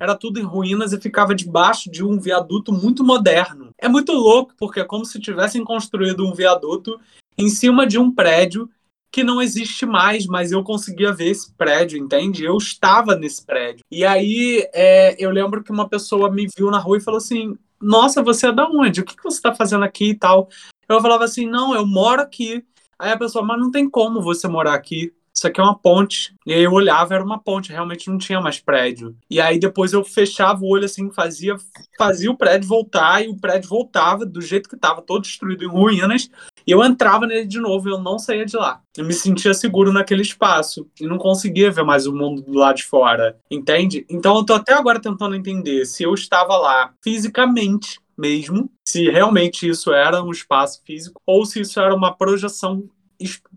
era 0.00 0.14
tudo 0.14 0.40
em 0.40 0.44
ruínas 0.44 0.92
e 0.92 1.00
ficava 1.00 1.34
debaixo 1.34 1.90
de 1.90 2.04
um 2.04 2.18
viaduto 2.18 2.72
muito 2.72 3.04
moderno. 3.04 3.70
É 3.78 3.88
muito 3.88 4.12
louco, 4.12 4.54
porque 4.58 4.80
é 4.80 4.84
como 4.84 5.04
se 5.04 5.20
tivessem 5.20 5.64
construído 5.64 6.26
um 6.26 6.34
viaduto 6.34 7.00
em 7.38 7.48
cima 7.48 7.86
de 7.86 7.98
um 7.98 8.12
prédio 8.12 8.68
que 9.12 9.24
não 9.24 9.42
existe 9.42 9.84
mais, 9.84 10.26
mas 10.26 10.52
eu 10.52 10.62
conseguia 10.62 11.12
ver 11.12 11.30
esse 11.30 11.52
prédio, 11.54 11.98
entende? 11.98 12.44
Eu 12.44 12.56
estava 12.56 13.16
nesse 13.16 13.44
prédio. 13.44 13.84
E 13.90 14.04
aí 14.04 14.68
é, 14.72 15.16
eu 15.18 15.30
lembro 15.30 15.62
que 15.62 15.72
uma 15.72 15.88
pessoa 15.88 16.30
me 16.30 16.46
viu 16.56 16.70
na 16.70 16.78
rua 16.78 16.98
e 16.98 17.02
falou 17.02 17.18
assim: 17.18 17.58
Nossa, 17.80 18.22
você 18.22 18.48
é 18.48 18.52
da 18.52 18.68
onde? 18.68 19.00
O 19.00 19.04
que, 19.04 19.16
que 19.16 19.22
você 19.22 19.38
está 19.38 19.54
fazendo 19.54 19.84
aqui 19.84 20.10
e 20.10 20.14
tal? 20.14 20.48
Eu 20.88 21.00
falava 21.00 21.24
assim: 21.24 21.46
Não, 21.46 21.74
eu 21.74 21.86
moro 21.86 22.20
aqui. 22.20 22.64
Aí 22.98 23.12
a 23.12 23.18
pessoa, 23.18 23.44
mas 23.44 23.58
não 23.58 23.70
tem 23.70 23.88
como 23.88 24.20
você 24.20 24.46
morar 24.46 24.74
aqui. 24.74 25.12
Isso 25.34 25.46
aqui 25.46 25.58
é 25.58 25.64
uma 25.64 25.78
ponte. 25.78 26.34
E 26.44 26.52
aí 26.52 26.62
eu 26.62 26.72
olhava, 26.72 27.14
era 27.14 27.24
uma 27.24 27.38
ponte, 27.38 27.72
realmente 27.72 28.10
não 28.10 28.18
tinha 28.18 28.40
mais 28.40 28.60
prédio. 28.60 29.16
E 29.30 29.40
aí 29.40 29.58
depois 29.58 29.92
eu 29.92 30.04
fechava 30.04 30.62
o 30.62 30.68
olho 30.68 30.84
assim, 30.84 31.10
fazia, 31.10 31.56
fazia 31.96 32.30
o 32.30 32.36
prédio 32.36 32.68
voltar 32.68 33.24
e 33.24 33.28
o 33.28 33.36
prédio 33.36 33.70
voltava 33.70 34.26
do 34.26 34.42
jeito 34.42 34.68
que 34.68 34.74
estava, 34.74 35.00
todo 35.00 35.22
destruído 35.22 35.64
em 35.64 35.68
ruínas. 35.68 36.28
E 36.66 36.70
eu 36.70 36.82
entrava 36.84 37.26
nele 37.26 37.46
de 37.46 37.58
novo 37.58 37.88
e 37.88 37.92
eu 37.92 37.98
não 37.98 38.18
saía 38.18 38.44
de 38.44 38.56
lá. 38.56 38.80
Eu 38.96 39.04
me 39.04 39.12
sentia 39.12 39.54
seguro 39.54 39.92
naquele 39.92 40.22
espaço 40.22 40.88
e 41.00 41.06
não 41.06 41.18
conseguia 41.18 41.70
ver 41.70 41.84
mais 41.84 42.06
o 42.06 42.14
mundo 42.14 42.42
do 42.42 42.58
lado 42.58 42.76
de 42.76 42.84
fora, 42.84 43.38
entende? 43.50 44.06
Então 44.08 44.36
eu 44.36 44.44
tô 44.44 44.54
até 44.54 44.74
agora 44.74 45.00
tentando 45.00 45.34
entender 45.34 45.84
se 45.86 46.02
eu 46.02 46.14
estava 46.14 46.56
lá 46.56 46.92
fisicamente 47.02 48.00
mesmo, 48.16 48.70
se 48.86 49.10
realmente 49.10 49.68
isso 49.68 49.92
era 49.92 50.22
um 50.22 50.30
espaço 50.30 50.82
físico 50.84 51.20
ou 51.26 51.46
se 51.46 51.60
isso 51.60 51.80
era 51.80 51.94
uma 51.94 52.14
projeção 52.14 52.84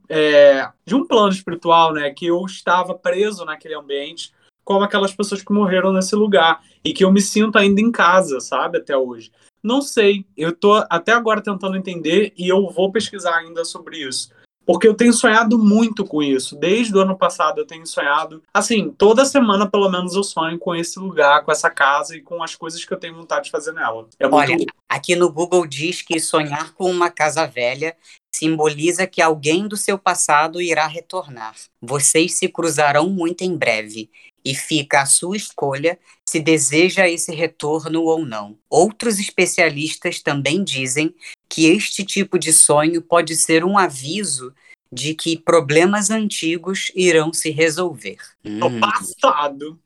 é, 0.10 0.70
de 0.86 0.95
um 0.95 1.06
plano 1.06 1.32
espiritual, 1.32 1.93
né? 1.93 2.10
Que 2.12 2.26
eu 2.26 2.43
estava 2.45 2.93
preso 2.93 3.45
naquele 3.45 3.76
ambiente 3.76 4.32
como 4.64 4.84
aquelas 4.84 5.14
pessoas 5.14 5.41
que 5.41 5.51
morreram 5.51 5.91
nesse 5.91 6.16
lugar 6.16 6.62
e 6.84 6.93
que 6.93 7.04
eu 7.04 7.12
me 7.12 7.22
sinto 7.22 7.58
ainda 7.58 7.82
em 7.82 7.91
casa, 7.91 8.39
sabe, 8.39 8.78
até 8.78 8.95
hoje. 8.95 9.32
Não 9.64 9.82
sei, 9.82 10.26
eu 10.36 10.53
tô 10.53 10.74
até 10.89 11.14
agora 11.14 11.41
tentando 11.41 11.78
entender 11.78 12.34
e 12.38 12.49
eu 12.49 12.70
vou 12.70 12.91
pesquisar 12.91 13.38
ainda 13.38 13.64
sobre 13.64 13.97
isso. 13.97 14.30
Porque 14.66 14.88
eu 14.88 14.93
tenho 14.93 15.14
sonhado 15.14 15.57
muito 15.57 16.05
com 16.05 16.24
isso. 16.24 16.55
Desde 16.55 16.95
o 16.95 16.99
ano 16.99 17.18
passado 17.18 17.59
eu 17.59 17.68
tenho 17.68 17.86
sonhado. 17.86 18.41
Assim, 18.53 18.89
toda 18.89 19.26
semana, 19.26 19.70
pelo 19.70 19.89
menos, 19.89 20.16
eu 20.16 20.24
sonho 20.24 20.57
com 20.57 20.74
esse 20.74 20.99
lugar, 20.99 21.43
com 21.43 21.51
essa 21.51 21.70
casa 21.70 22.16
e 22.16 22.22
com 22.22 22.41
as 22.41 22.55
coisas 22.55 22.84
que 22.84 22.93
eu 22.93 22.99
tenho 22.99 23.16
vontade 23.16 23.45
de 23.45 23.51
fazer 23.51 23.74
nela. 23.74 24.07
É 24.20 24.28
Olha, 24.28 24.55
aqui 24.88 25.16
no 25.16 25.32
Google 25.32 25.68
diz 25.68 26.01
que 26.01 26.20
sonhar 26.20 26.74
com 26.74 26.89
uma 26.89 27.09
casa 27.09 27.45
velha 27.45 27.95
simboliza 28.34 29.06
que 29.06 29.22
alguém 29.22 29.68
do 29.68 29.78
seu 29.78 29.98
passado 29.98 30.62
irá 30.62 30.88
retornar. 30.88 31.56
Vocês 31.82 32.34
se 32.34 32.48
cruzarão 32.48 33.10
muito 33.10 33.44
em 33.44 33.56
breve 33.56 34.10
e 34.44 34.54
fica 34.54 35.02
a 35.02 35.06
sua 35.06 35.38
escolha 35.38 35.98
se 36.28 36.40
deseja 36.40 37.08
esse 37.08 37.34
retorno 37.34 38.02
ou 38.04 38.26
não. 38.26 38.58
Outros 38.70 39.20
especialistas 39.20 40.20
também 40.20 40.64
dizem 40.64 41.14
que 41.48 41.68
este 41.68 42.04
tipo 42.04 42.40
de 42.40 42.52
sonho 42.52 43.02
pode 43.02 43.36
ser 43.36 43.64
um 43.64 43.78
aviso 43.78 44.54
de 44.94 45.16
que 45.16 45.38
problemas 45.38 46.12
antigos 46.12 46.91
irão 46.96 47.34
se 47.34 47.50
resolver. 47.50 48.18
No 48.44 48.68
hum. 48.68 48.80
passado. 48.80 49.80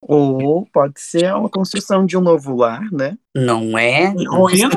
Ou 0.00 0.66
pode 0.72 1.00
ser 1.00 1.32
uma 1.34 1.48
construção 1.48 2.04
de 2.04 2.16
um 2.16 2.20
novo 2.20 2.56
lar, 2.56 2.90
né? 2.90 3.16
Não 3.34 3.78
é? 3.78 4.06
Em 4.06 4.26
ruínas? 4.26 4.74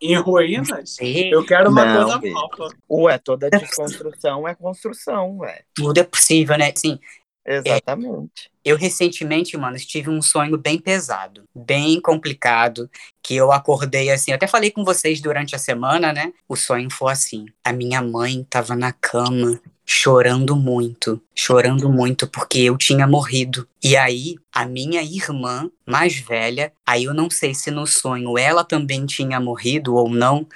em 0.00 0.14
ruínas? 0.16 0.96
Eu 1.00 1.44
quero 1.44 1.70
uma 1.70 1.84
Não, 1.84 2.20
coisa 2.20 2.32
nova. 2.32 2.74
Ué, 2.90 3.18
toda 3.18 3.50
desconstrução 3.50 4.48
é 4.48 4.54
construção, 4.54 5.38
ué. 5.38 5.62
Tudo 5.74 5.98
é 5.98 6.04
possível, 6.04 6.56
né? 6.56 6.72
Sim, 6.74 6.98
Exatamente. 7.46 8.50
É, 8.64 8.70
eu 8.70 8.76
recentemente, 8.76 9.56
mano, 9.56 9.76
tive 9.76 10.08
um 10.08 10.22
sonho 10.22 10.56
bem 10.56 10.78
pesado, 10.78 11.44
bem 11.54 12.00
complicado, 12.00 12.90
que 13.22 13.36
eu 13.36 13.52
acordei 13.52 14.10
assim, 14.10 14.32
até 14.32 14.46
falei 14.46 14.70
com 14.70 14.84
vocês 14.84 15.20
durante 15.20 15.54
a 15.54 15.58
semana, 15.58 16.12
né? 16.12 16.32
O 16.48 16.56
sonho 16.56 16.90
foi 16.90 17.12
assim: 17.12 17.46
a 17.62 17.72
minha 17.72 18.00
mãe 18.00 18.46
tava 18.48 18.74
na 18.74 18.92
cama 18.92 19.60
chorando 19.86 20.56
muito, 20.56 21.20
chorando 21.34 21.90
muito 21.90 22.26
porque 22.26 22.60
eu 22.60 22.78
tinha 22.78 23.06
morrido. 23.06 23.68
E 23.82 23.96
aí, 23.96 24.36
a 24.52 24.64
minha 24.64 25.02
irmã 25.02 25.70
mais 25.86 26.16
velha, 26.16 26.72
aí 26.86 27.04
eu 27.04 27.12
não 27.12 27.28
sei 27.28 27.54
se 27.54 27.70
no 27.70 27.86
sonho 27.86 28.38
ela 28.38 28.64
também 28.64 29.04
tinha 29.04 29.38
morrido 29.38 29.94
ou 29.94 30.08
não, 30.08 30.46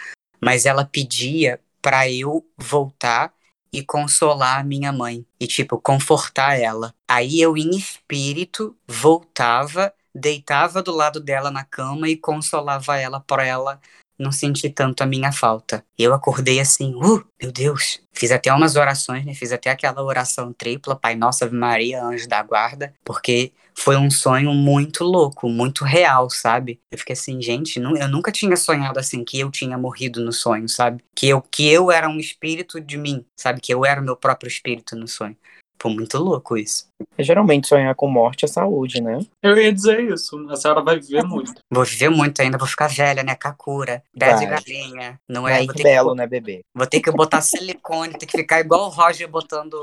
mas 0.40 0.64
ela 0.64 0.84
pedia 0.84 1.60
para 1.82 2.10
eu 2.10 2.44
voltar 2.56 3.32
e 3.72 3.82
consolar 3.84 4.64
minha 4.64 4.92
mãe 4.92 5.24
e 5.40 5.46
tipo 5.46 5.80
confortar 5.80 6.58
ela. 6.58 6.94
Aí 7.06 7.40
eu 7.40 7.56
em 7.56 7.70
espírito 7.76 8.76
voltava, 8.86 9.92
deitava 10.14 10.82
do 10.82 10.92
lado 10.92 11.20
dela 11.20 11.50
na 11.50 11.64
cama 11.64 12.08
e 12.08 12.16
consolava 12.16 12.96
ela 12.98 13.20
para 13.20 13.44
ela 13.44 13.80
não 14.18 14.32
sentir 14.32 14.70
tanto 14.70 15.02
a 15.02 15.06
minha 15.06 15.30
falta. 15.30 15.84
Eu 15.98 16.12
acordei 16.12 16.60
assim, 16.60 16.94
uh, 16.94 17.24
meu 17.40 17.52
Deus. 17.52 18.00
Fiz 18.12 18.32
até 18.32 18.52
umas 18.52 18.74
orações, 18.74 19.24
né? 19.24 19.32
Fiz 19.34 19.52
até 19.52 19.70
aquela 19.70 20.02
oração 20.02 20.52
tripla, 20.52 20.96
Pai 20.96 21.14
Nossa 21.14 21.44
Ave 21.44 21.54
Maria, 21.54 22.02
Anjo 22.02 22.28
da 22.28 22.42
Guarda, 22.42 22.92
porque 23.04 23.52
foi 23.78 23.96
um 23.96 24.10
sonho 24.10 24.52
muito 24.52 25.04
louco, 25.04 25.48
muito 25.48 25.84
real, 25.84 26.28
sabe? 26.28 26.80
Eu 26.90 26.98
fiquei 26.98 27.12
assim, 27.12 27.40
gente, 27.40 27.78
não, 27.78 27.96
eu 27.96 28.08
nunca 28.08 28.32
tinha 28.32 28.56
sonhado 28.56 28.98
assim 28.98 29.24
que 29.24 29.38
eu 29.38 29.52
tinha 29.52 29.78
morrido 29.78 30.20
no 30.20 30.32
sonho, 30.32 30.68
sabe? 30.68 31.02
Que 31.14 31.28
eu, 31.28 31.40
que 31.40 31.68
eu 31.68 31.92
era 31.92 32.08
um 32.08 32.18
espírito 32.18 32.80
de 32.80 32.96
mim, 32.96 33.24
sabe? 33.36 33.60
Que 33.60 33.72
eu 33.72 33.86
era 33.86 34.00
o 34.00 34.04
meu 34.04 34.16
próprio 34.16 34.48
espírito 34.48 34.96
no 34.96 35.06
sonho. 35.06 35.36
Foi 35.80 35.92
muito 35.92 36.18
louco 36.18 36.56
isso. 36.56 36.88
Geralmente 37.18 37.68
sonhar 37.68 37.94
com 37.94 38.08
morte 38.08 38.44
é 38.44 38.48
saúde, 38.48 39.00
né? 39.00 39.20
Eu 39.42 39.56
ia 39.56 39.72
dizer 39.72 40.00
isso. 40.00 40.36
A 40.50 40.56
senhora 40.56 40.82
vai 40.82 40.98
viver 40.98 41.22
muito. 41.22 41.62
Vou 41.70 41.84
viver 41.84 42.08
muito 42.08 42.40
ainda, 42.40 42.58
vou 42.58 42.66
ficar 42.66 42.88
velha, 42.88 43.22
né? 43.22 43.34
Kakura, 43.34 44.02
pé 44.18 44.34
de 44.34 44.46
galinha. 44.46 45.20
Não 45.28 45.46
é? 45.46 45.64
Vou 45.64 45.74
belo, 45.74 46.10
que... 46.10 46.16
né, 46.16 46.26
bebê? 46.26 46.64
Vou 46.74 46.86
ter 46.86 47.00
que 47.00 47.10
botar 47.12 47.40
silicone, 47.40 48.14
ter 48.14 48.26
que 48.26 48.36
ficar 48.36 48.60
igual 48.60 48.86
o 48.86 48.88
Roger 48.88 49.28
botando 49.28 49.76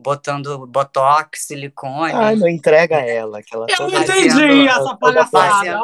botando 0.00 0.66
botox, 0.66 1.46
silicone. 1.46 2.12
Ai, 2.12 2.34
não 2.34 2.48
entrega 2.48 2.96
ela. 2.96 3.42
Que 3.42 3.54
ela 3.54 3.66
eu 3.68 3.90
não 3.90 4.02
entendi 4.02 4.66
essa 4.66 4.96
palhaçada. 4.96 5.78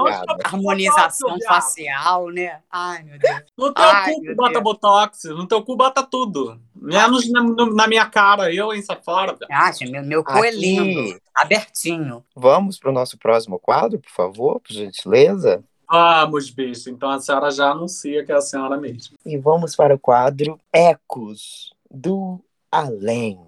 Harmonização 0.45 1.37
facial, 1.47 2.31
né? 2.31 2.61
Ai, 2.71 3.03
meu 3.03 3.19
Deus. 3.19 3.43
No 3.57 3.73
teu 3.73 3.85
Ai, 3.85 4.15
cu 4.15 4.35
bota 4.35 4.53
Deus. 4.53 4.65
botox, 4.65 5.25
no 5.25 5.47
teu 5.47 5.63
cu 5.63 5.77
bota 5.77 6.03
tudo. 6.03 6.61
Menos 6.81 7.31
na, 7.31 7.43
na, 7.43 7.87
minha 7.87 8.07
cara, 8.07 8.53
eu 8.53 8.73
em 8.73 8.83
fora. 9.03 9.37
Ah, 9.51 9.71
meu, 9.83 10.05
meu 10.05 10.25
cu 10.25 10.45
é 10.45 10.51
lindo, 10.51 11.21
abertinho. 11.35 12.25
Vamos 12.35 12.79
para 12.79 12.91
o 12.91 12.95
nosso 12.95 13.19
próximo 13.19 13.59
quadro, 13.59 13.99
por 13.99 14.11
favor, 14.11 14.61
por 14.61 14.73
gentileza? 14.73 15.65
Vamos, 15.89 16.51
bicho. 16.51 16.91
Então 16.91 17.11
a 17.11 17.21
senhora 17.21 17.51
já 17.51 17.71
anuncia 17.71 18.25
que 18.25 18.33
é 18.33 18.35
a 18.35 18.41
senhora 18.41 18.77
mesmo. 18.77 19.17
E 19.25 19.39
vamos 19.39 19.77
para 19.77 19.95
o 19.95 19.99
quadro 19.99 20.61
Ecos 20.73 21.73
do 21.91 22.41
Além. 22.71 23.39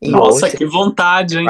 E 0.00 0.08
Nossa, 0.08 0.46
hoje... 0.46 0.56
que 0.56 0.66
vontade, 0.66 1.38
hein? 1.38 1.46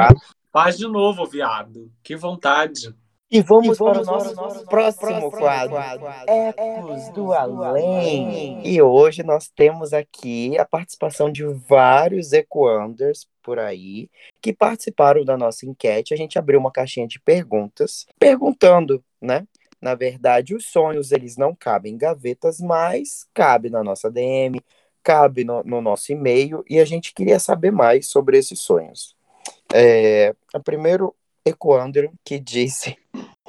Faz 0.51 0.77
de 0.77 0.87
novo, 0.87 1.25
viado. 1.25 1.91
Que 2.01 2.15
vontade. 2.15 2.95
E 3.29 3.41
vamos, 3.41 3.75
e 3.75 3.77
vamos 3.77 3.77
para 3.77 4.01
o 4.01 4.05
nosso, 4.05 4.35
nosso 4.35 4.65
próximo, 4.65 5.01
próximo 5.01 5.31
quadro, 5.31 5.75
quadro, 5.75 6.07
Ecos 6.27 7.09
do 7.09 7.33
Além. 7.33 8.65
E 8.65 8.81
hoje 8.81 9.21
nós 9.21 9.49
temos 9.49 9.91
aqui 9.91 10.57
a 10.57 10.63
participação 10.63 11.29
de 11.29 11.43
vários 11.43 12.31
Ecoanders 12.31 13.27
por 13.43 13.59
aí 13.59 14.09
que 14.41 14.53
participaram 14.53 15.25
da 15.25 15.37
nossa 15.37 15.65
enquete. 15.65 16.13
A 16.13 16.17
gente 16.17 16.39
abriu 16.39 16.57
uma 16.57 16.71
caixinha 16.71 17.05
de 17.05 17.19
perguntas, 17.19 18.05
perguntando, 18.17 19.03
né? 19.21 19.45
Na 19.81 19.93
verdade, 19.93 20.55
os 20.55 20.65
sonhos 20.65 21.11
eles 21.11 21.35
não 21.35 21.53
cabem 21.53 21.93
em 21.93 21.97
gavetas, 21.97 22.61
mas 22.61 23.27
cabe 23.33 23.69
na 23.69 23.83
nossa 23.83 24.09
DM, 24.09 24.59
cabe 25.03 25.43
no, 25.43 25.63
no 25.63 25.81
nosso 25.81 26.13
e-mail 26.13 26.63
e 26.69 26.79
a 26.79 26.85
gente 26.85 27.13
queria 27.13 27.39
saber 27.39 27.71
mais 27.71 28.07
sobre 28.07 28.37
esses 28.37 28.59
sonhos. 28.59 29.15
É, 29.73 30.33
a 30.53 30.59
primeiro 30.61 31.13
Ecoander 31.47 32.11
que 32.23 32.39
disse: 32.39 32.97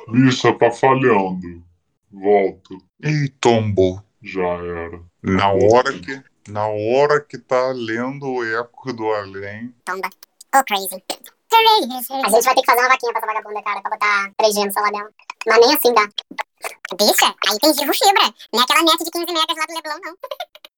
Bicha, 0.09 0.53
tá 0.53 0.70
falhando. 0.70 1.62
Volta. 2.11 2.74
Ih, 3.03 3.28
tombou. 3.40 4.03
Já 4.22 4.42
era. 4.42 5.01
Na 5.22 5.53
hora 5.53 5.92
que, 5.99 6.22
na 6.49 6.66
hora 6.66 7.20
que 7.20 7.38
tá 7.38 7.72
lendo 7.72 8.26
o 8.26 8.44
eco 8.44 8.92
do 8.92 9.12
além. 9.12 9.74
Tomba. 9.84 10.09
Oh, 10.55 10.64
crazy. 10.64 11.03
A 11.51 12.30
gente 12.30 12.44
vai 12.44 12.55
ter 12.55 12.61
que 12.61 12.66
fazer 12.66 12.80
uma 12.80 12.88
vaquinha 12.88 13.12
pra 13.12 13.20
essa 13.20 13.26
vagabunda, 13.26 13.62
cara, 13.62 13.80
pra 13.80 13.90
botar 13.90 14.32
3G 14.40 14.66
no 14.66 14.72
celular 14.72 14.92
dela. 14.92 15.11
Mas 15.46 15.61
nem 15.61 15.74
assim 15.74 15.94
dá. 15.94 16.09
Bicha, 16.96 17.34
aí 17.46 17.59
tem 17.61 17.74
Givo 17.74 17.92
Fibra. 17.92 18.34
Não 18.53 18.61
é 18.61 18.64
aquela 18.64 18.82
net 18.82 19.05
de 19.05 19.11
15 19.11 19.26
megas 19.26 19.57
lá 19.57 19.66
do 19.66 19.74
Leblon, 19.74 20.01
não. 20.05 20.16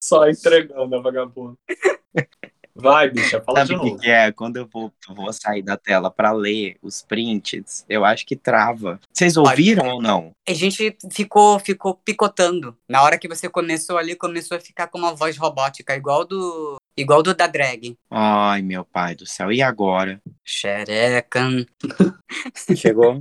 Só 0.01 0.29
entregando 0.29 0.97
a 0.97 1.03
vagabunda. 1.03 1.59
Vai, 2.75 3.11
bicha, 3.11 3.41
fala 3.41 3.59
Sabe 3.59 3.75
o 3.75 3.81
que, 3.81 4.03
que, 4.03 4.11
é? 4.11 4.33
Quando 4.33 4.57
eu 4.57 4.69
vou, 4.73 4.93
vou 5.09 5.33
sair 5.33 5.63
da 5.63 5.77
tela 5.77 6.11
para 6.11 6.33
ler 6.33 6.77
os 6.83 7.03
prints, 7.03 7.85
eu 7.89 8.05
acho 8.05 8.25
que 8.27 8.37
trava. 8.37 9.01
Vocês 9.13 9.37
ouviram 9.37 9.89
ou 9.89 10.03
não? 10.03 10.33
A 10.49 10.53
gente 10.53 10.97
ficou, 11.13 11.59
ficou 11.59 11.95
picotando. 11.95 12.77
Na 12.89 13.03
hora 13.03 13.19
que 13.19 13.29
você 13.29 13.49
começou 13.49 13.99
ali, 13.99 14.15
começou 14.15 14.57
a 14.57 14.61
ficar 14.61 14.87
com 14.87 14.99
uma 14.99 15.15
voz 15.15 15.37
robótica, 15.37 15.95
igual 15.95 16.25
do. 16.25 16.77
Igual 16.97 17.23
do 17.23 17.35
da 17.35 17.47
drag. 17.47 17.97
Ai, 18.11 18.63
meu 18.63 18.85
pai 18.85 19.15
do 19.15 19.27
céu. 19.27 19.51
E 19.53 19.63
agora? 19.63 20.21
Xerecan. 20.45 21.65
Chegou? 22.77 23.21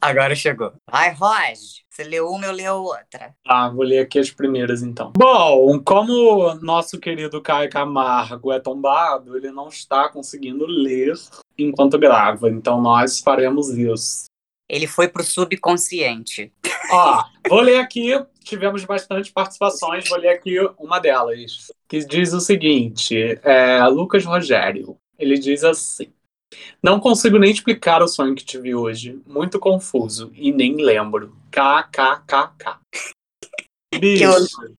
Agora 0.00 0.34
chegou. 0.34 0.72
Vai, 0.90 1.12
Roj. 1.12 1.84
Você 1.90 2.04
leu 2.04 2.28
uma, 2.28 2.46
eu 2.46 2.52
leio 2.52 2.76
outra. 2.76 3.34
Ah, 3.46 3.68
vou 3.68 3.84
ler 3.84 3.98
aqui 3.98 4.18
as 4.18 4.30
primeiras 4.30 4.82
então. 4.82 5.12
Bom, 5.14 5.78
como 5.80 6.54
nosso 6.54 6.98
querido 6.98 7.42
Caio 7.42 7.68
Camargo 7.68 8.50
é 8.52 8.58
tombado, 8.58 9.36
ele 9.36 9.50
não 9.50 9.68
está 9.68 10.08
conseguindo 10.08 10.64
ler 10.64 11.12
enquanto 11.58 11.98
grava. 11.98 12.48
Então 12.48 12.80
nós 12.80 13.20
faremos 13.20 13.68
isso. 13.70 14.29
Ele 14.70 14.86
foi 14.86 15.08
pro 15.08 15.24
subconsciente. 15.24 16.52
Ó, 16.92 17.24
vou 17.48 17.60
ler 17.60 17.80
aqui. 17.80 18.10
Tivemos 18.44 18.84
bastante 18.84 19.32
participações. 19.32 20.08
Vou 20.08 20.16
ler 20.18 20.28
aqui 20.28 20.56
uma 20.78 21.00
delas. 21.00 21.72
Que 21.88 21.98
diz 22.04 22.32
o 22.32 22.40
seguinte: 22.40 23.16
é, 23.42 23.84
Lucas 23.88 24.24
Rogério. 24.24 24.96
Ele 25.18 25.36
diz 25.38 25.64
assim. 25.64 26.12
Não 26.82 26.98
consigo 27.00 27.38
nem 27.38 27.50
explicar 27.50 28.02
o 28.02 28.08
sonho 28.08 28.34
que 28.34 28.44
tive 28.44 28.74
hoje. 28.74 29.20
Muito 29.26 29.58
confuso 29.58 30.30
e 30.34 30.52
nem 30.52 30.76
lembro. 30.76 31.36
KKKK. 31.50 32.78
Bicho, 33.98 34.24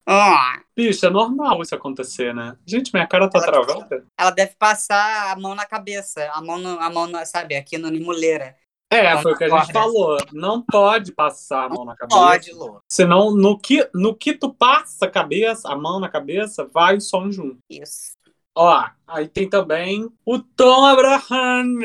Ah, 0.08 0.62
bicho, 0.76 1.06
é 1.06 1.10
normal 1.10 1.62
isso 1.62 1.76
acontecer, 1.76 2.34
né? 2.34 2.56
Gente, 2.66 2.94
minha 2.94 3.06
cara 3.06 3.30
tá 3.30 3.40
Ela- 3.40 3.46
travada. 3.66 4.06
ela 4.18 4.32
deve 4.32 4.56
passar 4.58 5.32
a 5.32 5.36
mão 5.40 5.54
na 5.54 5.66
cabeça, 5.66 6.30
a 6.34 6.42
mão, 6.42 6.58
no, 6.58 6.80
a 6.80 6.90
mão 6.90 7.08
no- 7.08 7.26
sabe, 7.26 7.56
aqui 7.56 7.78
no 7.78 7.92
muleira. 8.00 8.56
É, 8.92 9.18
foi 9.22 9.32
o 9.32 9.38
que 9.38 9.46
a 9.46 9.50
gente 9.50 9.72
falou. 9.72 10.18
Não 10.34 10.62
pode 10.62 11.14
passar 11.14 11.64
a 11.64 11.70
mão 11.70 11.86
na 11.86 11.96
cabeça. 11.96 12.20
Pode, 12.20 12.52
Lu. 12.52 12.82
Senão, 12.90 13.32
no 13.32 13.58
que, 13.58 13.90
no 13.94 14.14
que 14.14 14.34
tu 14.34 14.54
passa 14.54 15.06
a 15.06 15.10
cabeça, 15.10 15.72
a 15.72 15.78
mão 15.78 15.98
na 15.98 16.10
cabeça, 16.10 16.66
vai 16.66 16.98
o 16.98 17.02
som 17.02 17.32
junto. 17.32 17.58
Isso. 17.70 18.12
Ó, 18.54 18.84
aí 19.08 19.30
tem 19.30 19.50
também 19.50 20.12
o 20.26 20.40
Tom 20.40 20.86
Abraham. 20.86 21.80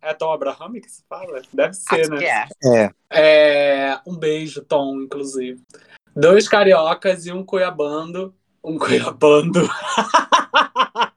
É 0.00 0.14
Tom 0.14 0.32
Abraham 0.32 0.74
que 0.74 0.88
se 0.88 1.02
fala? 1.08 1.42
Deve 1.52 1.74
ser, 1.74 2.02
Acho 2.02 2.10
né? 2.10 2.24
é. 2.24 2.46
É. 2.64 2.90
É, 3.10 4.00
um 4.06 4.16
beijo, 4.16 4.62
Tom, 4.62 5.00
inclusive. 5.00 5.60
Dois 6.14 6.48
cariocas 6.48 7.26
e 7.26 7.32
um 7.32 7.42
cuiabando. 7.42 8.32
Um 8.62 8.78
cuiabando. 8.78 9.68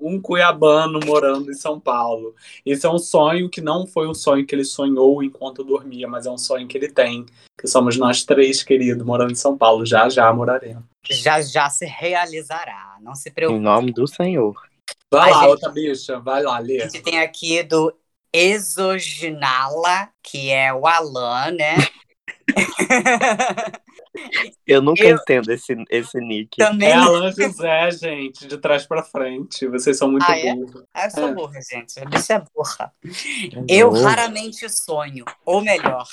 um 0.00 0.20
cuiabano 0.20 1.00
morando 1.04 1.50
em 1.50 1.54
São 1.54 1.78
Paulo. 1.80 2.34
Isso 2.64 2.86
é 2.86 2.90
um 2.90 2.98
sonho 2.98 3.48
que 3.48 3.60
não 3.60 3.86
foi 3.86 4.08
um 4.08 4.14
sonho 4.14 4.46
que 4.46 4.54
ele 4.54 4.64
sonhou 4.64 5.22
enquanto 5.22 5.64
dormia, 5.64 6.06
mas 6.08 6.26
é 6.26 6.30
um 6.30 6.38
sonho 6.38 6.66
que 6.68 6.76
ele 6.76 6.88
tem. 6.88 7.24
Que 7.60 7.66
somos 7.66 7.96
nós 7.96 8.24
três, 8.24 8.62
querido, 8.62 9.04
morando 9.04 9.32
em 9.32 9.36
São 9.36 9.56
Paulo. 9.56 9.84
Já 9.84 10.08
já 10.08 10.32
moraremos. 10.32 10.84
Já 11.10 11.40
já 11.40 11.68
se 11.70 11.86
realizará. 11.86 12.96
Não 13.00 13.14
se 13.14 13.28
Em 13.28 13.32
preocupe. 13.32 13.60
nome 13.60 13.92
do 13.92 14.06
Senhor. 14.06 14.54
Vai 15.10 15.22
Ai, 15.22 15.30
lá, 15.30 15.40
gente. 15.40 15.48
outra 15.50 15.68
bicha. 15.70 16.18
Vai 16.20 16.42
lá, 16.42 16.56
A 16.56 16.60
Lê. 16.60 16.80
gente 16.80 17.02
tem 17.02 17.18
aqui 17.20 17.62
do 17.62 17.92
Exoginala, 18.32 20.08
que 20.22 20.50
é 20.50 20.72
o 20.72 20.86
Alan, 20.86 21.50
né? 21.52 21.76
Eu 24.66 24.82
nunca 24.82 25.02
Eu- 25.04 25.16
entendo 25.16 25.50
esse, 25.50 25.74
esse 25.90 26.18
nick. 26.20 26.56
Também 26.56 26.90
É. 26.90 26.94
Alan 26.94 27.30
José, 27.32 27.90
gente, 27.92 28.46
de 28.46 28.58
trás 28.58 28.86
pra 28.86 29.02
frente. 29.02 29.66
Vocês 29.68 29.96
são 29.96 30.10
muito 30.10 30.24
Ah, 30.28 30.38
é? 30.38 30.54
burros. 30.54 30.84
Ah, 30.94 31.04
eu 31.06 31.10
sou 31.10 31.28
É. 31.28 31.34
burra, 31.34 31.60
gente. 31.62 32.00
A 32.00 32.04
bicha 32.04 32.34
é 32.34 32.42
burra. 32.54 32.92
Eu 33.68 33.90
Nojo. 33.90 34.02
raramente 34.04 34.68
sonho, 34.68 35.24
ou 35.44 35.60
melhor, 35.62 36.06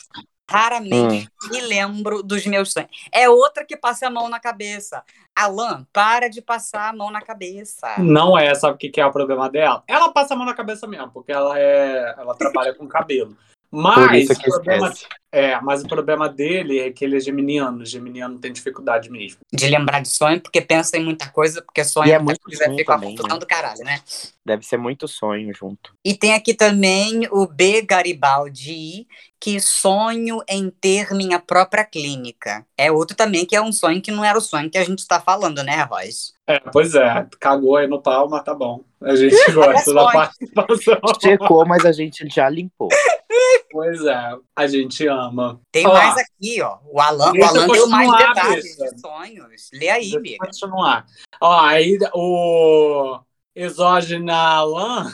raramente 0.49 1.27
me 1.51 1.61
lembro 1.61 2.21
dos 2.23 2.45
meus 2.45 2.71
sonhos. 2.71 2.89
É 3.11 3.27
outra 3.29 3.65
que 3.65 3.75
passa 3.75 4.07
a 4.07 4.09
mão 4.09 4.29
na 4.29 4.39
cabeça. 4.39 5.03
Alan, 5.35 5.85
para 5.91 6.29
de 6.29 6.41
passar 6.41 6.89
a 6.89 6.93
mão 6.93 7.11
na 7.11 7.21
cabeça. 7.21 7.95
Não 7.99 8.37
é, 8.37 8.53
sabe 8.55 8.75
o 8.75 8.77
que 8.77 8.89
que 8.89 9.01
é 9.01 9.05
o 9.05 9.11
problema 9.11 9.49
dela? 9.49 9.83
Ela 9.87 10.09
passa 10.13 10.33
a 10.33 10.37
mão 10.37 10.45
na 10.45 10.53
cabeça 10.53 10.87
mesmo, 10.87 11.11
porque 11.11 11.31
ela 11.31 11.59
é, 11.59 12.15
ela 12.17 12.35
trabalha 12.35 12.73
com 12.73 12.87
cabelo. 12.87 13.35
Por 13.69 13.81
Mas 13.81 14.29
o 14.29 14.41
problema, 14.41 14.93
é, 15.31 15.59
mas 15.61 15.83
o 15.83 15.87
problema 15.87 16.29
dele 16.29 16.79
é 16.79 16.91
que 16.91 17.03
ele 17.03 17.17
é 17.17 17.19
geminiano. 17.19 17.85
Geminiano 17.85 18.39
tem 18.39 18.53
dificuldade 18.53 19.09
mesmo. 19.09 19.39
De 19.51 19.67
lembrar 19.67 20.01
de 20.01 20.07
sonho, 20.07 20.39
porque 20.39 20.61
pensa 20.61 20.97
em 20.97 21.03
muita 21.03 21.29
coisa, 21.29 21.61
porque 21.61 21.83
sonho 21.83 22.07
E 22.07 22.11
é 22.11 22.19
muita 22.19 22.41
muito 22.45 22.57
coisa, 22.57 22.75
fica 22.75 22.97
confusão 22.97 23.35
né? 23.35 23.39
do 23.39 23.45
caralho, 23.45 23.83
né? 23.83 23.99
Deve 24.45 24.63
ser 24.63 24.77
muito 24.77 25.07
sonho 25.07 25.51
junto. 25.53 25.93
E 26.05 26.13
tem 26.13 26.33
aqui 26.35 26.53
também 26.53 27.27
o 27.31 27.47
B. 27.47 27.81
Garibaldi, 27.81 29.07
que 29.39 29.59
sonho 29.59 30.39
em 30.47 30.69
ter 30.69 31.11
minha 31.15 31.39
própria 31.39 31.83
clínica. 31.83 32.63
É 32.77 32.91
outro 32.91 33.17
também 33.17 33.43
que 33.43 33.55
é 33.55 33.61
um 33.61 33.71
sonho 33.71 34.01
que 34.01 34.11
não 34.11 34.23
era 34.23 34.37
o 34.37 34.41
sonho 34.41 34.69
que 34.69 34.77
a 34.77 34.83
gente 34.83 34.99
está 34.99 35.19
falando, 35.19 35.63
né, 35.63 35.81
Royce? 35.89 36.33
É, 36.45 36.59
pois 36.59 36.93
é, 36.93 37.27
cagou 37.39 37.75
aí 37.75 37.87
no 37.87 37.99
pau, 37.99 38.29
mas 38.29 38.43
tá 38.43 38.53
bom. 38.53 38.83
A 39.01 39.15
gente 39.15 39.35
gosta 39.51 39.91
da 39.91 40.11
participação. 40.11 40.99
Checou, 41.19 41.65
mas 41.65 41.83
a 41.83 41.91
gente 41.91 42.27
já 42.29 42.47
limpou. 42.47 42.89
Pois 43.71 44.05
é, 44.05 44.31
a 44.55 44.67
gente 44.67 45.07
ama. 45.07 45.59
Tem 45.71 45.85
Ó, 45.87 45.91
mais 45.93 46.15
aqui, 46.17 46.61
ó. 46.61 46.77
O 46.85 47.01
Alan, 47.01 47.33
o 47.33 47.43
Alan 47.43 47.65
eu 47.65 47.71
deu 47.73 47.87
mais 47.89 48.11
detalhes 48.11 48.77
bicha. 48.77 48.93
de 48.93 49.01
sonhos. 49.01 49.69
Lê 49.73 49.89
aí, 49.89 50.01
Deixa 50.01 50.15
eu 50.15 50.19
amiga. 50.19 50.37
continuar. 50.45 51.05
Ó, 51.41 51.59
aí 51.59 51.97
o 52.13 53.19
exógena 53.55 54.35
Alan, 54.35 55.13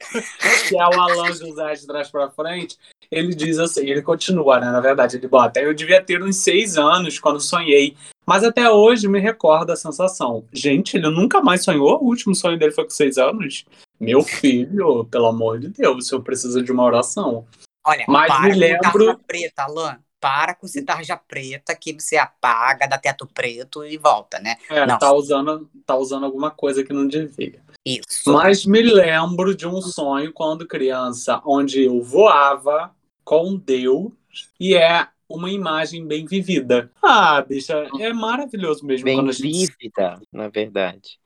que 0.68 0.76
é 0.78 0.84
o 0.86 1.00
Alan 1.00 1.32
José 1.32 1.72
de 1.74 1.86
trás 1.86 2.10
pra 2.10 2.30
frente, 2.30 2.76
ele 3.10 3.34
diz 3.34 3.58
assim, 3.58 3.82
ele 3.86 4.02
continua, 4.02 4.58
né? 4.58 4.70
Na 4.70 4.80
verdade, 4.80 5.16
ele 5.16 5.28
bota, 5.28 5.60
eu 5.60 5.74
devia 5.74 6.02
ter 6.02 6.22
uns 6.22 6.36
seis 6.36 6.76
anos 6.76 7.18
quando 7.18 7.40
sonhei, 7.40 7.96
mas 8.26 8.42
até 8.42 8.70
hoje 8.70 9.06
me 9.06 9.20
recordo 9.20 9.70
a 9.70 9.76
sensação. 9.76 10.44
Gente, 10.52 10.96
ele 10.96 11.08
nunca 11.10 11.40
mais 11.42 11.62
sonhou? 11.62 12.02
O 12.02 12.06
último 12.06 12.34
sonho 12.34 12.58
dele 12.58 12.72
foi 12.72 12.84
com 12.84 12.90
seis 12.90 13.18
anos? 13.18 13.64
Meu 14.00 14.22
filho, 14.22 15.04
pelo 15.04 15.26
amor 15.26 15.58
de 15.60 15.68
Deus, 15.68 15.98
o 15.98 16.00
senhor 16.08 16.22
precisa 16.22 16.62
de 16.62 16.72
uma 16.72 16.82
oração. 16.84 17.46
Olha, 17.86 18.04
Mas 18.08 18.28
para 18.28 18.40
me 18.48 18.54
lembro- 18.54 19.18
preta, 19.26 19.62
Alan. 19.64 19.98
Para 20.24 20.54
com 20.54 20.64
esse 20.64 20.80
tarja 20.80 21.18
preta 21.18 21.76
que 21.76 21.92
você 21.92 22.16
apaga, 22.16 22.86
dá 22.86 22.96
teto 22.96 23.26
preto 23.26 23.84
e 23.84 23.98
volta, 23.98 24.40
né? 24.40 24.56
É, 24.70 24.86
Não. 24.86 24.98
tá 24.98 25.12
usando, 25.12 25.68
tá 25.84 25.94
usando 25.98 26.24
alguma 26.24 26.50
coisa 26.50 26.82
que 26.82 26.94
não 26.94 27.06
devia. 27.06 27.62
Isso. 27.84 28.32
Mas 28.32 28.64
me 28.64 28.80
lembro 28.80 29.54
de 29.54 29.68
um 29.68 29.82
sonho 29.82 30.32
quando 30.32 30.66
criança, 30.66 31.42
onde 31.44 31.84
eu 31.84 32.02
voava 32.02 32.90
com 33.22 33.54
Deus 33.54 34.12
e 34.58 34.74
é 34.74 35.06
uma 35.28 35.50
imagem 35.50 36.06
bem 36.06 36.24
vivida. 36.24 36.90
Ah, 37.02 37.42
bicha, 37.42 37.86
é 38.00 38.10
maravilhoso 38.14 38.86
mesmo 38.86 39.04
Bem 39.04 39.18
quando 39.18 39.28
a 39.28 39.32
gente 39.34 39.66
vívida, 39.66 40.22
na 40.32 40.48
verdade. 40.48 41.18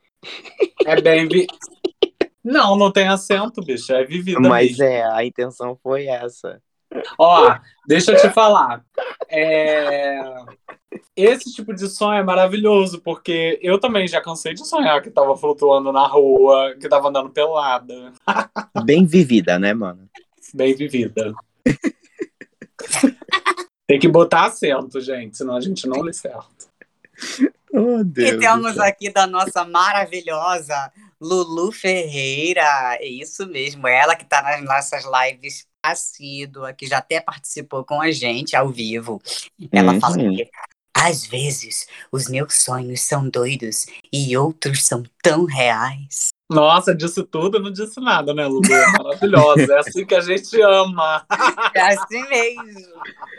é 0.85 1.01
bem 1.01 1.29
vi... 1.29 1.47
Não, 2.43 2.77
não 2.77 2.91
tem 2.91 3.07
acento, 3.07 3.63
bicha, 3.63 3.95
é 3.95 4.05
vivida 4.05 4.41
Mas 4.41 4.71
mesmo. 4.71 4.83
é, 4.83 5.05
a 5.15 5.25
intenção 5.25 5.79
foi 5.81 6.07
essa. 6.07 6.61
Ó, 7.19 7.59
deixa 7.87 8.13
eu 8.13 8.21
te 8.21 8.31
falar. 8.31 8.85
É, 9.29 10.21
Esse 11.15 11.53
tipo 11.53 11.75
de 11.75 11.89
sonho 11.89 12.21
é 12.21 12.23
maravilhoso, 12.23 13.01
porque 13.01 13.59
eu 13.63 13.79
também 13.79 14.07
já 14.07 14.21
cansei 14.21 14.55
de 14.55 14.67
sonhar 14.67 15.03
que 15.03 15.11
tava 15.11 15.37
flutuando 15.37 15.93
na 15.93 16.07
rua, 16.07 16.75
que 16.81 16.89
tava 16.89 17.09
andando 17.09 17.31
pelada. 17.31 18.13
Bem 18.85 19.05
vivida, 19.05 19.59
né, 19.59 19.75
mano? 19.75 20.09
Bem 20.55 20.75
vivida. 20.75 21.35
Tem 23.87 23.99
que 23.99 24.09
botar 24.09 24.47
acento, 24.47 25.01
gente, 25.01 25.37
senão 25.37 25.57
a 25.57 25.61
gente 25.61 25.87
não 25.87 26.01
lê 26.01 26.13
certo. 26.13 26.69
Oh, 27.73 28.03
Deus. 28.05 28.31
E 28.31 28.39
temos 28.39 28.79
aqui 28.79 29.11
da 29.13 29.27
nossa 29.27 29.65
maravilhosa 29.65 30.91
Lulu 31.21 31.73
Ferreira. 31.73 32.97
É 33.01 33.07
isso 33.07 33.47
mesmo, 33.47 33.87
ela 33.87 34.15
que 34.15 34.25
está 34.25 34.43
nas 34.43 34.63
nossas 34.63 35.05
lives 35.05 35.67
assídua, 35.83 36.73
que 36.73 36.87
já 36.87 36.99
até 36.99 37.21
participou 37.21 37.85
com 37.85 38.01
a 38.01 38.11
gente 38.11 38.55
ao 38.57 38.69
vivo. 38.69 39.21
Ela 39.73 39.93
Uhum. 39.95 40.01
fala 40.01 40.17
que 40.17 40.49
às 40.95 41.25
vezes 41.27 41.87
os 42.11 42.29
meus 42.29 42.55
sonhos 42.55 43.01
são 43.03 43.29
doidos 43.29 43.87
e 44.13 44.37
outros 44.37 44.85
são 44.85 45.05
tão 45.23 45.45
reais. 45.45 46.29
Nossa, 46.51 46.95
disse 46.95 47.23
tudo, 47.25 47.61
não 47.61 47.71
disse 47.71 48.01
nada, 48.01 48.33
né, 48.33 48.47
Lulu? 48.47 48.73
É 48.73 48.87
maravilhosa. 48.93 49.71
É 49.75 49.79
assim 49.79 50.05
que 50.07 50.15
a 50.15 50.21
gente 50.21 50.61
ama. 50.63 51.25
É 51.75 51.81
assim 51.93 52.27
mesmo. 52.29 52.89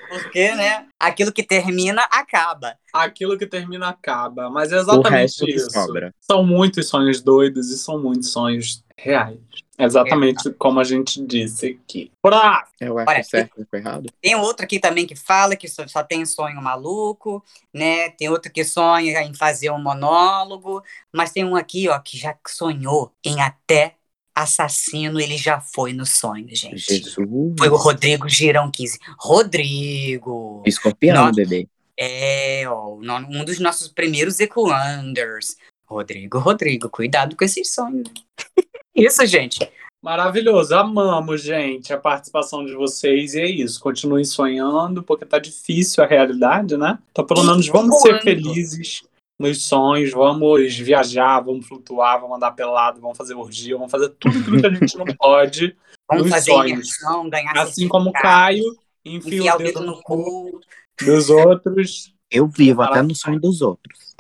Porque, 0.09 0.53
né? 0.53 0.85
Aquilo 0.99 1.31
que 1.31 1.43
termina, 1.43 2.03
acaba. 2.03 2.77
Aquilo 2.93 3.37
que 3.37 3.45
termina 3.45 3.89
acaba. 3.89 4.49
Mas 4.49 4.71
é 4.71 4.77
exatamente 4.77 5.49
isso. 5.49 5.71
sobra. 5.71 6.13
São 6.19 6.43
muitos 6.43 6.87
sonhos 6.87 7.21
doidos 7.21 7.69
e 7.71 7.77
são 7.77 7.99
muitos 8.01 8.31
sonhos 8.31 8.83
reais. 8.97 9.39
Exatamente 9.77 10.51
como 10.51 10.81
a 10.81 10.83
gente 10.83 11.25
disse 11.25 11.79
aqui. 11.81 12.11
Pra... 12.21 12.67
Eu 12.81 12.97
acho 12.99 13.09
Olha, 13.09 13.23
certo 13.23 13.65
ou 13.71 13.79
errado. 13.79 14.11
Tem 14.21 14.35
outro 14.35 14.65
aqui 14.65 14.77
também 14.77 15.07
que 15.07 15.15
fala 15.15 15.55
que 15.55 15.69
só, 15.69 15.87
só 15.87 16.03
tem 16.03 16.25
sonho 16.25 16.61
maluco, 16.61 17.41
né? 17.73 18.09
Tem 18.09 18.27
outro 18.27 18.51
que 18.51 18.65
sonha 18.65 19.21
em 19.21 19.33
fazer 19.33 19.71
um 19.71 19.81
monólogo, 19.81 20.83
mas 21.13 21.31
tem 21.31 21.45
um 21.45 21.55
aqui, 21.55 21.87
ó, 21.87 21.97
que 21.99 22.17
já 22.17 22.35
sonhou 22.45 23.13
em 23.23 23.39
até 23.39 23.95
assassino, 24.35 25.19
ele 25.19 25.37
já 25.37 25.59
foi 25.59 25.93
no 25.93 26.05
sonho, 26.05 26.47
gente. 26.49 26.77
Jesus. 26.77 27.55
Foi 27.57 27.69
o 27.69 27.75
Rodrigo 27.75 28.27
Girão 28.27 28.69
15. 28.71 28.99
Rodrigo! 29.17 30.63
Escorpião, 30.65 31.31
bebê. 31.31 31.67
É, 32.02 32.64
ó, 32.66 32.91
o 32.91 33.02
um 33.02 33.43
dos 33.43 33.60
nossos 33.60 33.89
primeiros 33.89 34.39
Ecuanders. 34.39 35.58
Rodrigo, 35.86 36.39
Rodrigo, 36.39 36.89
cuidado 36.89 37.36
com 37.36 37.43
esses 37.43 37.74
sonhos. 37.74 38.08
Isso, 38.95 39.26
gente. 39.26 39.70
Maravilhoso. 40.02 40.74
Amamos, 40.76 41.41
gente, 41.41 41.91
a 41.91 41.97
participação 41.97 42.64
de 42.66 42.74
vocês. 42.74 43.34
E 43.34 43.41
é 43.41 43.45
isso. 43.45 43.82
Continuem 43.82 44.24
sonhando, 44.24 45.04
porque 45.04 45.26
tá 45.26 45.39
difícil 45.39 46.02
a 46.02 46.08
realidade, 46.08 46.78
né? 46.78 46.97
Então, 47.12 47.26
pelo 47.26 47.43
menos, 47.43 47.68
vamos 47.68 48.02
ser 48.02 48.22
felizes 48.22 49.04
nos 49.38 49.66
sonhos, 49.66 50.12
vamos 50.12 50.78
viajar, 50.78 51.41
vamos 51.41 51.68
flutuar, 51.68 52.20
vamos 52.22 52.38
andar 52.38 52.52
pelado, 52.52 53.02
vamos 53.02 53.18
fazer 53.18 53.36
orgia, 53.36 53.76
vamos 53.76 53.91
fazer 53.91 54.10
tudo 54.20 54.38
aquilo 54.38 54.62
que 54.62 54.68
a 54.68 54.74
gente 54.74 54.97
não 54.97 55.06
pode. 55.18 55.76
Vamos 56.08 56.24
Nos 56.24 56.32
fazer 56.32 56.52
sonhos. 56.52 56.72
imersão, 56.72 57.30
ganhar 57.30 57.58
Assim 57.58 57.88
como 57.88 58.06
certificado, 58.06 58.36
Caio 58.36 58.80
enfia 59.06 59.56
o 59.56 59.58
dedo 59.58 59.82
no 59.82 60.02
cu. 60.02 60.60
Dos 61.06 61.30
outros. 61.30 62.14
Eu 62.32 62.47
vivo 62.47 62.82
até 62.82 63.02
no 63.02 63.16
sonho 63.16 63.39
dos 63.39 63.62
outros. 63.62 64.16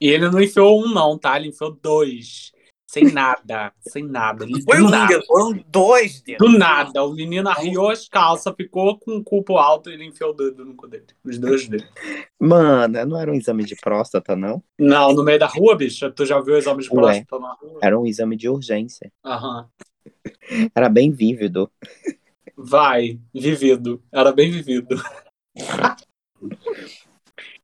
E 0.00 0.08
ele 0.08 0.28
não 0.28 0.40
enfiou 0.40 0.82
um, 0.84 0.92
não, 0.92 1.16
tá? 1.18 1.36
Ele 1.38 1.48
enfiou 1.48 1.70
dois. 1.72 2.52
Sem 2.88 3.12
nada, 3.12 3.72
sem 3.80 4.04
nada. 4.04 4.44
Ele- 4.44 4.62
Foi 4.62 4.78
do 4.78 4.86
um 4.86 4.88
nada. 4.90 5.20
foram 5.26 5.52
dois 5.68 6.20
dedos. 6.22 6.46
Do 6.50 6.56
nada, 6.58 7.02
o 7.04 7.12
menino 7.14 7.48
arriou 7.48 7.90
as 7.90 8.08
calças, 8.08 8.54
ficou 8.56 8.98
com 8.98 9.16
o 9.16 9.24
cu 9.24 9.42
pro 9.42 9.58
alto 9.58 9.90
e 9.90 9.94
ele 9.94 10.04
enfiou 10.04 10.30
o 10.30 10.32
dedo 10.34 10.64
no 10.64 10.74
cu 10.74 10.86
dele. 10.86 11.04
Os 11.24 11.36
dois 11.38 11.68
dedos. 11.68 11.86
Mano, 12.40 13.04
não 13.06 13.20
era 13.20 13.30
um 13.30 13.34
exame 13.34 13.64
de 13.64 13.74
próstata, 13.76 14.36
não? 14.36 14.62
Não, 14.78 15.12
no 15.12 15.24
meio 15.24 15.38
da 15.38 15.46
rua, 15.46 15.74
bicho. 15.76 16.10
Tu 16.12 16.24
já 16.24 16.40
viu 16.40 16.54
o 16.54 16.58
exame 16.58 16.82
de 16.82 16.88
Ué. 16.90 16.94
próstata 16.94 17.38
na 17.38 17.52
rua? 17.54 17.80
Era 17.82 17.98
um 17.98 18.06
exame 18.06 18.36
de 18.36 18.48
urgência. 18.48 19.12
Aham. 19.24 19.68
Era 20.74 20.88
bem 20.88 21.10
vívido. 21.10 21.70
Vai, 22.56 23.20
vivido. 23.34 24.02
Era 24.10 24.32
bem 24.32 24.50
vivido. 24.50 24.96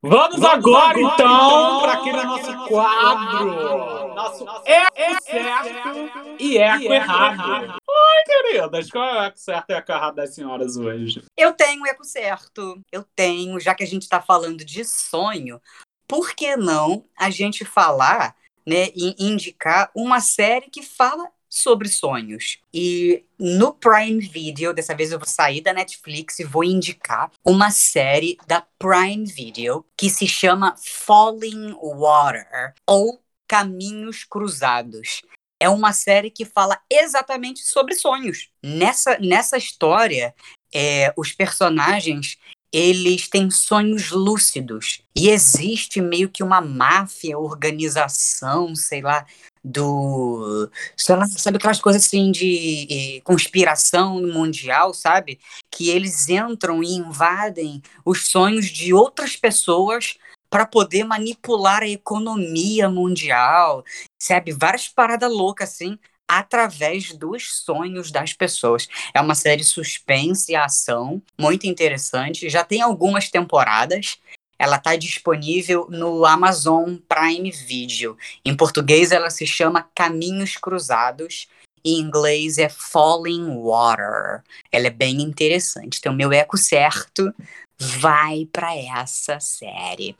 Vamos, 0.05 0.43
agora, 0.43 0.99
então, 0.99 1.79
para 1.81 1.93
aquele 1.93 2.23
nosso 2.23 2.67
quadro. 2.67 4.13
Nosso 4.13 4.45
eco 4.65 5.23
certo 5.23 6.37
e 6.37 6.57
eco 6.57 6.93
errado. 6.93 7.79
Ai, 7.89 8.23
queridas, 8.25 8.89
qual 8.89 9.05
é 9.05 9.13
o 9.13 9.23
eco 9.23 9.39
certo 9.39 9.69
e 9.69 9.73
eco 9.73 9.91
errado 9.91 10.15
das 10.15 10.35
senhoras 10.35 10.75
hoje? 10.75 11.23
Eu 11.37 11.53
tenho 11.53 11.83
o 11.83 11.87
eco 11.87 12.03
certo. 12.03 12.81
Eu 12.91 13.05
tenho, 13.15 13.57
já 13.61 13.73
que 13.73 13.83
a 13.83 13.87
gente 13.87 14.01
está 14.01 14.21
falando 14.21 14.65
de 14.65 14.83
sonho, 14.83 15.61
por 16.05 16.35
que 16.35 16.57
não 16.57 17.05
a 17.17 17.29
gente 17.29 17.63
falar, 17.63 18.35
né, 18.67 18.89
e 18.93 19.15
indicar 19.17 19.89
uma 19.95 20.19
série 20.19 20.69
que 20.69 20.83
fala 20.83 21.31
sobre 21.53 21.87
sonhos? 21.87 22.57
E 22.73 23.23
no 23.37 23.73
Prime 23.73 24.19
Video, 24.19 24.73
dessa 24.73 24.95
vez 24.95 25.11
eu 25.11 25.19
vou 25.19 25.27
sair 25.27 25.61
da 25.61 25.71
Netflix 25.71 26.39
e 26.39 26.43
vou 26.43 26.63
indicar 26.63 27.31
uma 27.45 27.69
série 27.69 28.37
da 28.47 28.65
Prime 28.79 29.25
Video 29.25 29.85
que 29.95 30.09
se 30.09 30.27
chama 30.27 30.75
Falling 30.77 31.73
Water 31.73 32.73
ou 32.87 33.21
Caminhos 33.47 34.23
Cruzados. 34.23 35.21
É 35.59 35.69
uma 35.69 35.93
série 35.93 36.31
que 36.31 36.43
fala 36.43 36.81
exatamente 36.89 37.61
sobre 37.61 37.93
sonhos. 37.93 38.49
Nessa, 38.61 39.17
nessa 39.19 39.57
história, 39.57 40.33
é, 40.73 41.13
os 41.15 41.31
personagens 41.31 42.37
eles 42.73 43.27
têm 43.29 43.51
sonhos 43.51 44.09
lúcidos 44.09 45.03
e 45.15 45.29
existe 45.29 46.01
meio 46.01 46.27
que 46.27 46.41
uma 46.41 46.59
máfia, 46.59 47.37
organização, 47.37 48.75
sei 48.75 48.99
lá, 49.01 49.23
do, 49.63 50.69
sei 50.97 51.15
lá, 51.15 51.27
sabe 51.27 51.57
aquelas 51.57 51.79
coisas 51.79 52.03
assim 52.03 52.31
de 52.31 53.21
conspiração 53.23 54.19
mundial, 54.21 54.91
sabe? 54.91 55.39
Que 55.71 55.89
eles 55.89 56.27
entram 56.27 56.83
e 56.83 56.95
invadem 56.95 57.81
os 58.03 58.27
sonhos 58.27 58.65
de 58.65 58.91
outras 58.91 59.35
pessoas 59.35 60.17
para 60.49 60.65
poder 60.65 61.03
manipular 61.03 61.83
a 61.83 61.87
economia 61.87 62.89
mundial, 62.89 63.85
sabe? 64.19 64.51
Várias 64.51 64.87
paradas 64.87 65.31
loucas 65.31 65.69
assim 65.69 65.97
através 66.39 67.13
dos 67.13 67.63
sonhos 67.63 68.11
das 68.11 68.33
pessoas. 68.33 68.87
É 69.13 69.21
uma 69.21 69.35
série 69.35 69.63
suspense 69.63 70.51
e 70.51 70.55
ação, 70.55 71.21
muito 71.37 71.67
interessante. 71.67 72.49
Já 72.49 72.63
tem 72.63 72.81
algumas 72.81 73.29
temporadas. 73.29 74.17
Ela 74.57 74.77
está 74.77 74.95
disponível 74.95 75.87
no 75.89 76.25
Amazon 76.25 76.95
Prime 77.07 77.51
Video. 77.51 78.17
Em 78.45 78.55
português, 78.55 79.11
ela 79.11 79.29
se 79.29 79.45
chama 79.45 79.89
Caminhos 79.95 80.55
Cruzados. 80.55 81.47
Em 81.83 81.99
inglês 81.99 82.57
é 82.57 82.69
Falling 82.69 83.57
Water. 83.61 84.41
Ela 84.71 84.87
é 84.87 84.91
bem 84.91 85.21
interessante. 85.21 85.97
Então, 85.99 86.13
meu 86.13 86.31
eco 86.31 86.57
certo 86.57 87.33
vai 87.77 88.47
para 88.51 88.75
essa 88.75 89.39
série. 89.39 90.15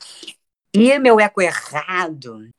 E 0.73 0.97
meu 0.99 1.19
eco 1.19 1.41
errado 1.41 2.49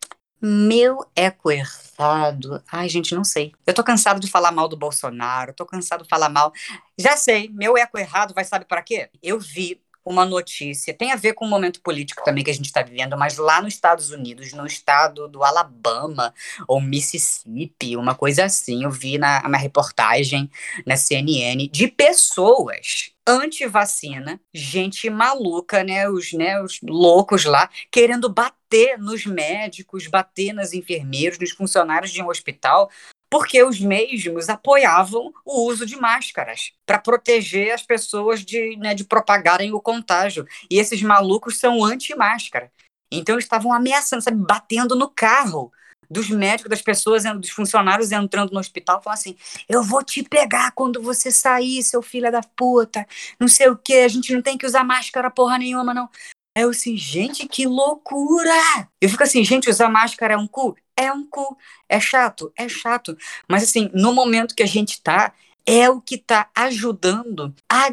meu 0.45 1.05
eco 1.17 1.51
errado. 1.51 2.63
Ai, 2.71 2.89
gente, 2.89 3.15
não 3.15 3.25
sei. 3.25 3.53
Eu 3.67 3.73
tô 3.73 3.83
cansado 3.83 4.21
de 4.21 4.31
falar 4.31 4.53
mal 4.53 4.69
do 4.69 4.77
Bolsonaro, 4.77 5.55
tô 5.55 5.65
cansado 5.65 6.03
de 6.03 6.09
falar 6.09 6.29
mal. 6.29 6.53
Já 6.99 7.17
sei, 7.17 7.49
meu 7.53 7.77
eco 7.77 7.99
errado 7.99 8.35
vai 8.35 8.45
sabe 8.45 8.65
para 8.65 8.83
quê? 8.83 9.09
Eu 9.23 9.41
vi 9.41 9.81
uma 10.05 10.27
notícia, 10.27 10.93
tem 10.93 11.13
a 11.13 11.17
ver 11.17 11.33
com 11.33 11.47
o 11.47 11.49
momento 11.49 11.81
político 11.81 12.23
também 12.23 12.45
que 12.45 12.51
a 12.51 12.55
gente 12.55 12.67
está 12.67 12.83
vivendo, 12.83 13.17
mas 13.17 13.39
lá 13.39 13.63
nos 13.63 13.73
Estados 13.73 14.11
Unidos, 14.11 14.53
no 14.53 14.67
estado 14.67 15.27
do 15.27 15.43
Alabama 15.43 16.35
ou 16.69 16.79
Mississippi, 16.79 17.97
uma 17.97 18.15
coisa 18.15 18.45
assim, 18.45 18.85
eu 18.85 18.91
vi 18.91 19.17
na, 19.17 19.49
na 19.49 19.57
reportagem 19.57 20.51
na 20.85 20.97
CNN 20.97 21.69
de 21.69 21.89
pessoas 21.89 23.14
anti-vacina, 23.27 24.41
gente 24.53 25.09
maluca, 25.09 25.83
né, 25.83 26.09
os, 26.09 26.33
né, 26.33 26.61
os 26.61 26.79
loucos 26.83 27.45
lá, 27.45 27.71
querendo 27.91 28.29
bater 28.29 28.99
nos 28.99 29.25
médicos, 29.27 30.07
bater 30.07 30.53
nas 30.53 30.73
enfermeiros, 30.73 31.39
nos 31.39 31.51
funcionários 31.51 32.11
de 32.11 32.23
um 32.23 32.29
hospital, 32.29 32.91
porque 33.31 33.63
os 33.63 33.81
mesmos 33.81 34.49
apoiavam 34.49 35.33
o 35.45 35.67
uso 35.67 35.85
de 35.85 35.97
máscaras 35.97 36.73
para 36.87 36.99
proteger 36.99 37.73
as 37.73 37.83
pessoas 37.83 38.45
de, 38.45 38.77
né, 38.77 38.95
de 38.95 39.05
propagarem 39.05 39.73
o 39.73 39.81
contágio. 39.81 40.47
E 40.71 40.79
esses 40.79 41.03
malucos 41.03 41.59
são 41.59 41.85
anti-máscara. 41.85 42.71
Então 43.11 43.39
estavam 43.39 43.73
ameaçando, 43.73 44.23
sabe, 44.23 44.37
batendo 44.37 44.95
no 44.95 45.09
carro 45.09 45.73
dos 46.11 46.29
médicos, 46.31 46.71
das 46.71 46.83
pessoas, 46.83 47.25
dos 47.25 47.51
funcionários 47.51 48.13
entrando 48.13 48.53
no 48.53 48.61
hospital, 48.61 49.03
falando 49.03 49.19
assim: 49.19 49.37
eu 49.69 49.83
vou 49.83 50.03
te 50.03 50.23
pegar 50.23 50.73
quando 50.73 51.03
você 51.03 51.31
sair, 51.31 51.83
seu 51.83 52.03
filho 52.03 52.31
da 52.31 52.41
puta, 52.43 53.07
não 53.39 53.49
sei 53.49 53.69
o 53.69 53.77
que, 53.77 53.95
a 53.95 54.09
gente 54.09 54.33
não 54.35 54.43
tem 54.43 54.57
que 54.59 54.67
usar 54.67 54.85
máscara 54.85 55.31
porra 55.31 55.59
nenhuma, 55.59 55.93
não. 55.95 56.09
Aí 56.57 56.63
eu 56.63 56.71
assim, 56.71 56.97
gente, 56.97 57.47
que 57.49 57.67
loucura! 57.67 58.53
Eu 59.01 59.09
fico 59.09 59.23
assim, 59.25 59.45
gente, 59.45 59.69
usar 59.69 59.89
máscara 59.89 60.35
é 60.35 60.37
um 60.37 60.47
cu? 60.47 60.77
É 60.97 61.13
um 61.13 61.27
cu. 61.29 61.57
É 61.89 61.99
chato? 61.99 62.53
É 62.57 62.69
chato. 62.69 63.17
Mas 63.49 63.65
assim, 63.65 63.91
no 63.93 64.13
momento 64.15 64.55
que 64.55 64.63
a 64.63 64.67
gente 64.67 65.03
tá, 65.03 65.33
é 65.67 65.89
o 65.91 66.01
que 66.01 66.17
tá 66.19 66.49
ajudando 66.55 67.55
a, 67.69 67.89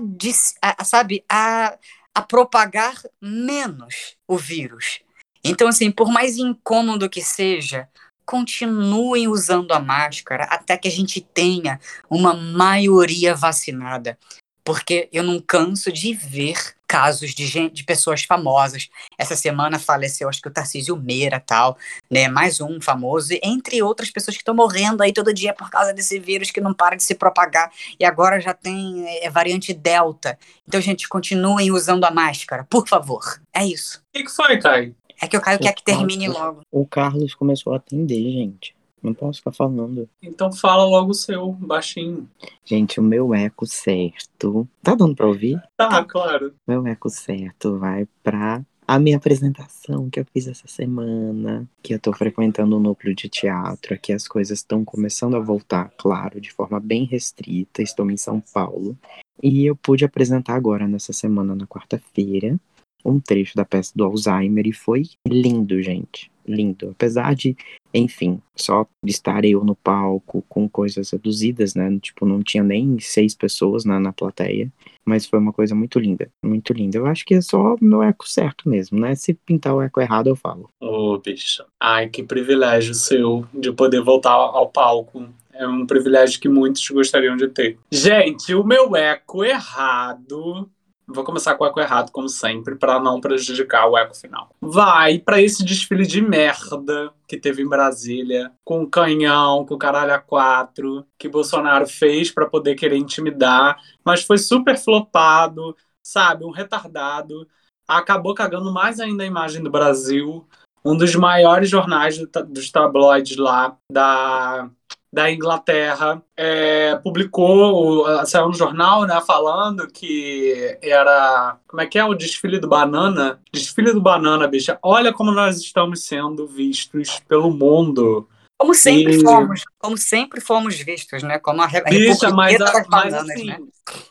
a- 0.61 0.83
sabe, 0.83 1.23
a, 1.29 1.77
a 2.13 2.21
propagar 2.21 2.95
menos 3.21 4.15
o 4.27 4.37
vírus. 4.37 4.99
Então, 5.43 5.67
assim, 5.67 5.91
por 5.91 6.09
mais 6.09 6.37
incômodo 6.37 7.09
que 7.09 7.21
seja, 7.21 7.87
continuem 8.25 9.27
usando 9.27 9.71
a 9.71 9.79
máscara 9.79 10.45
até 10.45 10.77
que 10.77 10.87
a 10.87 10.91
gente 10.91 11.19
tenha 11.19 11.79
uma 12.09 12.33
maioria 12.33 13.35
vacinada. 13.35 14.17
Porque 14.63 15.09
eu 15.11 15.23
não 15.23 15.39
canso 15.39 15.91
de 15.91 16.13
ver 16.13 16.55
casos 16.91 17.31
de, 17.31 17.47
gente, 17.47 17.73
de 17.73 17.85
pessoas 17.85 18.23
famosas. 18.23 18.89
Essa 19.17 19.33
semana 19.33 19.79
faleceu, 19.79 20.27
acho 20.27 20.41
que 20.41 20.49
o 20.49 20.51
Tarcísio 20.51 20.97
Meira 20.97 21.39
tal, 21.39 21.77
né? 22.09 22.27
Mais 22.27 22.59
um 22.59 22.81
famoso, 22.81 23.33
entre 23.41 23.81
outras 23.81 24.11
pessoas 24.11 24.35
que 24.35 24.41
estão 24.41 24.53
morrendo 24.53 25.01
aí 25.01 25.13
todo 25.13 25.33
dia 25.33 25.53
por 25.53 25.69
causa 25.69 25.93
desse 25.93 26.19
vírus 26.19 26.51
que 26.51 26.59
não 26.59 26.73
para 26.73 26.97
de 26.97 27.03
se 27.03 27.15
propagar. 27.15 27.71
E 27.97 28.03
agora 28.03 28.41
já 28.41 28.53
tem 28.53 29.05
é, 29.23 29.29
variante 29.29 29.73
Delta. 29.73 30.37
Então, 30.67 30.81
gente, 30.81 31.07
continuem 31.07 31.71
usando 31.71 32.03
a 32.03 32.11
máscara, 32.11 32.65
por 32.69 32.85
favor. 32.85 33.41
É 33.53 33.65
isso. 33.65 33.99
O 33.99 34.17
que, 34.17 34.25
que 34.25 34.31
foi, 34.31 34.59
Kai? 34.59 34.93
É 35.21 35.27
que 35.27 35.37
o 35.37 35.41
Caio 35.41 35.59
quer 35.59 35.73
que 35.73 35.83
termine 35.83 36.27
logo. 36.27 36.61
O 36.71 36.85
Carlos 36.85 37.35
começou 37.35 37.73
a 37.73 37.77
atender, 37.77 38.23
gente. 38.31 38.75
Não 39.01 39.13
posso 39.13 39.39
ficar 39.39 39.51
falando. 39.51 40.07
Então 40.21 40.51
fala 40.51 40.85
logo 40.85 41.11
o 41.11 41.15
seu, 41.15 41.51
baixinho. 41.53 42.29
Gente, 42.63 42.99
o 42.99 43.03
meu 43.03 43.33
eco 43.33 43.65
certo. 43.65 44.67
Tá 44.81 44.93
dando 44.93 45.15
pra 45.15 45.27
ouvir? 45.27 45.61
Tá, 45.75 46.03
claro. 46.03 46.53
Meu 46.67 46.85
eco 46.85 47.09
certo 47.09 47.77
vai 47.77 48.07
pra 48.23 48.63
a 48.87 48.99
minha 48.99 49.17
apresentação 49.17 50.09
que 50.09 50.19
eu 50.19 50.25
fiz 50.33 50.47
essa 50.47 50.67
semana. 50.67 51.67
Que 51.81 51.95
eu 51.95 51.99
tô 51.99 52.13
frequentando 52.13 52.75
um 52.77 52.79
núcleo 52.79 53.15
de 53.15 53.29
teatro. 53.29 53.93
Aqui 53.93 54.13
as 54.13 54.27
coisas 54.27 54.59
estão 54.59 54.83
começando 54.83 55.35
a 55.35 55.39
voltar, 55.39 55.91
claro, 55.97 56.39
de 56.39 56.51
forma 56.51 56.79
bem 56.79 57.05
restrita. 57.05 57.81
Estou 57.81 58.09
em 58.11 58.17
São 58.17 58.43
Paulo. 58.53 58.97
E 59.41 59.65
eu 59.65 59.75
pude 59.75 60.05
apresentar 60.05 60.55
agora, 60.55 60.87
nessa 60.87 61.13
semana, 61.13 61.55
na 61.55 61.65
quarta-feira, 61.65 62.59
um 63.05 63.19
trecho 63.19 63.55
da 63.55 63.65
peça 63.65 63.91
do 63.95 64.03
Alzheimer. 64.03 64.67
E 64.67 64.73
foi 64.73 65.03
lindo, 65.27 65.81
gente. 65.81 66.31
Lindo. 66.47 66.89
Apesar 66.89 67.35
de, 67.35 67.55
enfim, 67.93 68.41
só 68.55 68.85
estar 69.05 69.45
eu 69.45 69.63
no 69.63 69.75
palco 69.75 70.43
com 70.49 70.67
coisas 70.67 71.11
reduzidas, 71.11 71.75
né? 71.75 71.97
Tipo, 72.01 72.25
não 72.25 72.41
tinha 72.41 72.63
nem 72.63 72.99
seis 72.99 73.35
pessoas 73.35 73.85
na, 73.85 73.99
na 73.99 74.11
plateia. 74.11 74.71
Mas 75.05 75.25
foi 75.25 75.39
uma 75.39 75.53
coisa 75.53 75.75
muito 75.75 75.99
linda, 75.99 76.29
muito 76.43 76.73
linda. 76.73 76.97
Eu 76.97 77.05
acho 77.05 77.25
que 77.25 77.35
é 77.35 77.41
só 77.41 77.75
meu 77.81 78.03
eco 78.03 78.27
certo 78.27 78.69
mesmo, 78.69 78.99
né? 78.99 79.15
Se 79.15 79.33
pintar 79.33 79.73
o 79.73 79.81
eco 79.81 80.01
errado, 80.01 80.27
eu 80.27 80.35
falo. 80.35 80.69
Ô, 80.79 81.17
bicho. 81.17 81.63
Ai, 81.79 82.09
que 82.09 82.23
privilégio 82.23 82.93
seu 82.93 83.45
de 83.53 83.71
poder 83.71 84.01
voltar 84.01 84.31
ao 84.31 84.69
palco. 84.69 85.27
É 85.53 85.67
um 85.67 85.85
privilégio 85.85 86.39
que 86.39 86.49
muitos 86.49 86.87
gostariam 86.89 87.35
de 87.35 87.47
ter. 87.47 87.77
Gente, 87.91 88.53
o 88.55 88.63
meu 88.63 88.95
eco 88.95 89.43
errado. 89.43 90.69
Vou 91.13 91.23
começar 91.23 91.55
com 91.55 91.63
o 91.63 91.67
eco 91.67 91.79
errado, 91.79 92.11
como 92.11 92.29
sempre, 92.29 92.75
para 92.75 92.99
não 92.99 93.19
prejudicar 93.19 93.87
o 93.87 93.97
eco 93.97 94.15
final. 94.15 94.49
Vai 94.61 95.19
para 95.19 95.41
esse 95.41 95.63
desfile 95.63 96.05
de 96.05 96.21
merda 96.21 97.13
que 97.27 97.37
teve 97.37 97.61
em 97.61 97.69
Brasília, 97.69 98.51
com 98.63 98.83
o 98.83 98.89
canhão, 98.89 99.65
com 99.65 99.75
o 99.75 99.79
caralho 99.79 100.13
a 100.13 100.19
quatro, 100.19 101.05
que 101.17 101.29
Bolsonaro 101.29 101.87
fez 101.87 102.31
para 102.31 102.47
poder 102.47 102.75
querer 102.75 102.97
intimidar, 102.97 103.77
mas 104.03 104.23
foi 104.23 104.37
super 104.37 104.77
flopado, 104.77 105.75
sabe? 106.03 106.45
Um 106.45 106.51
retardado. 106.51 107.47
Acabou 107.87 108.33
cagando 108.33 108.71
mais 108.71 108.99
ainda 108.99 109.23
a 109.23 109.27
imagem 109.27 109.61
do 109.61 109.69
Brasil 109.69 110.47
um 110.83 110.97
dos 110.97 111.15
maiores 111.15 111.69
jornais 111.69 112.17
do, 112.17 112.27
dos 112.45 112.71
tabloides 112.71 113.37
lá 113.37 113.77
da, 113.91 114.69
da 115.11 115.29
Inglaterra 115.29 116.21
é, 116.37 116.95
publicou, 117.03 118.05
saiu 118.25 118.47
no 118.47 118.53
jornal, 118.53 119.05
né, 119.05 119.19
falando 119.25 119.87
que 119.87 120.77
era, 120.81 121.57
como 121.67 121.81
é 121.81 121.85
que 121.85 121.99
é, 121.99 122.05
o 122.05 122.13
desfile 122.13 122.59
do 122.59 122.69
banana? 122.69 123.39
Desfile 123.51 123.91
do 123.91 124.01
banana, 124.01 124.47
bicha. 124.47 124.79
Olha 124.81 125.11
como 125.11 125.31
nós 125.31 125.57
estamos 125.57 126.05
sendo 126.05 126.47
vistos 126.47 127.19
pelo 127.27 127.51
mundo. 127.51 128.27
Como 128.57 128.75
sempre 128.75 129.15
e... 129.15 129.21
fomos, 129.21 129.63
como 129.79 129.97
sempre 129.97 130.39
fomos 130.39 130.77
vistos, 130.77 131.23
né? 131.23 131.39
Como 131.39 131.61
a, 131.61 131.65
a 131.65 131.89
Bicha, 131.89 132.29
mas, 132.29 132.61
a, 132.61 132.85
mas 132.89 133.11
assim, 133.11 133.45
né? 133.45 133.57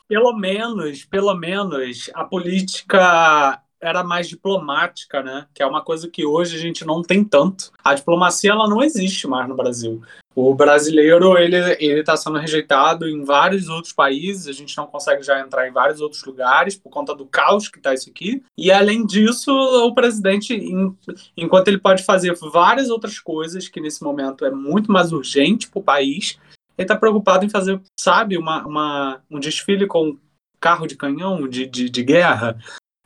pelo 0.09 0.37
menos, 0.37 1.05
pelo 1.05 1.35
menos 1.35 2.11
a 2.15 2.25
política 2.25 3.63
era 3.81 4.05
mais 4.05 4.29
diplomática, 4.29 5.23
né? 5.23 5.47
Que 5.55 5.63
é 5.63 5.67
uma 5.67 5.83
coisa 5.83 6.09
que 6.09 6.25
hoje 6.25 6.57
a 6.57 6.61
gente 6.61 6.85
não 6.85 7.03
tem 7.03 7.25
tanto. 7.25 7.73
A 7.83 7.95
diplomacia 7.95 8.51
ela 8.51 8.69
não 8.69 8.83
existe 8.83 9.27
mais 9.27 9.49
no 9.49 9.57
Brasil. 9.57 10.03
O 10.35 10.55
brasileiro 10.55 11.37
ele 11.37 11.57
ele 11.57 12.01
está 12.01 12.17
sendo 12.17 12.39
rejeitado 12.39 13.09
em 13.09 13.25
vários 13.25 13.69
outros 13.69 13.93
países. 13.93 14.47
A 14.47 14.53
gente 14.53 14.77
não 14.77 14.87
consegue 14.87 15.23
já 15.23 15.41
entrar 15.41 15.67
em 15.67 15.73
vários 15.73 16.01
outros 16.01 16.23
lugares 16.25 16.77
por 16.77 16.91
conta 16.91 17.15
do 17.15 17.27
caos 17.27 17.69
que 17.69 17.79
está 17.79 17.95
isso 17.95 18.11
aqui. 18.11 18.43
E 18.57 18.71
além 18.71 19.05
disso, 19.05 19.51
o 19.51 19.95
presidente, 19.95 20.55
enquanto 21.37 21.69
ele 21.69 21.79
pode 21.79 22.05
fazer 22.05 22.35
várias 22.53 22.91
outras 22.91 23.19
coisas 23.19 23.69
que 23.69 23.81
nesse 23.81 24.03
momento 24.05 24.45
é 24.45 24.51
muito 24.51 24.93
mais 24.93 25.13
urgente 25.13 25.69
para 25.69 25.81
o 25.81 25.85
país, 25.85 26.39
ele 26.77 26.85
está 26.85 26.97
preocupado 26.97 27.45
em 27.45 27.51
fazer, 27.51 27.81
sabe, 27.99 28.39
uma, 28.39 28.67
uma, 28.67 29.23
um 29.31 29.39
desfile 29.39 29.87
com 29.87 30.17
carro 30.61 30.87
de 30.87 30.97
canhão 30.97 31.49
de, 31.49 31.67
de, 31.67 31.91
de 31.91 32.03
guerra, 32.03 32.59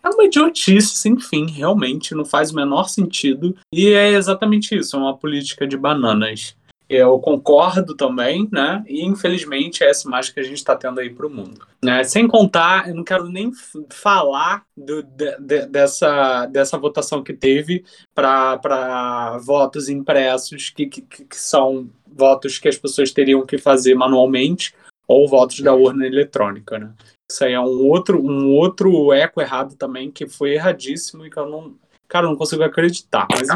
é 0.05 0.09
uma 0.11 0.25
idiotice 0.25 0.95
sem 0.97 1.19
fim, 1.19 1.51
realmente, 1.51 2.15
não 2.15 2.25
faz 2.25 2.53
o 2.53 2.57
menor 2.57 2.89
sentido. 2.89 3.57
E 3.73 3.89
é 3.89 4.11
exatamente 4.11 4.77
isso, 4.77 4.97
é 4.97 4.99
uma 4.99 5.17
política 5.17 5.67
de 5.67 5.77
bananas. 5.77 6.55
Eu 6.87 7.19
concordo 7.19 7.95
também, 7.97 8.47
né? 8.53 8.85
E 8.87 9.03
infelizmente 9.03 9.83
é 9.83 9.89
essa 9.89 10.07
imagem 10.07 10.35
que 10.35 10.41
a 10.41 10.43
gente 10.43 10.59
está 10.59 10.77
tendo 10.77 11.01
aí 11.01 11.09
para 11.09 11.27
o 11.27 11.31
mundo. 11.31 11.67
Né? 11.83 12.05
Sem 12.05 12.29
contar, 12.29 12.89
eu 12.89 12.95
não 12.95 13.03
quero 13.03 13.27
nem 13.27 13.51
falar 13.91 14.65
do, 14.77 15.03
de, 15.03 15.39
de, 15.39 15.67
dessa, 15.67 16.45
dessa 16.47 16.77
votação 16.77 17.23
que 17.23 17.33
teve 17.33 17.85
para 18.15 19.39
votos 19.39 19.89
impressos, 19.89 20.69
que, 20.69 20.87
que, 20.87 21.01
que 21.01 21.37
são 21.37 21.89
votos 22.07 22.59
que 22.59 22.69
as 22.69 22.77
pessoas 22.77 23.11
teriam 23.11 23.47
que 23.47 23.57
fazer 23.57 23.95
manualmente, 23.95 24.75
ou 25.09 25.27
votos 25.27 25.61
da 25.61 25.75
urna 25.75 26.07
eletrônica, 26.07 26.79
né? 26.79 26.93
Isso 27.35 27.45
aí 27.45 27.53
é 27.53 27.61
um 27.61 27.89
outro, 27.89 28.25
um 28.25 28.53
outro 28.53 29.13
eco 29.13 29.41
errado 29.41 29.75
também, 29.75 30.09
que 30.09 30.29
foi 30.29 30.55
erradíssimo 30.55 31.27
e 31.27 31.31
que 31.31 31.37
eu 31.37 31.49
não. 31.49 31.75
Cara, 32.07 32.27
eu 32.27 32.31
não 32.31 32.37
consigo 32.37 32.63
acreditar. 32.63 33.27
Mas 33.29 33.49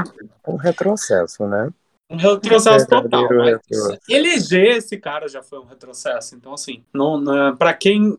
Um 0.49 0.57
retrocesso, 0.57 1.47
né? 1.47 1.71
Um 2.11 2.17
retrocesso 2.17 2.87
é, 2.87 2.89
total. 2.89 3.29
Retrocesso. 3.29 3.99
Eleger 4.09 4.79
esse 4.79 4.97
cara 4.97 5.29
já 5.29 5.45
foi 5.45 5.61
um 5.61 5.65
retrocesso. 5.65 6.35
Então, 6.35 6.53
assim, 6.55 6.83
não, 6.93 7.21
não, 7.21 7.57
para 7.57 7.73
quem 7.73 8.19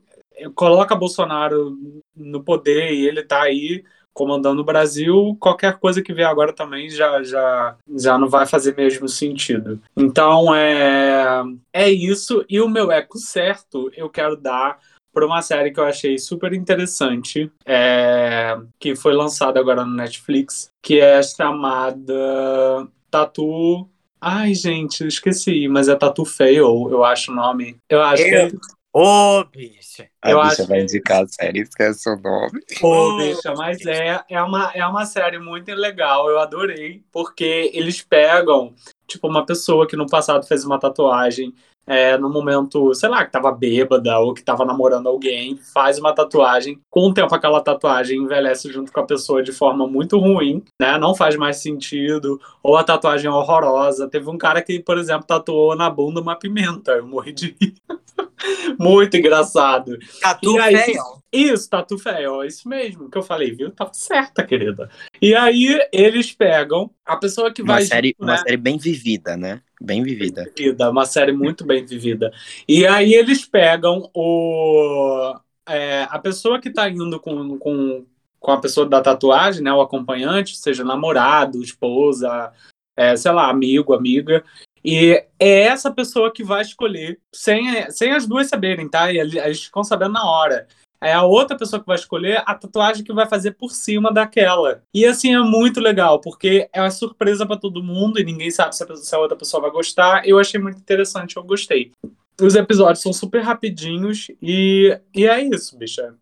coloca 0.55 0.95
Bolsonaro 0.95 1.77
no 2.15 2.41
poder 2.41 2.93
e 2.93 3.05
ele 3.05 3.21
tá 3.21 3.41
aí 3.41 3.83
comandando 4.13 4.61
o 4.61 4.65
Brasil, 4.65 5.35
qualquer 5.39 5.77
coisa 5.77 6.01
que 6.01 6.13
vier 6.13 6.27
agora 6.27 6.53
também 6.53 6.89
já, 6.89 7.21
já, 7.21 7.75
já 7.97 8.17
não 8.17 8.29
vai 8.29 8.45
fazer 8.45 8.75
mesmo 8.77 9.09
sentido. 9.09 9.81
Então 9.95 10.55
é, 10.55 11.43
é 11.73 11.89
isso. 11.89 12.45
E 12.49 12.61
o 12.61 12.69
meu 12.69 12.91
eco 12.91 13.17
certo 13.17 13.91
eu 13.93 14.09
quero 14.09 14.37
dar 14.37 14.79
para 15.19 15.25
uma 15.25 15.41
série 15.41 15.71
que 15.71 15.79
eu 15.81 15.83
achei 15.83 16.17
super 16.17 16.53
interessante, 16.53 17.51
é, 17.65 18.57
que 18.79 18.95
foi 18.95 19.13
lançada 19.13 19.59
agora 19.59 19.83
no 19.83 19.93
Netflix, 19.93 20.71
que 20.81 21.01
é 21.01 21.21
chamada 21.21 22.87
Tatu. 23.11 23.89
Ai, 24.21 24.53
gente, 24.53 25.05
esqueci, 25.05 25.67
mas 25.67 25.89
é 25.89 25.95
Tatu 25.95 26.23
Fail, 26.23 26.87
eu 26.89 27.03
acho 27.03 27.33
o 27.33 27.35
nome. 27.35 27.75
Eu 27.89 28.01
acho 28.01 28.23
eu... 28.23 28.49
que. 28.49 28.55
É 28.55 28.59
Ô, 28.91 29.41
oh, 29.41 29.43
bicha! 29.45 30.09
A 30.19 30.31
eu 30.31 30.41
bicha 30.41 30.53
acho 30.53 30.67
vai 30.67 30.81
indicar 30.81 31.23
a 31.23 31.27
série, 31.27 31.59
esquece 31.59 32.09
o 32.09 32.15
nome. 32.17 32.59
Ô, 32.81 32.87
oh, 32.87 33.17
bicha, 33.17 33.53
mas 33.53 33.85
é, 33.85 34.23
é, 34.27 34.41
uma, 34.41 34.71
é 34.73 34.85
uma 34.85 35.05
série 35.05 35.37
muito 35.37 35.71
legal, 35.73 36.27
eu 36.27 36.39
adorei, 36.39 37.03
porque 37.11 37.69
eles 37.73 38.01
pegam, 38.01 38.73
tipo, 39.05 39.27
uma 39.27 39.45
pessoa 39.45 39.85
que 39.85 39.95
no 39.95 40.07
passado 40.07 40.47
fez 40.47 40.65
uma 40.65 40.79
tatuagem 40.79 41.53
é, 41.89 42.19
no 42.19 42.29
momento, 42.29 42.93
sei 42.93 43.09
lá, 43.09 43.25
que 43.25 43.31
tava 43.31 43.51
bêbada 43.51 44.19
ou 44.19 44.31
que 44.31 44.43
tava 44.43 44.63
namorando 44.63 45.09
alguém, 45.09 45.57
faz 45.73 45.97
uma 45.97 46.13
tatuagem. 46.13 46.79
Com 46.87 47.07
o 47.07 47.13
tempo, 47.15 47.33
aquela 47.33 47.59
tatuagem 47.61 48.19
envelhece 48.19 48.71
junto 48.71 48.91
com 48.91 48.99
a 48.99 49.05
pessoa 49.05 49.41
de 49.41 49.51
forma 49.51 49.87
muito 49.87 50.19
ruim, 50.19 50.63
né? 50.79 50.99
Não 50.99 51.15
faz 51.15 51.35
mais 51.35 51.57
sentido. 51.57 52.39
Ou 52.61 52.77
a 52.77 52.83
tatuagem 52.83 53.25
é 53.25 53.33
horrorosa. 53.33 54.07
Teve 54.07 54.29
um 54.29 54.37
cara 54.37 54.61
que, 54.61 54.79
por 54.79 54.99
exemplo, 54.99 55.25
tatuou 55.25 55.75
na 55.75 55.89
bunda 55.89 56.21
uma 56.21 56.35
pimenta. 56.35 56.91
Eu 56.91 57.07
morri 57.07 57.31
de 57.31 57.55
rir. 57.59 57.73
Muito 58.77 59.17
engraçado. 59.17 59.97
Tatu 60.21 60.53
feio. 60.53 61.18
Isso, 61.31 61.69
tatu 61.69 61.97
feio. 61.97 62.41
É 62.41 62.47
isso 62.47 62.67
mesmo 62.67 63.09
que 63.09 63.17
eu 63.17 63.21
falei, 63.21 63.51
viu? 63.51 63.71
Tava 63.71 63.93
certa, 63.93 64.43
querida. 64.43 64.89
E 65.21 65.35
aí 65.35 65.79
eles 65.91 66.31
pegam 66.31 66.89
a 67.05 67.15
pessoa 67.17 67.53
que 67.53 67.61
uma 67.61 67.75
vai. 67.75 67.83
Série, 67.83 68.15
né? 68.19 68.33
Uma 68.33 68.37
série 68.37 68.57
bem 68.57 68.77
vivida, 68.77 69.37
né? 69.37 69.61
Bem 69.79 70.03
vivida. 70.03 70.43
Bem 70.43 70.53
vivida. 70.55 70.89
Uma 70.89 71.05
série 71.05 71.31
muito 71.31 71.65
bem 71.65 71.85
vivida. 71.85 72.31
E 72.67 72.85
aí 72.85 73.13
eles 73.13 73.45
pegam 73.45 74.09
o. 74.13 75.35
É, 75.67 76.07
a 76.09 76.17
pessoa 76.17 76.59
que 76.59 76.71
tá 76.71 76.89
indo 76.89 77.19
com, 77.19 77.57
com, 77.59 78.05
com 78.39 78.51
a 78.51 78.59
pessoa 78.59 78.87
da 78.87 79.01
tatuagem, 79.01 79.61
né? 79.61 79.71
O 79.71 79.81
acompanhante, 79.81 80.57
seja 80.57 80.83
namorado, 80.83 81.61
esposa, 81.61 82.51
é, 82.97 83.15
sei 83.15 83.31
lá, 83.31 83.49
amigo, 83.49 83.93
amiga, 83.93 84.43
e 84.83 85.23
é 85.39 85.61
essa 85.61 85.91
pessoa 85.91 86.31
que 86.31 86.43
vai 86.43 86.61
escolher, 86.61 87.19
sem, 87.33 87.89
sem 87.91 88.11
as 88.11 88.25
duas 88.25 88.47
saberem, 88.47 88.89
tá? 88.89 89.11
E 89.11 89.19
eles 89.19 89.63
ficam 89.65 89.83
sabendo 89.83 90.13
na 90.13 90.29
hora. 90.29 90.67
É 91.01 91.13
a 91.13 91.23
outra 91.23 91.57
pessoa 91.57 91.79
que 91.79 91.85
vai 91.85 91.95
escolher 91.95 92.43
a 92.45 92.53
tatuagem 92.53 93.03
que 93.03 93.13
vai 93.13 93.27
fazer 93.27 93.51
por 93.51 93.71
cima 93.71 94.11
daquela. 94.11 94.83
E 94.93 95.05
assim 95.05 95.33
é 95.33 95.39
muito 95.39 95.79
legal, 95.79 96.19
porque 96.19 96.69
é 96.73 96.81
uma 96.81 96.91
surpresa 96.91 97.45
para 97.45 97.57
todo 97.57 97.83
mundo 97.83 98.19
e 98.19 98.23
ninguém 98.23 98.51
sabe 98.51 98.75
se 98.75 98.83
a, 98.83 98.85
pessoa, 98.85 99.05
se 99.05 99.15
a 99.15 99.19
outra 99.19 99.37
pessoa 99.37 99.61
vai 99.61 99.71
gostar. 99.71 100.27
Eu 100.27 100.39
achei 100.39 100.59
muito 100.59 100.79
interessante, 100.79 101.37
eu 101.37 101.43
gostei. 101.43 101.91
Os 102.41 102.55
episódios 102.55 103.01
são 103.01 103.11
super 103.11 103.41
rapidinhos 103.41 104.27
e, 104.41 104.97
e 105.13 105.25
é 105.25 105.41
isso, 105.41 105.77
bicha. 105.77 106.15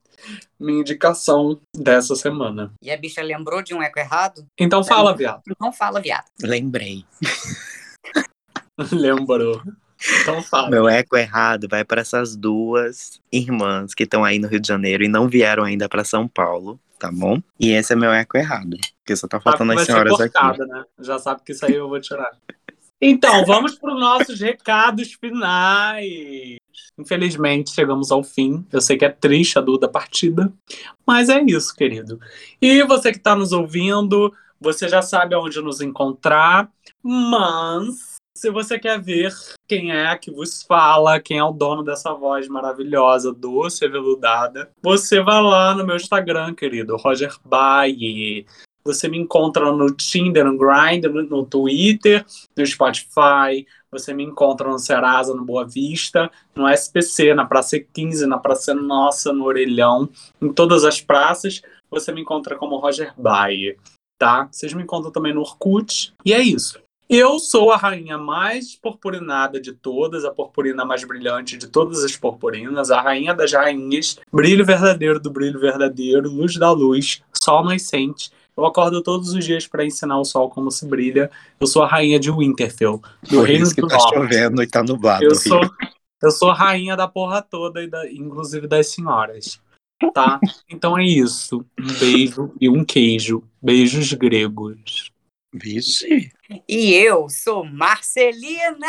Minha 0.60 0.82
indicação 0.82 1.60
dessa 1.76 2.16
semana. 2.16 2.74
E 2.82 2.92
a 2.92 2.98
bicha 2.98 3.22
lembrou 3.22 3.62
de 3.62 3.74
um 3.74 3.82
eco 3.82 4.00
errado? 4.00 4.46
Então 4.58 4.84
fala, 4.84 5.16
viado. 5.16 5.42
Então 5.50 5.72
fala, 5.72 6.02
viado. 6.02 6.26
Lembrei. 6.42 7.06
Lembrou. 8.92 9.62
Então 10.22 10.42
fala. 10.42 10.70
Meu 10.70 10.88
eco 10.88 11.18
errado 11.18 11.68
vai 11.70 11.84
para 11.84 12.02
essas 12.02 12.36
duas 12.36 13.20
irmãs 13.32 13.94
que 13.94 14.04
estão 14.04 14.24
aí 14.24 14.40
no 14.40 14.48
Rio 14.48 14.60
de 14.60 14.68
Janeiro 14.68 15.04
e 15.04 15.08
não 15.08 15.28
vieram 15.28 15.64
ainda 15.64 15.90
para 15.90 16.04
São 16.04 16.28
Paulo, 16.28 16.80
tá 17.00 17.12
bom? 17.12 17.42
E 17.60 17.72
esse 17.72 17.94
é 17.94 17.96
meu 17.96 18.12
eco 18.12 18.38
errado, 18.38 18.78
porque 19.00 19.16
só 19.16 19.28
tá 19.28 19.40
faltando 19.40 19.74
as 19.74 19.82
senhoras 19.82 20.20
aqui. 20.20 20.60
Né? 20.60 20.84
Já 21.00 21.18
sabe 21.20 21.42
que 21.44 21.52
isso 21.52 21.66
aí 21.66 21.74
eu 21.74 21.90
vou 21.90 22.00
tirar. 22.00 22.32
Então, 23.00 23.46
vamos 23.46 23.76
para 23.76 23.94
os 23.94 24.00
nossos 24.00 24.40
recados 24.40 25.14
finais. 25.14 26.58
Infelizmente, 26.98 27.72
chegamos 27.72 28.12
ao 28.12 28.24
fim. 28.24 28.66
Eu 28.72 28.82
sei 28.82 28.98
que 28.98 29.06
é 29.06 29.10
triste 29.10 29.60
a 29.60 29.62
dor 29.62 29.78
da 29.78 29.88
partida, 29.88 30.52
mas 31.06 31.30
é 31.30 31.40
isso, 31.42 31.76
querido. 31.76 32.20
E 32.60 32.82
você 32.84 33.12
que 33.12 33.20
está 33.20 33.36
nos 33.36 33.52
ouvindo, 33.52 34.34
você 34.60 34.90
já 34.90 35.04
sabe 35.04 35.36
aonde 35.36 35.62
nos 35.62 35.80
encontrar, 35.80 36.70
mas 37.04 38.07
se 38.38 38.52
você 38.52 38.78
quer 38.78 39.02
ver 39.02 39.34
quem 39.68 39.92
é 39.92 40.16
que 40.16 40.30
vos 40.30 40.62
fala, 40.62 41.20
quem 41.20 41.40
é 41.40 41.44
o 41.44 41.52
dono 41.52 41.84
dessa 41.84 42.14
voz 42.14 42.48
maravilhosa, 42.48 43.34
doce 43.34 43.84
e 43.84 43.90
veludada, 43.90 44.70
você 44.80 45.20
vai 45.22 45.42
lá 45.42 45.74
no 45.74 45.84
meu 45.84 45.96
Instagram, 45.96 46.54
querido, 46.54 46.96
Roger 46.98 47.36
Baie. 47.44 48.46
Você 48.86 49.10
me 49.10 49.18
encontra 49.18 49.72
no 49.72 49.92
Tinder, 49.92 50.46
no 50.46 50.56
Grindr, 50.56 51.10
no 51.10 51.46
Twitter, 51.46 52.24
no 52.56 52.66
Spotify. 52.66 53.66
Você 53.92 54.14
me 54.14 54.24
encontra 54.24 54.70
no 54.70 54.78
Serasa, 54.78 55.34
no 55.34 55.44
Boa 55.44 55.68
Vista, 55.68 56.30
no 56.56 56.70
SPC, 56.70 57.34
na 57.34 57.44
Praça 57.44 57.80
15, 57.80 58.28
na 58.28 58.38
Praça 58.38 58.74
Nossa, 58.76 59.34
no 59.34 59.46
Orelhão. 59.46 60.08
Em 60.40 60.54
todas 60.54 60.86
as 60.86 61.02
praças, 61.02 61.62
você 61.90 62.12
me 62.12 62.22
encontra 62.22 62.56
como 62.56 62.78
Roger 62.78 63.14
Baie, 63.18 63.78
tá? 64.18 64.48
Vocês 64.52 64.74
me 64.74 64.84
encontram 64.84 65.12
também 65.12 65.34
no 65.34 65.42
Orkut. 65.42 66.14
E 66.24 66.34
é 66.34 66.40
isso. 66.40 66.80
Eu 67.10 67.40
sou 67.40 67.72
a 67.72 67.78
rainha 67.78 68.18
mais 68.18 68.76
purpurinada 68.76 69.62
de 69.62 69.72
todas, 69.72 70.26
a 70.26 70.32
purpurina 70.32 70.84
mais 70.84 71.06
brilhante 71.06 71.58
de 71.58 71.68
todas 71.68 72.04
as 72.04 72.18
purpurinas, 72.18 72.92
a 72.92 73.00
rainha 73.00 73.34
das 73.34 73.54
rainhas, 73.54 74.20
brilho 74.32 74.66
verdadeiro 74.66 75.18
do 75.18 75.32
brilho 75.32 75.58
verdadeiro, 75.58 76.30
luz 76.30 76.58
da 76.58 76.70
luz, 76.70 77.22
sol 77.34 77.64
nascente. 77.64 78.30
Eu 78.58 78.66
acordo 78.66 79.02
todos 79.02 79.34
os 79.34 79.46
dias 79.46 79.66
para 79.66 79.86
ensinar 79.86 80.20
o 80.20 80.26
sol 80.26 80.50
como 80.50 80.70
se 80.70 80.86
brilha. 80.86 81.32
Eu 81.60 81.68
sou 81.68 81.84
a 81.84 81.88
rainha 81.88 82.20
de 82.20 82.30
Winterfell, 82.30 83.02
do 83.24 83.38
Por 83.38 83.48
reino 83.48 83.64
isso 83.64 83.76
que 83.76 83.82
do 83.82 83.88
tá 83.88 83.98
norte. 83.98 84.14
chovendo 84.14 84.62
e 84.62 84.68
tá 84.68 84.84
nublado. 84.84 85.24
Eu 85.24 85.36
sou, 85.36 85.62
eu 86.22 86.32
sou 86.32 86.50
a 86.50 86.56
rainha 86.56 86.98
da 86.98 87.08
porra 87.08 87.42
toda, 87.42 87.84
e 87.84 87.88
da, 87.88 88.12
inclusive 88.12 88.68
das 88.68 88.88
senhoras. 88.92 89.62
Tá? 90.14 90.40
Então 90.70 90.98
é 90.98 91.06
isso. 91.06 91.64
Um 91.80 92.00
beijo 92.00 92.52
e 92.60 92.68
um 92.68 92.84
queijo. 92.84 93.44
Beijos 93.62 94.12
gregos. 94.14 95.12
Vixe. 95.54 96.32
E 96.68 96.94
eu 96.94 97.30
sou 97.30 97.64
Marcelina, 97.64 98.88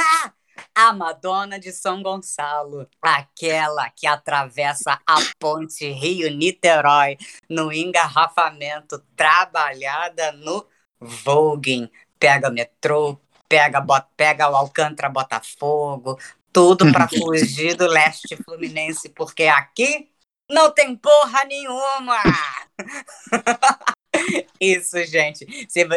a 0.74 0.92
Madonna 0.92 1.58
de 1.58 1.72
São 1.72 2.02
Gonçalo, 2.02 2.88
aquela 3.00 3.90
que 3.90 4.06
atravessa 4.06 5.00
a 5.06 5.16
ponte 5.38 5.88
Rio-Niterói 5.88 7.16
no 7.48 7.72
engarrafamento, 7.72 8.98
trabalhada 9.16 10.32
no 10.32 10.66
Voguing. 11.00 11.88
Pega 12.18 12.50
metrô, 12.50 13.20
pega, 13.48 13.80
bota, 13.80 14.08
pega 14.16 14.50
o 14.50 14.56
Alcântara 14.56 15.08
Botafogo, 15.08 16.18
tudo 16.52 16.90
para 16.92 17.06
fugir 17.08 17.76
do 17.76 17.86
leste 17.86 18.36
fluminense, 18.44 19.08
porque 19.08 19.44
aqui 19.44 20.10
não 20.50 20.70
tem 20.72 20.96
porra 20.96 21.44
nenhuma! 21.44 22.18
Isso, 24.60 25.02
gente. 25.04 25.46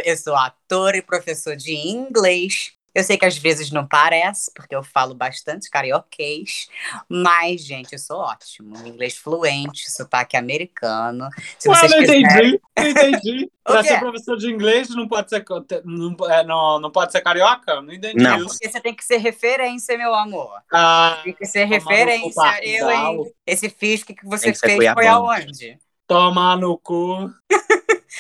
Eu 0.05 0.17
sou 0.17 0.35
ator 0.35 0.95
e 0.95 1.01
professor 1.01 1.55
de 1.55 1.73
inglês. 1.73 2.73
Eu 2.93 3.03
sei 3.05 3.17
que 3.17 3.25
às 3.25 3.37
vezes 3.37 3.71
não 3.71 3.87
parece, 3.87 4.51
porque 4.53 4.75
eu 4.75 4.83
falo 4.83 5.15
bastante 5.15 5.69
carioquês, 5.69 6.67
mas, 7.07 7.63
gente, 7.63 7.93
eu 7.93 7.99
sou 7.99 8.17
ótimo. 8.17 8.75
Inglês 8.85 9.15
fluente, 9.15 9.89
sotaque 9.89 10.35
americano. 10.35 11.29
Se 11.57 11.69
Ué, 11.69 11.87
não 11.87 11.99
quiserem... 11.99 12.21
entendi, 12.21 12.61
não 12.77 12.87
entendi. 12.87 13.51
Quê? 13.65 13.83
ser 13.83 13.99
professor 13.99 14.37
de 14.37 14.51
inglês 14.51 14.89
não 14.89 15.07
pode 15.07 15.29
ser, 15.29 15.45
não, 15.85 16.17
é, 16.29 16.43
não, 16.43 16.81
não 16.81 16.91
pode 16.91 17.13
ser 17.13 17.21
carioca? 17.21 17.81
Não 17.81 17.93
entendi 17.93 18.21
Não. 18.21 18.39
isso. 18.39 18.49
Porque 18.49 18.69
você 18.69 18.81
tem 18.81 18.93
que 18.93 19.05
ser 19.05 19.17
referência, 19.17 19.97
meu 19.97 20.13
amor. 20.13 20.51
Ah, 20.73 21.21
Tem 21.23 21.33
que 21.33 21.45
ser 21.45 21.63
referência. 21.63 22.59
Eu, 22.61 22.91
hein? 22.91 23.33
Esse 23.47 23.69
fisque 23.69 24.13
que 24.13 24.25
você 24.25 24.51
que 24.51 24.59
fez 24.59 24.93
foi 24.93 25.07
aonde? 25.07 25.79
tomar 26.11 26.57
no 26.57 26.77
cu. 26.77 27.31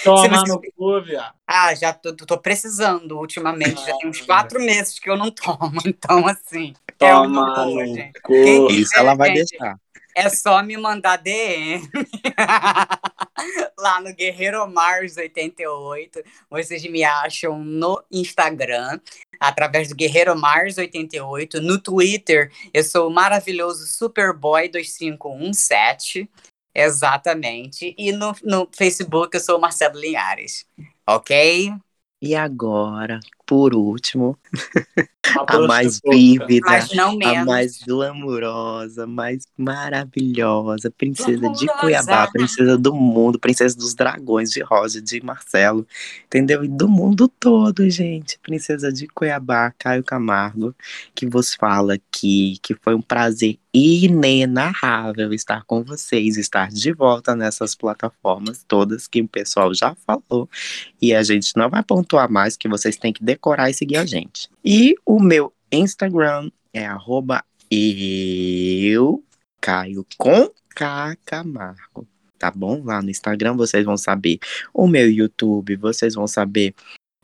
Tomar 0.03 0.39
você- 0.39 0.51
no 0.51 0.61
cu, 0.77 1.01
viado. 1.01 1.33
Ah, 1.47 1.73
já 1.75 1.91
tô, 1.93 2.15
tô 2.15 2.37
precisando 2.37 3.17
ultimamente. 3.17 3.85
Já 3.85 3.97
tem 3.97 4.07
uns 4.09 4.21
Ah. 4.21 4.25
quatro 4.25 4.59
meses 4.59 4.97
que 4.99 5.09
eu 5.09 5.17
não 5.17 5.29
tomo. 5.31 5.71
Então, 5.85 6.27
assim, 6.27 6.73
é 6.99 7.11
boa, 7.13 7.27
no 7.27 7.85
gente. 7.85 8.19
cu. 8.21 8.31
Quem- 8.33 8.67
Isso 8.71 8.97
ela 8.97 9.13
vai 9.15 9.35
gente. 9.35 9.49
deixar. 9.49 9.75
É 10.15 10.27
só 10.29 10.61
me 10.61 10.75
mandar 10.75 11.15
DM 11.17 11.81
lá 13.79 14.01
no 14.01 14.13
Guerreiro 14.13 14.69
Mars 14.69 15.15
88. 15.17 16.21
Vocês 16.49 16.83
me 16.83 17.03
acham 17.03 17.57
no 17.63 18.01
Instagram, 18.11 18.99
através 19.39 19.87
do 19.87 19.95
Guerreiro 19.95 20.37
Mars 20.37 20.77
88. 20.77 21.61
No 21.61 21.79
Twitter, 21.79 22.51
eu 22.73 22.83
sou 22.83 23.07
o 23.07 23.13
maravilhoso 23.13 23.85
Superboy 23.87 24.67
2517. 24.69 26.29
Exatamente. 26.73 27.93
E 27.97 28.11
no, 28.11 28.33
no 28.43 28.69
Facebook, 28.75 29.35
eu 29.35 29.41
sou 29.41 29.59
Marcelo 29.59 29.99
Linhares. 29.99 30.65
Ok? 31.05 31.73
E 32.21 32.35
agora, 32.35 33.19
por 33.51 33.75
último, 33.75 34.39
a 35.35 35.59
mais 35.59 35.99
prostituta. 35.99 36.47
vívida, 36.47 36.87
a 37.25 37.43
mais 37.43 37.79
glamurosa, 37.85 39.05
mais 39.05 39.45
maravilhosa, 39.57 40.89
princesa 40.89 41.49
de 41.49 41.65
Glamurosa. 41.65 41.81
Cuiabá, 41.81 42.31
princesa 42.31 42.77
do 42.77 42.95
mundo, 42.95 43.37
princesa 43.37 43.75
dos 43.75 43.93
dragões 43.93 44.51
de 44.51 44.61
Rosa, 44.61 45.01
de 45.01 45.21
Marcelo, 45.21 45.85
entendeu? 46.27 46.63
E 46.63 46.69
do 46.69 46.87
mundo 46.87 47.27
todo, 47.27 47.89
gente. 47.89 48.39
Princesa 48.39 48.89
de 48.89 49.05
Cuiabá, 49.07 49.73
Caio 49.77 50.01
Camargo, 50.01 50.73
que 51.13 51.27
vos 51.27 51.53
fala 51.53 51.95
aqui, 51.95 52.57
que 52.63 52.73
foi 52.73 52.95
um 52.95 53.01
prazer 53.01 53.59
inenarrável 53.73 55.33
estar 55.33 55.63
com 55.65 55.83
vocês, 55.83 56.37
estar 56.37 56.69
de 56.69 56.91
volta 56.91 57.35
nessas 57.35 57.73
plataformas 57.73 58.65
todas 58.67 59.07
que 59.07 59.21
o 59.21 59.27
pessoal 59.27 59.73
já 59.73 59.95
falou. 59.95 60.49
E 61.01 61.13
a 61.13 61.23
gente 61.23 61.55
não 61.55 61.69
vai 61.69 61.81
pontuar 61.81 62.29
mais, 62.29 62.57
que 62.57 62.67
vocês 62.67 62.97
têm 62.97 63.13
que 63.13 63.23
decorar 63.41 63.71
e 63.71 63.73
seguir 63.73 63.97
a 63.97 64.05
gente. 64.05 64.47
E 64.63 64.93
o 65.03 65.19
meu 65.19 65.51
Instagram 65.71 66.51
é 66.71 66.85
arroba 66.85 67.43
eu, 67.71 69.23
Caio 69.59 70.05
com 70.17 70.51
K 70.75 71.15
Camargo. 71.25 72.07
Tá 72.37 72.51
bom? 72.51 72.83
Lá 72.83 73.01
no 73.01 73.09
Instagram 73.09 73.55
vocês 73.55 73.83
vão 73.83 73.97
saber 73.97 74.39
o 74.73 74.87
meu 74.87 75.09
YouTube, 75.09 75.75
vocês 75.75 76.13
vão 76.13 76.27
saber 76.27 76.75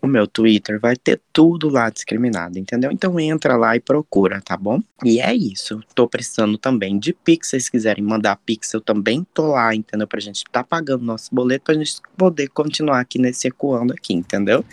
o 0.08 0.12
meu 0.12 0.28
Twitter, 0.28 0.80
vai 0.80 0.96
ter 0.96 1.22
tudo 1.32 1.70
lá 1.70 1.90
discriminado, 1.90 2.58
entendeu? 2.58 2.92
Então 2.92 3.20
entra 3.20 3.56
lá 3.56 3.76
e 3.76 3.80
procura, 3.80 4.42
tá 4.42 4.58
bom? 4.58 4.82
E 5.04 5.20
é 5.20 5.34
isso. 5.34 5.82
Tô 5.94 6.08
precisando 6.08 6.58
também 6.58 6.98
de 6.98 7.14
Pix, 7.14 7.48
se 7.48 7.52
vocês 7.52 7.70
quiserem 7.70 8.04
mandar 8.04 8.38
Pix, 8.46 8.74
eu 8.74 8.82
também 8.82 9.26
tô 9.34 9.48
lá, 9.48 9.74
entendeu? 9.76 10.08
Pra 10.08 10.20
gente 10.20 10.44
tá 10.52 10.64
pagando 10.64 11.04
nosso 11.04 11.34
boleto, 11.34 11.66
pra 11.66 11.76
gente 11.76 11.98
poder 12.18 12.48
continuar 12.50 13.00
aqui 13.00 13.20
nesse 13.20 13.48
ecoando 13.48 13.94
aqui, 13.94 14.14
entendeu? 14.14 14.66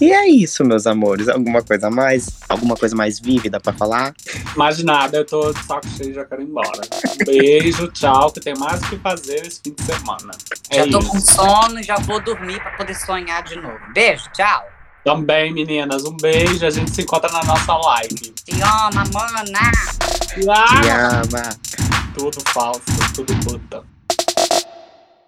E 0.00 0.12
é 0.12 0.28
isso, 0.28 0.64
meus 0.64 0.86
amores. 0.86 1.28
Alguma 1.28 1.62
coisa 1.62 1.88
a 1.88 1.90
mais? 1.90 2.40
Alguma 2.48 2.76
coisa 2.76 2.94
mais 2.94 3.18
vívida 3.18 3.60
pra 3.60 3.72
falar? 3.72 4.14
Mais 4.56 4.82
nada, 4.82 5.18
eu 5.18 5.24
tô 5.24 5.52
de 5.52 5.62
saco 5.64 5.88
cheio 5.88 6.10
e 6.10 6.14
já 6.14 6.24
quero 6.24 6.42
ir 6.42 6.46
embora. 6.46 6.80
Um 7.20 7.24
beijo, 7.24 7.88
tchau, 7.88 8.30
que 8.32 8.40
tem 8.40 8.54
mais 8.56 8.80
o 8.82 8.88
que 8.88 8.96
fazer 8.98 9.46
esse 9.46 9.60
fim 9.62 9.74
de 9.74 9.82
semana. 9.82 10.32
É 10.70 10.84
Já 10.84 10.90
tô 10.90 10.98
isso. 11.00 11.10
com 11.10 11.20
sono, 11.20 11.82
já 11.82 11.96
vou 11.96 12.20
dormir 12.22 12.60
para 12.60 12.76
poder 12.76 12.94
sonhar 12.94 13.42
de 13.42 13.56
novo. 13.56 13.78
Beijo, 13.92 14.24
tchau. 14.32 14.67
Também, 15.08 15.54
meninas, 15.54 16.04
um 16.04 16.14
beijo. 16.18 16.66
A 16.66 16.70
gente 16.70 16.90
se 16.90 17.00
encontra 17.00 17.30
na 17.32 17.42
nossa 17.44 17.74
live. 17.76 18.14
Te 18.44 18.60
ama, 18.60 19.04
mana. 19.10 19.72
Ah, 20.50 20.80
Te 20.82 20.88
ama. 20.90 21.48
tudo 22.14 22.38
falso, 22.52 22.82
tudo 23.14 23.34
puta. 23.36 23.82